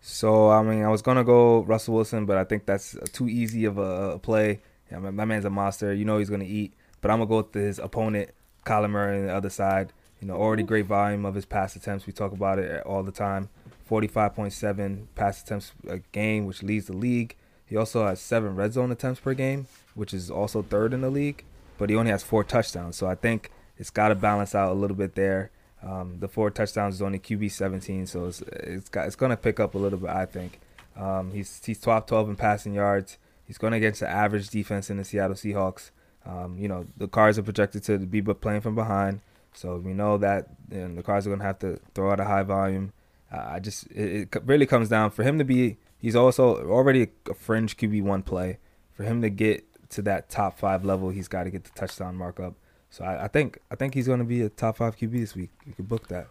[0.00, 3.64] So I mean, I was gonna go Russell Wilson, but I think that's too easy
[3.64, 4.60] of a, a play.
[4.90, 5.92] Yeah, my, my man's a monster.
[5.92, 6.72] You know he's gonna eat.
[7.00, 8.30] But I'm gonna go with his opponent,
[8.64, 9.92] Kyler Murray, on the other side.
[10.20, 12.06] You know, already great volume of his pass attempts.
[12.06, 13.48] We talk about it all the time.
[13.90, 17.36] 45.7 pass attempts a game, which leads the league.
[17.66, 21.10] He also has seven red zone attempts per game, which is also third in the
[21.10, 21.44] league.
[21.78, 24.74] But he only has four touchdowns, so I think it's got to balance out a
[24.74, 25.50] little bit there.
[25.82, 29.60] Um, the four touchdowns is only QB 17, so it's it's got it's gonna pick
[29.60, 30.10] up a little bit.
[30.10, 30.58] I think
[30.96, 33.18] um, he's he's top 12 in passing yards.
[33.46, 35.90] He's going against the average defense in the Seattle Seahawks.
[36.24, 39.20] Um, you know the Cards are projected to be but playing from behind,
[39.52, 42.24] so we know that you know, the Cards are gonna have to throw out a
[42.24, 42.92] high volume.
[43.32, 45.76] Uh, I just it, it really comes down for him to be.
[45.98, 48.58] He's also already a fringe QB one play.
[48.94, 52.16] For him to get to that top five level, he's got to get the touchdown
[52.16, 52.54] mark up.
[52.90, 55.34] So I, I think I think he's going to be a top five QB this
[55.34, 55.50] week.
[55.66, 56.28] You could book that.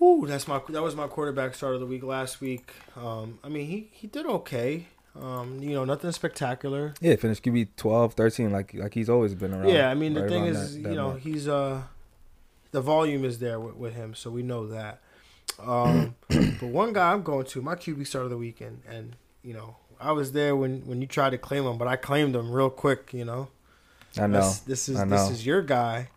[0.00, 2.70] Ooh, that's my that was my quarterback start of the week last week.
[2.96, 4.86] Um, I mean he he did okay.
[5.20, 6.94] Um, you know nothing spectacular.
[7.00, 9.70] Yeah, finished QB 12, 13, like like he's always been around.
[9.70, 11.20] Yeah, I mean the thing is, that- that you know, mark.
[11.20, 11.82] he's uh,
[12.70, 15.00] the volume is there with, with him, so we know that.
[15.58, 19.54] Um, but one guy I'm going to my QB start of the weekend, and you
[19.54, 22.50] know, I was there when when you tried to claim him, but I claimed him
[22.52, 23.12] real quick.
[23.12, 23.48] You know,
[24.18, 24.34] I know.
[24.40, 26.08] That's- this is I this is your guy.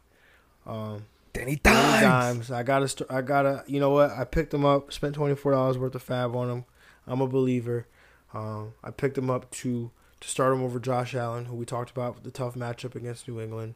[0.66, 2.02] Um, Danny Dimes.
[2.02, 2.52] Dimes.
[2.52, 3.64] I gotta, I gotta.
[3.68, 4.12] You know what?
[4.12, 4.92] I picked him up.
[4.94, 6.66] Spent twenty four dollars worth of FAAB on him.
[7.08, 7.88] I'm a believer.
[8.34, 11.90] Um, I picked him up to to start him over Josh Allen, who we talked
[11.90, 13.74] about the tough matchup against New England.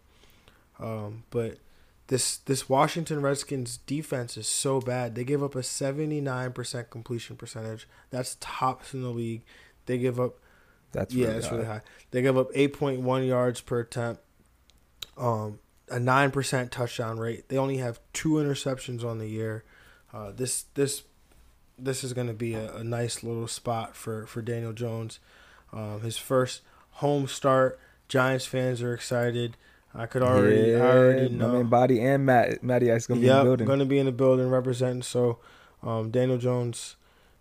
[0.80, 1.58] Um, but
[2.08, 5.16] this this Washington Redskins defense is so bad.
[5.16, 7.88] They give up a seventy nine percent completion percentage.
[8.12, 9.42] That's tops in the league.
[9.86, 10.36] They give up
[10.92, 11.56] That's yeah, really it's high.
[11.56, 11.82] really high.
[12.12, 14.22] They give up 8.1 yards per attempt,
[15.18, 15.60] um,
[15.90, 17.50] a nine percent touchdown rate.
[17.50, 19.64] They only have two interceptions on the year.
[20.14, 21.04] Uh, this this
[21.78, 25.20] this is going to be a, a nice little spot for for Daniel Jones.
[25.74, 27.80] Um, his first home start.
[28.08, 29.58] Giants fans are excited.
[29.94, 31.54] I could already, yeah, I already I know.
[31.54, 33.66] mean, Body and Matt, Matty Ice gonna be in the Yep, building.
[33.68, 35.02] going to be in the building representing.
[35.04, 35.40] So,
[35.82, 36.98] um, Daniel Jones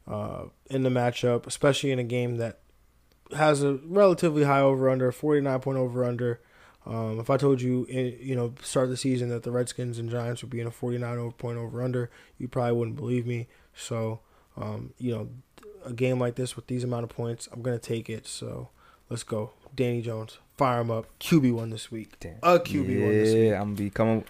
[0.06, 2.58] uh, in the matchup, especially in a game that
[3.36, 6.40] has a relatively high over under, 49 point over under.
[6.86, 10.10] Um, if I told you, in, you know, start the season that the Redskins and
[10.10, 13.48] Giants would be in a 49 point over under, you probably wouldn't believe me.
[13.74, 14.20] So,
[14.56, 15.28] um, you know,
[15.84, 18.26] a game like this with these amount of points, I'm going to take it.
[18.26, 18.68] So,
[19.08, 19.52] let's go.
[19.74, 21.06] Danny Jones, fire him up.
[21.20, 22.20] QB1 this week.
[22.20, 22.36] Damn.
[22.42, 23.48] A QB1 this week.
[23.48, 24.24] Yeah, I'm be coming,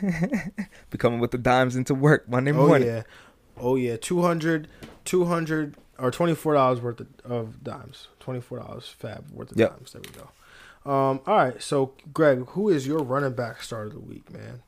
[0.90, 2.86] be coming with the dimes into work Monday Oh morning.
[2.88, 3.02] yeah,
[3.60, 4.68] oh yeah, 200,
[5.04, 9.58] 200 or twenty four dollars worth of, of dimes, twenty four dollars FAAB worth of
[9.58, 9.70] Yep.
[9.76, 9.92] dimes.
[9.92, 10.30] There we go.
[10.90, 14.62] Um, all right, so Greg, who is your running back start of the week, man?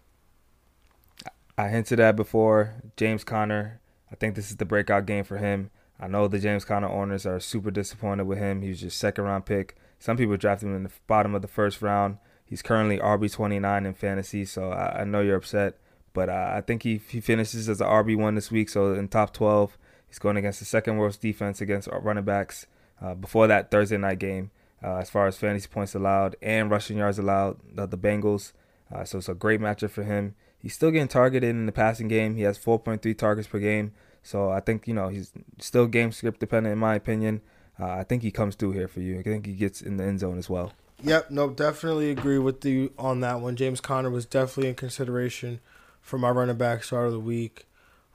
[1.56, 3.80] I hinted at before James Conner.
[4.10, 5.70] I think this is the breakout game for him.
[5.98, 8.60] I know the James Conner owners are super disappointed with him.
[8.62, 9.76] He was just second round pick.
[9.98, 12.18] Some people drafted him in the bottom of the first round.
[12.44, 15.78] He's currently RB twenty nine in fantasy, so I, I know you're upset.
[16.14, 18.68] But uh, I think he he finishes as an RB one this week.
[18.68, 19.78] So in top twelve,
[20.12, 22.66] He's going against the second worst defense against running backs.
[23.00, 24.50] Uh, before that Thursday night game,
[24.84, 28.52] uh, as far as fantasy points allowed and rushing yards allowed, the, the Bengals.
[28.94, 30.34] Uh, so it's a great matchup for him.
[30.58, 32.36] He's still getting targeted in the passing game.
[32.36, 33.92] He has 4.3 targets per game.
[34.22, 37.40] So I think you know he's still game script dependent in my opinion.
[37.80, 39.18] Uh, I think he comes through here for you.
[39.18, 40.74] I think he gets in the end zone as well.
[41.02, 43.56] Yep, no, definitely agree with you on that one.
[43.56, 45.60] James Conner was definitely in consideration
[46.02, 47.64] for my running back start of the week.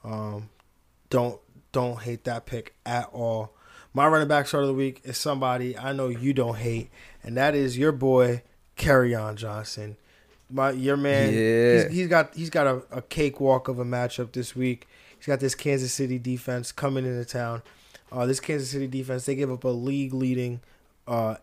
[0.04, 0.50] Um,
[1.10, 1.40] don't
[1.72, 3.54] don't hate that pick at all.
[3.94, 6.92] My running back start of the week is somebody I know you don't hate,
[7.24, 8.44] and that is your boy
[8.78, 9.98] Kerryon Johnson.
[10.50, 11.84] My your man, yeah.
[11.84, 14.88] he's, he's got he's got a, a cakewalk of a matchup this week.
[15.18, 17.64] He's got this Kansas City defense coming into town.
[18.12, 20.62] Uh, this Kansas City defense, they give up a league leading,
[21.08, 21.36] uh,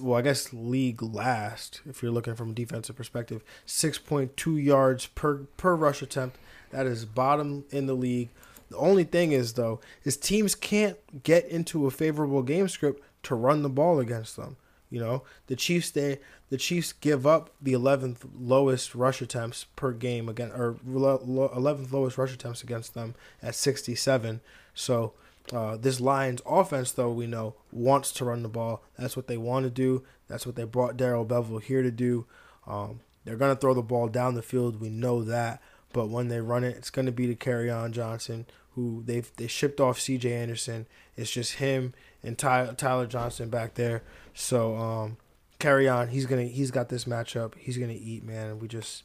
[0.00, 5.46] well, I guess league last, if you're looking from a defensive perspective, 6.2 yards per,
[5.56, 6.38] per rush attempt.
[6.70, 8.28] That is bottom in the league.
[8.68, 13.34] The only thing is, though, is teams can't get into a favorable game script to
[13.34, 14.56] run the ball against them.
[14.90, 16.18] You know, the Chiefs they
[16.50, 22.18] the Chiefs give up the 11th lowest rush attempts per game again or 11th lowest
[22.18, 24.40] rush attempts against them at 67.
[24.74, 25.14] So
[25.52, 28.82] uh, this Lions offense, though we know, wants to run the ball.
[28.98, 30.04] That's what they want to do.
[30.28, 32.26] That's what they brought Darrell Bevell here to do.
[32.66, 34.80] Um, they're gonna throw the ball down the field.
[34.80, 35.60] We know that.
[35.92, 39.80] But when they run it, it's gonna be to Kerryon Johnson, who they've they shipped
[39.80, 40.32] off C.J.
[40.32, 40.86] Anderson.
[41.16, 44.02] It's just him and Ty, Tyler Johnson back there.
[44.32, 45.16] So um,
[45.58, 46.10] Kerryon.
[46.10, 47.54] He's gonna he's got this matchup.
[47.56, 48.60] He's gonna eat, man.
[48.60, 49.02] We just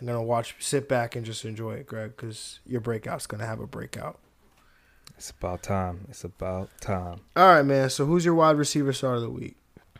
[0.00, 3.60] I'm gonna watch, sit back, and just enjoy it, Greg, because your breakout's gonna have
[3.60, 4.18] a breakout.
[5.16, 6.06] It's about time.
[6.08, 7.20] It's about time.
[7.36, 7.90] All right, man.
[7.90, 9.56] So who's your wide receiver start of the week?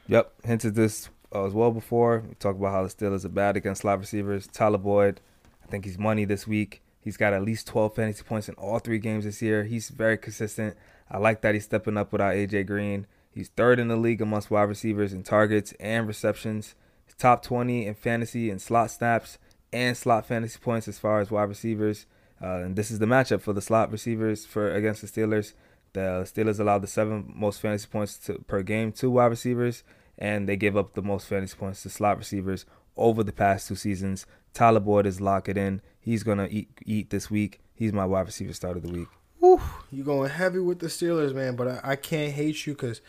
[0.09, 2.25] Yep, hinted this uh, as well before.
[2.29, 4.47] We talked about how the Steelers are bad against slot receivers.
[4.47, 5.21] Tyler Boyd,
[5.63, 6.83] I think he's money this week.
[7.01, 9.65] He's got at least 12 fantasy points in all three games this year.
[9.65, 10.77] He's very consistent.
[11.11, 13.07] I like that he's stepping up without AJ Green.
[13.31, 16.75] He's third in the league amongst wide receivers in targets and receptions.
[17.05, 19.39] He's top 20 in fantasy and slot snaps
[19.73, 22.07] and slot fantasy points as far as wide receivers.
[22.45, 25.55] Uh, and this is the matchup for the slot receivers for against the Steelers.
[25.95, 29.83] The Steelers allowed the seven most fantasy points to, per game to wide receivers,
[30.19, 32.67] and they give up the most fantasy points to slot receivers
[32.97, 34.27] over the past two seasons.
[34.53, 35.81] Tyler Boyd is locking in.
[35.99, 37.61] He's gonna eat eat this week.
[37.75, 39.09] He's my wide receiver start of the week.
[39.41, 39.61] Whew,
[39.91, 41.57] you going heavy with the Steelers, man.
[41.57, 43.01] But I, I can't hate you because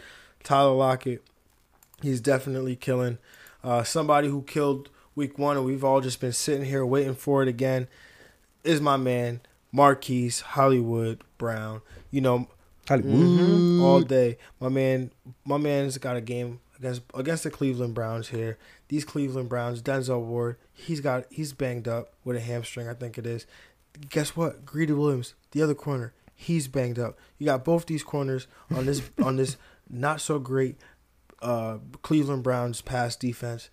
[0.44, 1.24] Tyler Lockett,
[2.02, 3.18] he's definitely killing.
[3.64, 7.42] Uh, somebody who killed week one, and we've all just been sitting here waiting for
[7.42, 7.88] it again,
[8.66, 11.82] is my man Marquise Hollywood Brown.
[12.12, 12.48] You know,
[12.88, 14.38] Hollywood mm-hmm, all day.
[14.60, 15.12] My man,
[15.44, 18.58] my man's got a game against against the Cleveland Browns here.
[18.88, 23.18] These Cleveland Browns, Denzel Ward, he's got he's banged up with a hamstring, I think
[23.18, 23.46] it is.
[24.10, 24.66] Guess what?
[24.66, 27.18] Greedy Williams, the other corner, he's banged up.
[27.38, 29.58] You got both these corners on this on this
[29.90, 30.78] not so great
[31.42, 33.70] uh, Cleveland Browns pass defense,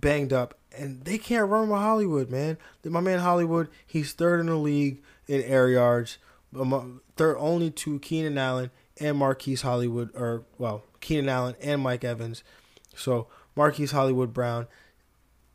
[0.00, 2.58] banged up, and they can't run with Hollywood, man.
[2.84, 6.18] My man Hollywood, he's third in the league in air yards,
[7.16, 8.70] third only to Keenan Allen
[9.00, 12.42] and Marquise Hollywood, or well, Keenan Allen and Mike Evans.
[12.94, 14.66] So Marquise Hollywood Brown,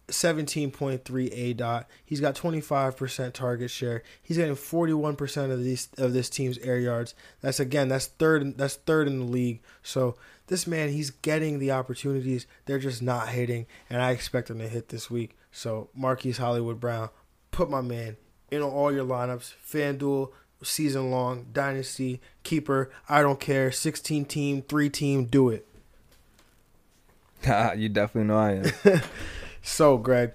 [0.08, 1.86] 17.3 aDOT.
[2.04, 4.04] He's got 25% target share.
[4.22, 7.16] He's getting 41% of these of this team's air yards.
[7.42, 9.62] That's again, that's third that's third in the league.
[9.82, 10.16] So
[10.48, 12.46] this man, he's getting the opportunities.
[12.66, 15.38] They're just not hitting, and I expect him to hit this week.
[15.52, 17.10] So Marquise Hollywood Brown,
[17.52, 18.18] put my man
[18.52, 19.54] in all your lineups.
[19.66, 20.32] FanDuel,
[20.64, 25.68] season long, dynasty, keeper, I don't care, 16 team, 3 team, do it.
[27.78, 28.72] you definitely know I am.
[29.64, 30.34] so, Greg,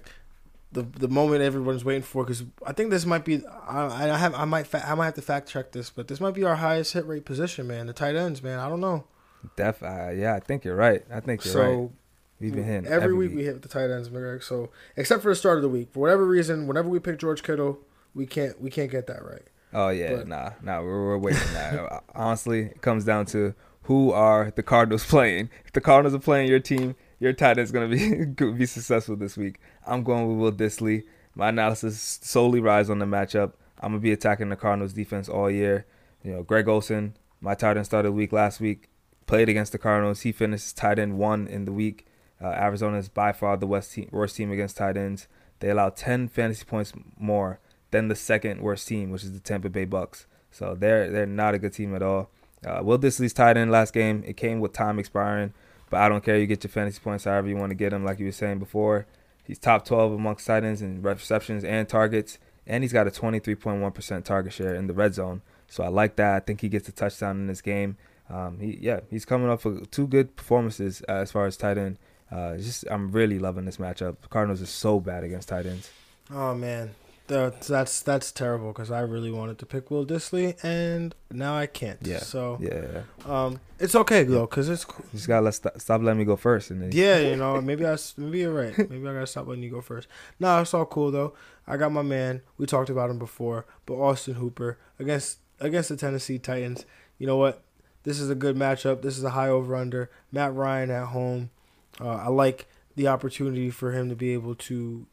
[0.71, 4.35] the the moment everyone's waiting for because I think this might be I, I have
[4.35, 6.57] I might fa- I might have to fact check this, but this might be our
[6.57, 7.87] highest hit rate position, man.
[7.87, 8.59] The tight ends, man.
[8.59, 9.05] I don't know.
[9.55, 11.03] Def, uh, yeah, I think you're right.
[11.11, 11.89] I think you're so, right.
[12.39, 13.37] We've been hitting every, every week, week.
[13.37, 14.43] We hit the tight ends, Greg.
[14.43, 17.43] So except for the start of the week, for whatever reason, whenever we pick George
[17.43, 17.79] Kittle,
[18.13, 19.45] we can't we can't get that right.
[19.73, 22.03] Oh yeah, but, nah, nah, we're, we're waiting that.
[22.15, 23.53] Honestly, it comes down to
[23.83, 25.49] who are the Cardinals playing.
[25.65, 29.15] If the Cardinals are playing your team, your tight end is gonna be be successful
[29.15, 29.59] this week.
[29.85, 31.03] I'm going with Will Dissly.
[31.35, 33.53] My analysis solely rides on the matchup.
[33.79, 35.85] I'm gonna be attacking the Cardinals defense all year.
[36.23, 38.89] You know, Greg Olsen, my tight end started week last week,
[39.25, 40.21] played against the Cardinals.
[40.21, 42.07] He finished tight end one in the week.
[42.41, 45.27] Uh, Arizona is by far the worst team, worst team against tight ends.
[45.59, 47.59] They allow 10 fantasy points more
[47.91, 50.25] than the second worst team, which is the Tampa Bay Bucks.
[50.51, 52.29] So they're they're not a good team at all.
[52.65, 54.23] Uh, Will Dissly's tight end last game.
[54.25, 55.53] It came with time expiring,
[55.89, 56.37] but I don't care.
[56.37, 58.59] You get your fantasy points however you want to get them, like you were saying
[58.59, 59.05] before.
[59.45, 62.37] He's top 12 amongst tight ends in receptions and targets,
[62.67, 65.41] and he's got a 23.1% target share in the red zone.
[65.67, 66.35] So I like that.
[66.35, 67.97] I think he gets a touchdown in this game.
[68.29, 71.77] Um, he yeah, he's coming off of two good performances uh, as far as tight
[71.77, 71.97] end.
[72.31, 74.21] Uh, just I'm really loving this matchup.
[74.21, 75.89] The Cardinals are so bad against tight ends.
[76.31, 76.91] Oh man,
[77.29, 81.67] that's that's that's terrible because I really wanted to pick Will Dissly and now I
[81.67, 81.99] can't.
[82.05, 82.19] Yeah.
[82.19, 85.05] So Yeah, um, it's okay though because it's cool.
[85.13, 86.71] you just gotta let st- stop letting me go first.
[86.71, 88.77] And then, Yeah, you know, maybe I maybe you're right.
[88.77, 90.07] Maybe I gotta stop letting you go first.
[90.39, 91.33] No, it's all cool though.
[91.67, 92.41] I got my man.
[92.57, 96.85] We talked about him before, but Austin Hooper against against the Tennessee Titans.
[97.19, 97.63] You know what?
[98.03, 99.01] This is a good matchup.
[99.01, 100.09] This is a high over under.
[100.31, 101.51] Matt Ryan at home.
[102.01, 105.05] Uh, I like the opportunity for him to be able to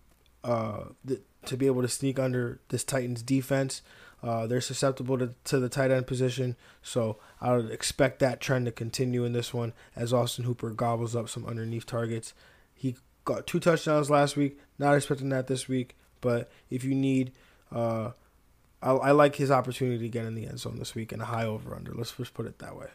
[0.45, 3.83] uh, th- to be able to sneak under this Titans defense.
[4.23, 8.67] Uh, they're susceptible to, to the tight end position, so I would expect that trend
[8.67, 12.33] to continue in this one as Austin Hooper gobbles up some underneath targets.
[12.75, 14.59] He got two touchdowns last week.
[14.79, 17.33] Not expecting that this week, but if you need,
[17.71, 18.13] uh,
[18.83, 21.27] I, I like his opportunity to get in the end zone this week and a
[21.27, 21.93] high over under.
[21.93, 22.89] Let's just put it that way.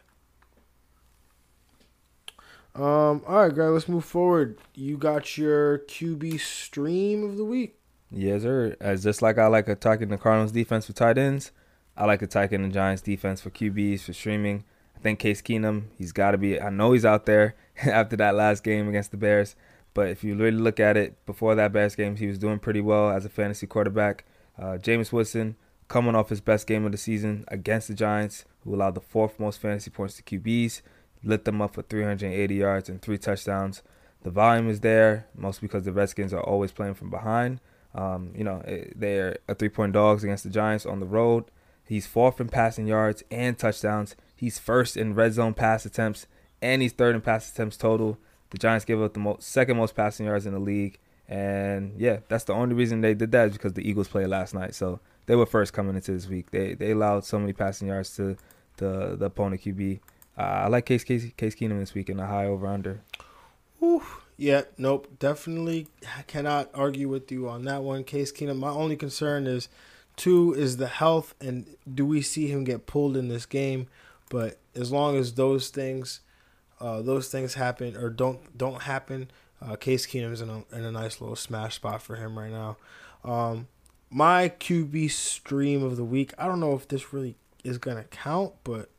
[2.74, 3.22] Um.
[3.28, 3.72] All right, Greg.
[3.72, 4.58] Let's move forward.
[4.74, 7.81] You got your QB stream of the week.
[8.12, 8.76] Yes, sir.
[8.80, 11.52] As just like I like attacking the Cardinals defense for tight ends,
[11.96, 14.66] I like attacking the Giants defense for QBs for streaming.
[14.96, 16.60] I think Case Keenum, he's got to be.
[16.60, 19.56] I know he's out there after that last game against the Bears,
[19.94, 22.82] but if you really look at it, before that Bears game, he was doing pretty
[22.82, 24.26] well as a fantasy quarterback.
[24.60, 25.56] Uh, Jameis Winston
[25.88, 29.40] coming off his best game of the season against the Giants, who allowed the fourth
[29.40, 30.82] most fantasy points to QBs,
[31.24, 33.84] lit them up for 380 yards and three touchdowns.
[34.24, 37.60] The volume is there, mostly because the Redskins are always playing from behind.
[37.94, 41.46] Um, you know, eh, they're a three point dogs against the Giants on the road.
[41.86, 44.16] He's fourth in passing yards and touchdowns.
[44.36, 46.26] He's first in red zone pass attempts,
[46.62, 48.18] and he's third in pass attempts total.
[48.52, 51.00] The Giants give up the most, second most passing yards in the league.
[51.28, 54.54] And yeah, that's the only reason they did that is because the Eagles played last
[54.54, 54.76] night.
[54.76, 56.52] So they were first coming into this week.
[56.52, 58.36] They they allowed so many passing yards to
[58.78, 60.00] the the opponent QB.
[60.38, 63.02] Uh, I like Case, Case Case Keenum this week in a high over under.
[64.42, 65.20] Yeah, nope.
[65.20, 65.86] Definitely
[66.26, 68.04] cannot argue with you on that one.
[68.04, 68.58] Case Keenum.
[68.58, 69.70] My only concern is
[70.16, 73.86] two is the health and do we see him get pulled in this game?
[74.32, 76.22] But as long as those things,
[76.80, 79.30] uh, those things happen or don't don't happen,
[79.62, 82.78] uh, Case Keenum's in a in a nice little smash spot for him right now.
[83.24, 83.68] Um,
[84.10, 86.34] my QB stream of the week.
[86.40, 88.90] I don't know if this really is gonna count, but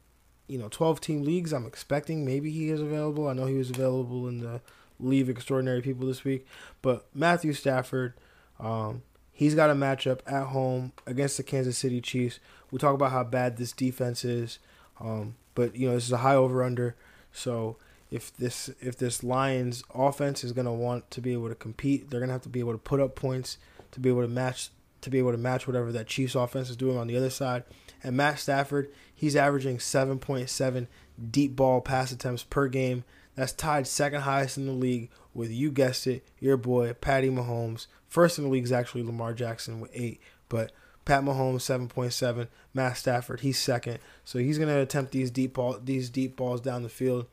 [0.46, 1.52] you know, 12 team leagues.
[1.52, 3.26] I'm expecting maybe he is available.
[3.26, 4.60] I know he was available in the
[5.02, 6.46] Leave Extraordinary People this week,
[6.80, 8.14] but Matthew Stafford,
[8.58, 9.02] um,
[9.32, 12.38] he's got a matchup at home against the Kansas City Chiefs.
[12.70, 14.58] We talk about how bad this defense is,
[15.00, 16.96] um, but you know this is a high over under.
[17.32, 17.76] So
[18.10, 22.20] if this if this Lions offense is gonna want to be able to compete, they're
[22.20, 23.58] gonna have to be able to put up points
[23.92, 24.70] to be able to match
[25.00, 27.64] to be able to match whatever that Chiefs offense is doing on the other side.
[28.02, 30.86] And Matt Stafford, he's averaging 7.7
[31.30, 33.04] deep ball pass attempts per game.
[33.34, 37.86] That's tied second highest in the league with you guessed it, your boy Patty Mahomes.
[38.08, 40.72] First in the league is actually Lamar Jackson with eight, but
[41.04, 43.98] Pat Mahomes 7.7, Matt Stafford he's second.
[44.24, 47.26] So he's gonna attempt these deep ball these deep balls down the field.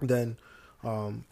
[0.00, 0.36] Then,
[0.84, 1.24] um,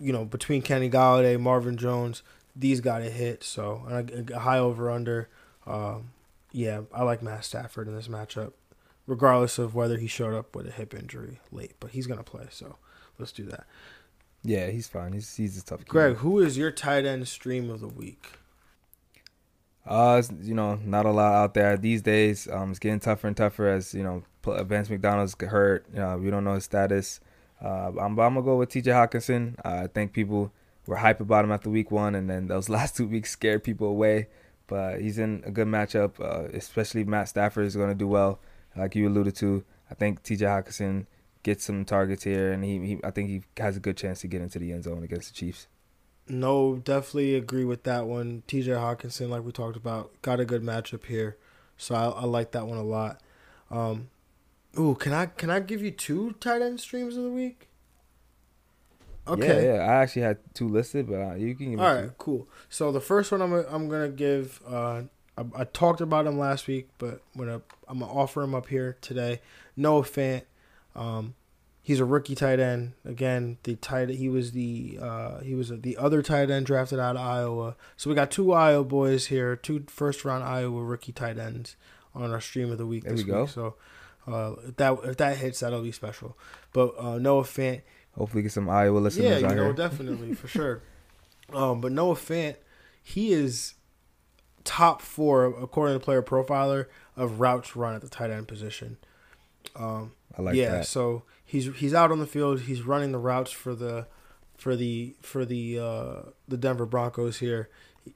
[0.00, 2.22] you know between Kenny Golladay, Marvin Jones,
[2.56, 3.44] these got to hit.
[3.44, 5.28] So a, a high over under.
[5.66, 6.10] Um,
[6.52, 8.52] yeah, I like Matt Stafford in this matchup,
[9.06, 11.74] regardless of whether he showed up with a hip injury late.
[11.78, 12.76] But he's gonna play, so
[13.20, 13.64] let's do that.
[14.42, 15.12] Yeah, he's fine.
[15.12, 15.80] He's he's a tough.
[15.80, 15.88] Guy.
[15.88, 18.32] Greg, who is your tight end stream of the week?
[19.86, 22.48] Uh, you know, not a lot out there these days.
[22.50, 25.86] Um, it's getting tougher and tougher as you know, Vance McDonald's hurt.
[25.92, 27.20] You know, we don't know his status.
[27.62, 28.90] Uh, I'm, I'm gonna go with T.J.
[28.90, 29.54] Hockenson.
[29.64, 30.52] Uh, I think people
[30.86, 33.88] were hype about him after week one, and then those last two weeks scared people
[33.88, 34.28] away.
[34.66, 38.38] But he's in a good matchup, uh, especially Matt Stafford is going to do well,
[38.76, 39.64] like you alluded to.
[39.90, 40.44] I think T.J.
[40.46, 41.06] Hockenson
[41.42, 44.28] gets some targets here, and he, he I think he has a good chance to
[44.28, 45.66] get into the end zone against the Chiefs.
[46.28, 48.44] No, definitely agree with that one.
[48.46, 48.70] T.J.
[48.72, 51.36] Hockenson, like we talked about, got a good matchup here,
[51.76, 53.20] so I, I like that one a lot.
[53.70, 54.10] Um,
[54.78, 57.68] ooh, can I can I give you two tight end streams of the week?
[59.26, 59.66] Okay.
[59.66, 59.80] Yeah, yeah.
[59.82, 61.70] I actually had two listed, but uh, you can.
[61.70, 62.12] Give me All two.
[62.18, 62.48] cool.
[62.68, 64.60] So the first one I'm I'm gonna give.
[64.66, 65.02] Uh,
[65.36, 68.68] I, I talked about him last week, but I'm gonna I'm gonna offer him up
[68.68, 69.40] here today.
[69.76, 70.42] Noah Fant.
[70.96, 71.34] Um,
[71.82, 72.92] he's a rookie tight end.
[73.04, 77.16] Again, the tight he was the uh, he was the other tight end drafted out
[77.16, 77.76] of Iowa.
[77.96, 81.76] So we got two Iowa boys here, two first round Iowa rookie tight ends
[82.14, 83.42] on our stream of the week There this we go.
[83.42, 83.50] week.
[83.50, 83.74] So
[84.26, 86.36] uh, if that if that hits, that'll be special.
[86.72, 87.82] But uh, Noah Fant.
[88.16, 89.40] Hopefully, get some Iowa listeners.
[89.42, 89.72] Yeah, you know, here.
[89.72, 90.82] definitely for sure.
[91.52, 92.56] Um, but Noah Fant,
[93.02, 93.74] he is
[94.64, 96.86] top four according to Player Profiler
[97.16, 98.98] of routes run at the tight end position.
[99.76, 100.86] Um, I like yeah, that.
[100.86, 102.60] so he's he's out on the field.
[102.60, 104.06] He's running the routes for the
[104.56, 106.16] for the for the uh,
[106.48, 107.68] the Denver Broncos here.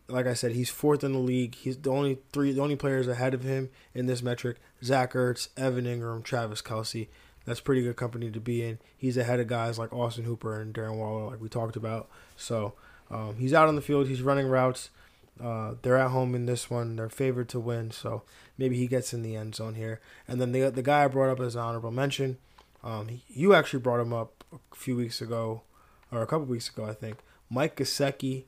[0.08, 1.54] Like I said, he's fourth in the league.
[1.54, 5.48] He's the only three the only players ahead of him in this metric: Zach Ertz,
[5.56, 7.08] Evan Engram, Travis Kelce.
[7.44, 8.78] That's pretty good company to be in.
[8.96, 12.08] He's ahead of guys like Austin Hooper and Darren Waller, like we talked about.
[12.36, 12.72] So
[13.10, 14.08] um, he's out on the field.
[14.08, 14.88] He's running routes.
[15.43, 16.97] Uh, they're at home in this one.
[16.97, 18.23] They're favored to win, so
[18.56, 20.01] maybe he gets in the end zone here.
[20.28, 22.39] And then the the guy I brought up as an honorable mention,
[22.85, 25.62] um, he, you actually brought him up a few weeks ago,
[26.12, 27.19] or a couple weeks ago, I think.
[27.51, 28.44] Mike Gesicki.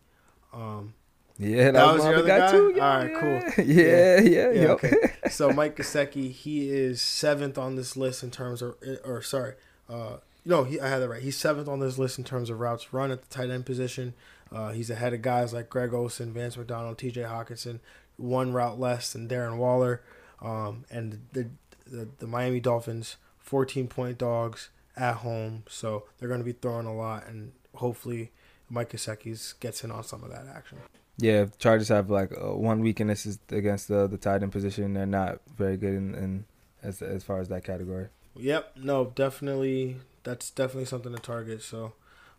[0.52, 0.94] Um,
[1.38, 2.50] Yeah, that, That was, was your other guy, guy?
[2.52, 2.72] too.
[2.76, 3.14] Yeah, All right,
[3.56, 3.64] cool.
[3.66, 4.70] Yeah, yeah, yeah, yep.
[4.70, 5.12] okay.
[5.28, 9.54] So Mike Gesicki, he is seventh on this list in terms of, or sorry,
[9.90, 11.20] uh, no, he, I had that right.
[11.22, 14.14] He's seventh on this list in terms of routes run at the tight end position.
[14.52, 17.22] Uh, he's ahead of guys like Greg Olsen, Vance McDonald, T.J.
[17.22, 17.80] Hockenson,
[18.16, 20.02] one route less than Darren Waller,
[20.40, 21.48] um, and the,
[21.86, 26.86] the the Miami Dolphins, fourteen point dogs at home, so they're going to be throwing
[26.86, 28.32] a lot, and hopefully
[28.70, 30.78] Mike Gesicki's gets in on some of that action.
[31.18, 34.94] Yeah, Chargers have like uh, one weakness is against the the tight end position.
[34.94, 36.44] They're not very good in, in
[36.82, 38.08] as as far as that category.
[38.34, 38.76] Yep.
[38.76, 39.96] No, definitely.
[40.24, 41.62] That's definitely something to target.
[41.62, 41.94] So,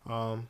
[0.05, 0.47] um,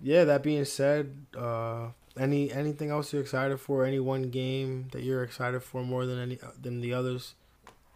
[0.00, 0.24] yeah.
[0.24, 3.84] That being said, uh, any anything else you're excited for?
[3.84, 7.34] Any one game that you're excited for more than any than the others?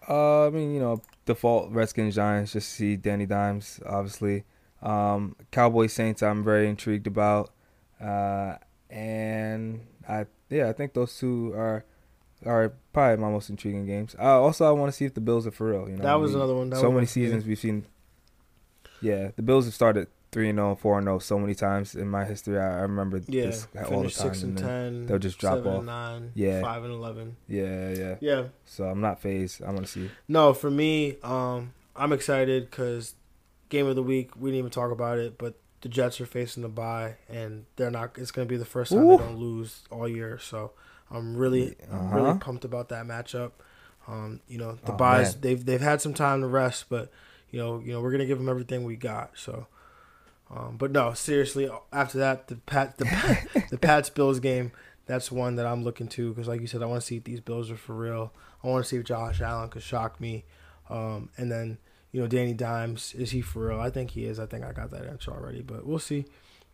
[0.09, 2.53] Uh, I mean, you know, default Redskins Giants.
[2.53, 4.45] Just see Danny Dimes, obviously.
[4.81, 6.23] Um, Cowboys Saints.
[6.23, 7.51] I'm very intrigued about.
[8.01, 8.55] Uh,
[8.91, 11.85] and I yeah, I think those two are
[12.47, 14.15] are probably my most intriguing games.
[14.19, 15.89] Uh, also, I want to see if the Bills are for real.
[15.89, 16.71] You know, That was We- another one.
[16.71, 17.85] That so many seasons we've seen.
[19.01, 22.09] Yeah, the Bills have started three and 0, 4 and 0 so many times in
[22.09, 22.59] my history.
[22.59, 23.47] I, I remember Yeah.
[23.47, 24.11] this all the time.
[24.11, 25.07] Six and, and ten.
[25.07, 25.77] they'll just drop seven off.
[25.79, 26.33] And nine.
[26.35, 26.61] Yeah.
[26.61, 27.37] Five and eleven.
[27.49, 28.15] Yeah, yeah.
[28.21, 28.45] Yeah.
[28.67, 29.63] So I'm not phased.
[29.63, 30.11] I want to see.
[30.29, 33.15] No, for me, um, I'm excited because
[33.71, 34.33] game of the week.
[34.37, 37.91] We didn't even talk about it, but the Jets are facing the bye, and they're
[37.91, 38.19] not.
[38.19, 39.17] It's going to be the first time Ooh.
[39.17, 40.39] they don't lose all year.
[40.39, 40.73] So
[41.11, 42.39] I'm really, I'm really Uh-huh.
[42.39, 43.53] pumped about that matchup.
[44.07, 45.41] Um, you know, the Oh, byes man.
[45.43, 47.11] they've they've had some time to rest, but
[47.51, 49.33] you know, you know, we're gonna give them everything we got.
[49.37, 49.67] So,
[50.55, 53.05] um, but no, seriously, after that, the Pat the
[53.71, 54.73] the Pats Bills game.
[55.07, 57.25] That's one that I'm looking to because, like you said, I want to see if
[57.25, 58.33] these Bills are for real.
[58.63, 60.45] I want to see if Josh Allen could shock me.
[60.91, 61.79] Um, and then,
[62.13, 63.81] you know, Danny Dimes, is he for real?
[63.81, 64.39] I think he is.
[64.39, 66.27] I think I got that answer already, but we'll see.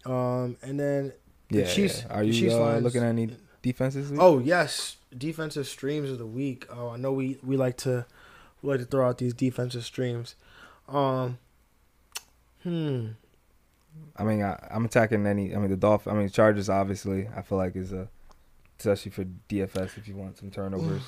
[0.04, 1.12] Um, and then
[1.48, 1.66] the Yeah.
[1.66, 2.04] Chiefs.
[2.10, 4.12] Are you Chiefs uh, looking at any defenses?
[4.18, 6.66] Oh yes, defensive streams of the week.
[6.70, 8.04] Oh, I know we, we like to
[8.62, 10.34] we like to throw out these defensive streams.
[10.88, 11.38] Um,
[12.64, 13.08] hmm.
[14.16, 15.54] I mean, I, I'm attacking any.
[15.54, 16.14] I mean, the Dolphin.
[16.14, 16.68] I mean, Chargers.
[16.68, 18.08] Obviously, I feel like is a,
[18.78, 21.02] especially for DFS if you want some turnovers.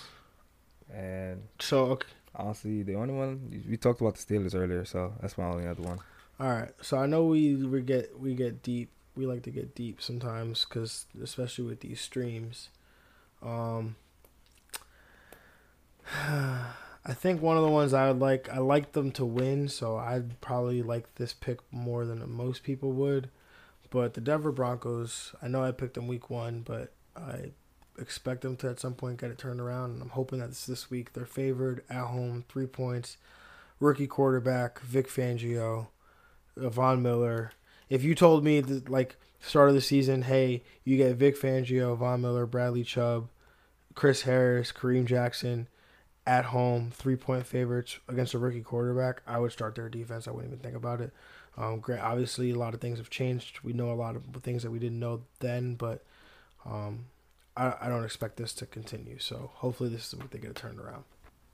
[0.93, 5.39] and So okay, honestly, the only one we talked about the Steelers earlier, so that's
[5.39, 6.01] my only other one.
[6.41, 6.73] all right.
[6.83, 8.91] So I know we we get we get deep.
[9.15, 12.71] We like to get deep sometimes because especially with these streams.
[13.43, 13.97] Um.
[17.09, 19.97] I think one of the ones I would like, I like them to win, so
[19.97, 23.31] I'd probably like this pick more than most people would.
[23.91, 27.53] But the Denver Broncos, I know I picked them week one, but I
[27.97, 29.93] expect them to at some point get it turned around.
[29.93, 31.13] And I'm hoping that this week.
[31.13, 33.19] They're favored at home, three points.
[33.79, 35.87] Rookie quarterback, Vic Fangio,
[36.57, 37.53] Von Miller.
[37.89, 41.97] If you told me that, like, start of the season, hey, you get Vic Fangio,
[41.97, 43.29] Von Miller, Bradley Chubb,
[43.95, 45.69] Chris Harris, Kareem Jackson
[46.27, 50.27] at home, three point favorites against a rookie quarterback, I would start their defense.
[50.27, 51.13] I wouldn't even think about it.
[51.57, 52.01] Um, great.
[52.01, 53.61] Obviously, a lot of things have changed.
[53.63, 56.05] We know a lot of things that we didn't know then, but
[56.65, 57.07] um,
[57.57, 59.19] I, I don't expect this to continue.
[59.19, 61.05] So hopefully, this is what they get it turned around.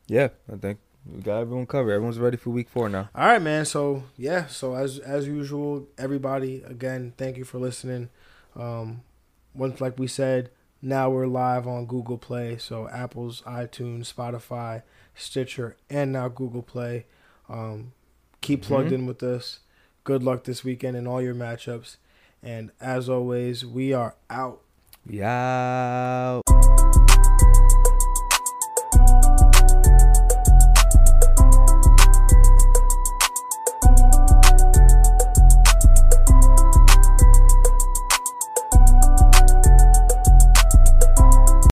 [0.08, 1.92] Yeah, I think we got everyone covered.
[1.92, 3.10] Everyone's ready for Week Four now.
[3.14, 3.64] All right, man.
[3.64, 4.46] So yeah.
[4.46, 8.08] So as as usual, everybody again, thank you for listening.
[8.56, 9.02] Um,
[9.54, 10.50] once like we said,
[10.82, 12.58] now we're live on Google Play.
[12.58, 14.82] So Apple's, iTunes, Spotify,
[15.14, 17.06] Stitcher, and now Google Play.
[17.48, 17.92] Um,
[18.40, 18.94] keep plugged Mhm.
[18.94, 19.60] in with us.
[20.04, 21.96] Good luck this weekend in all your matchups.
[22.42, 24.60] And as always, we are out.
[25.22, 26.42] Out.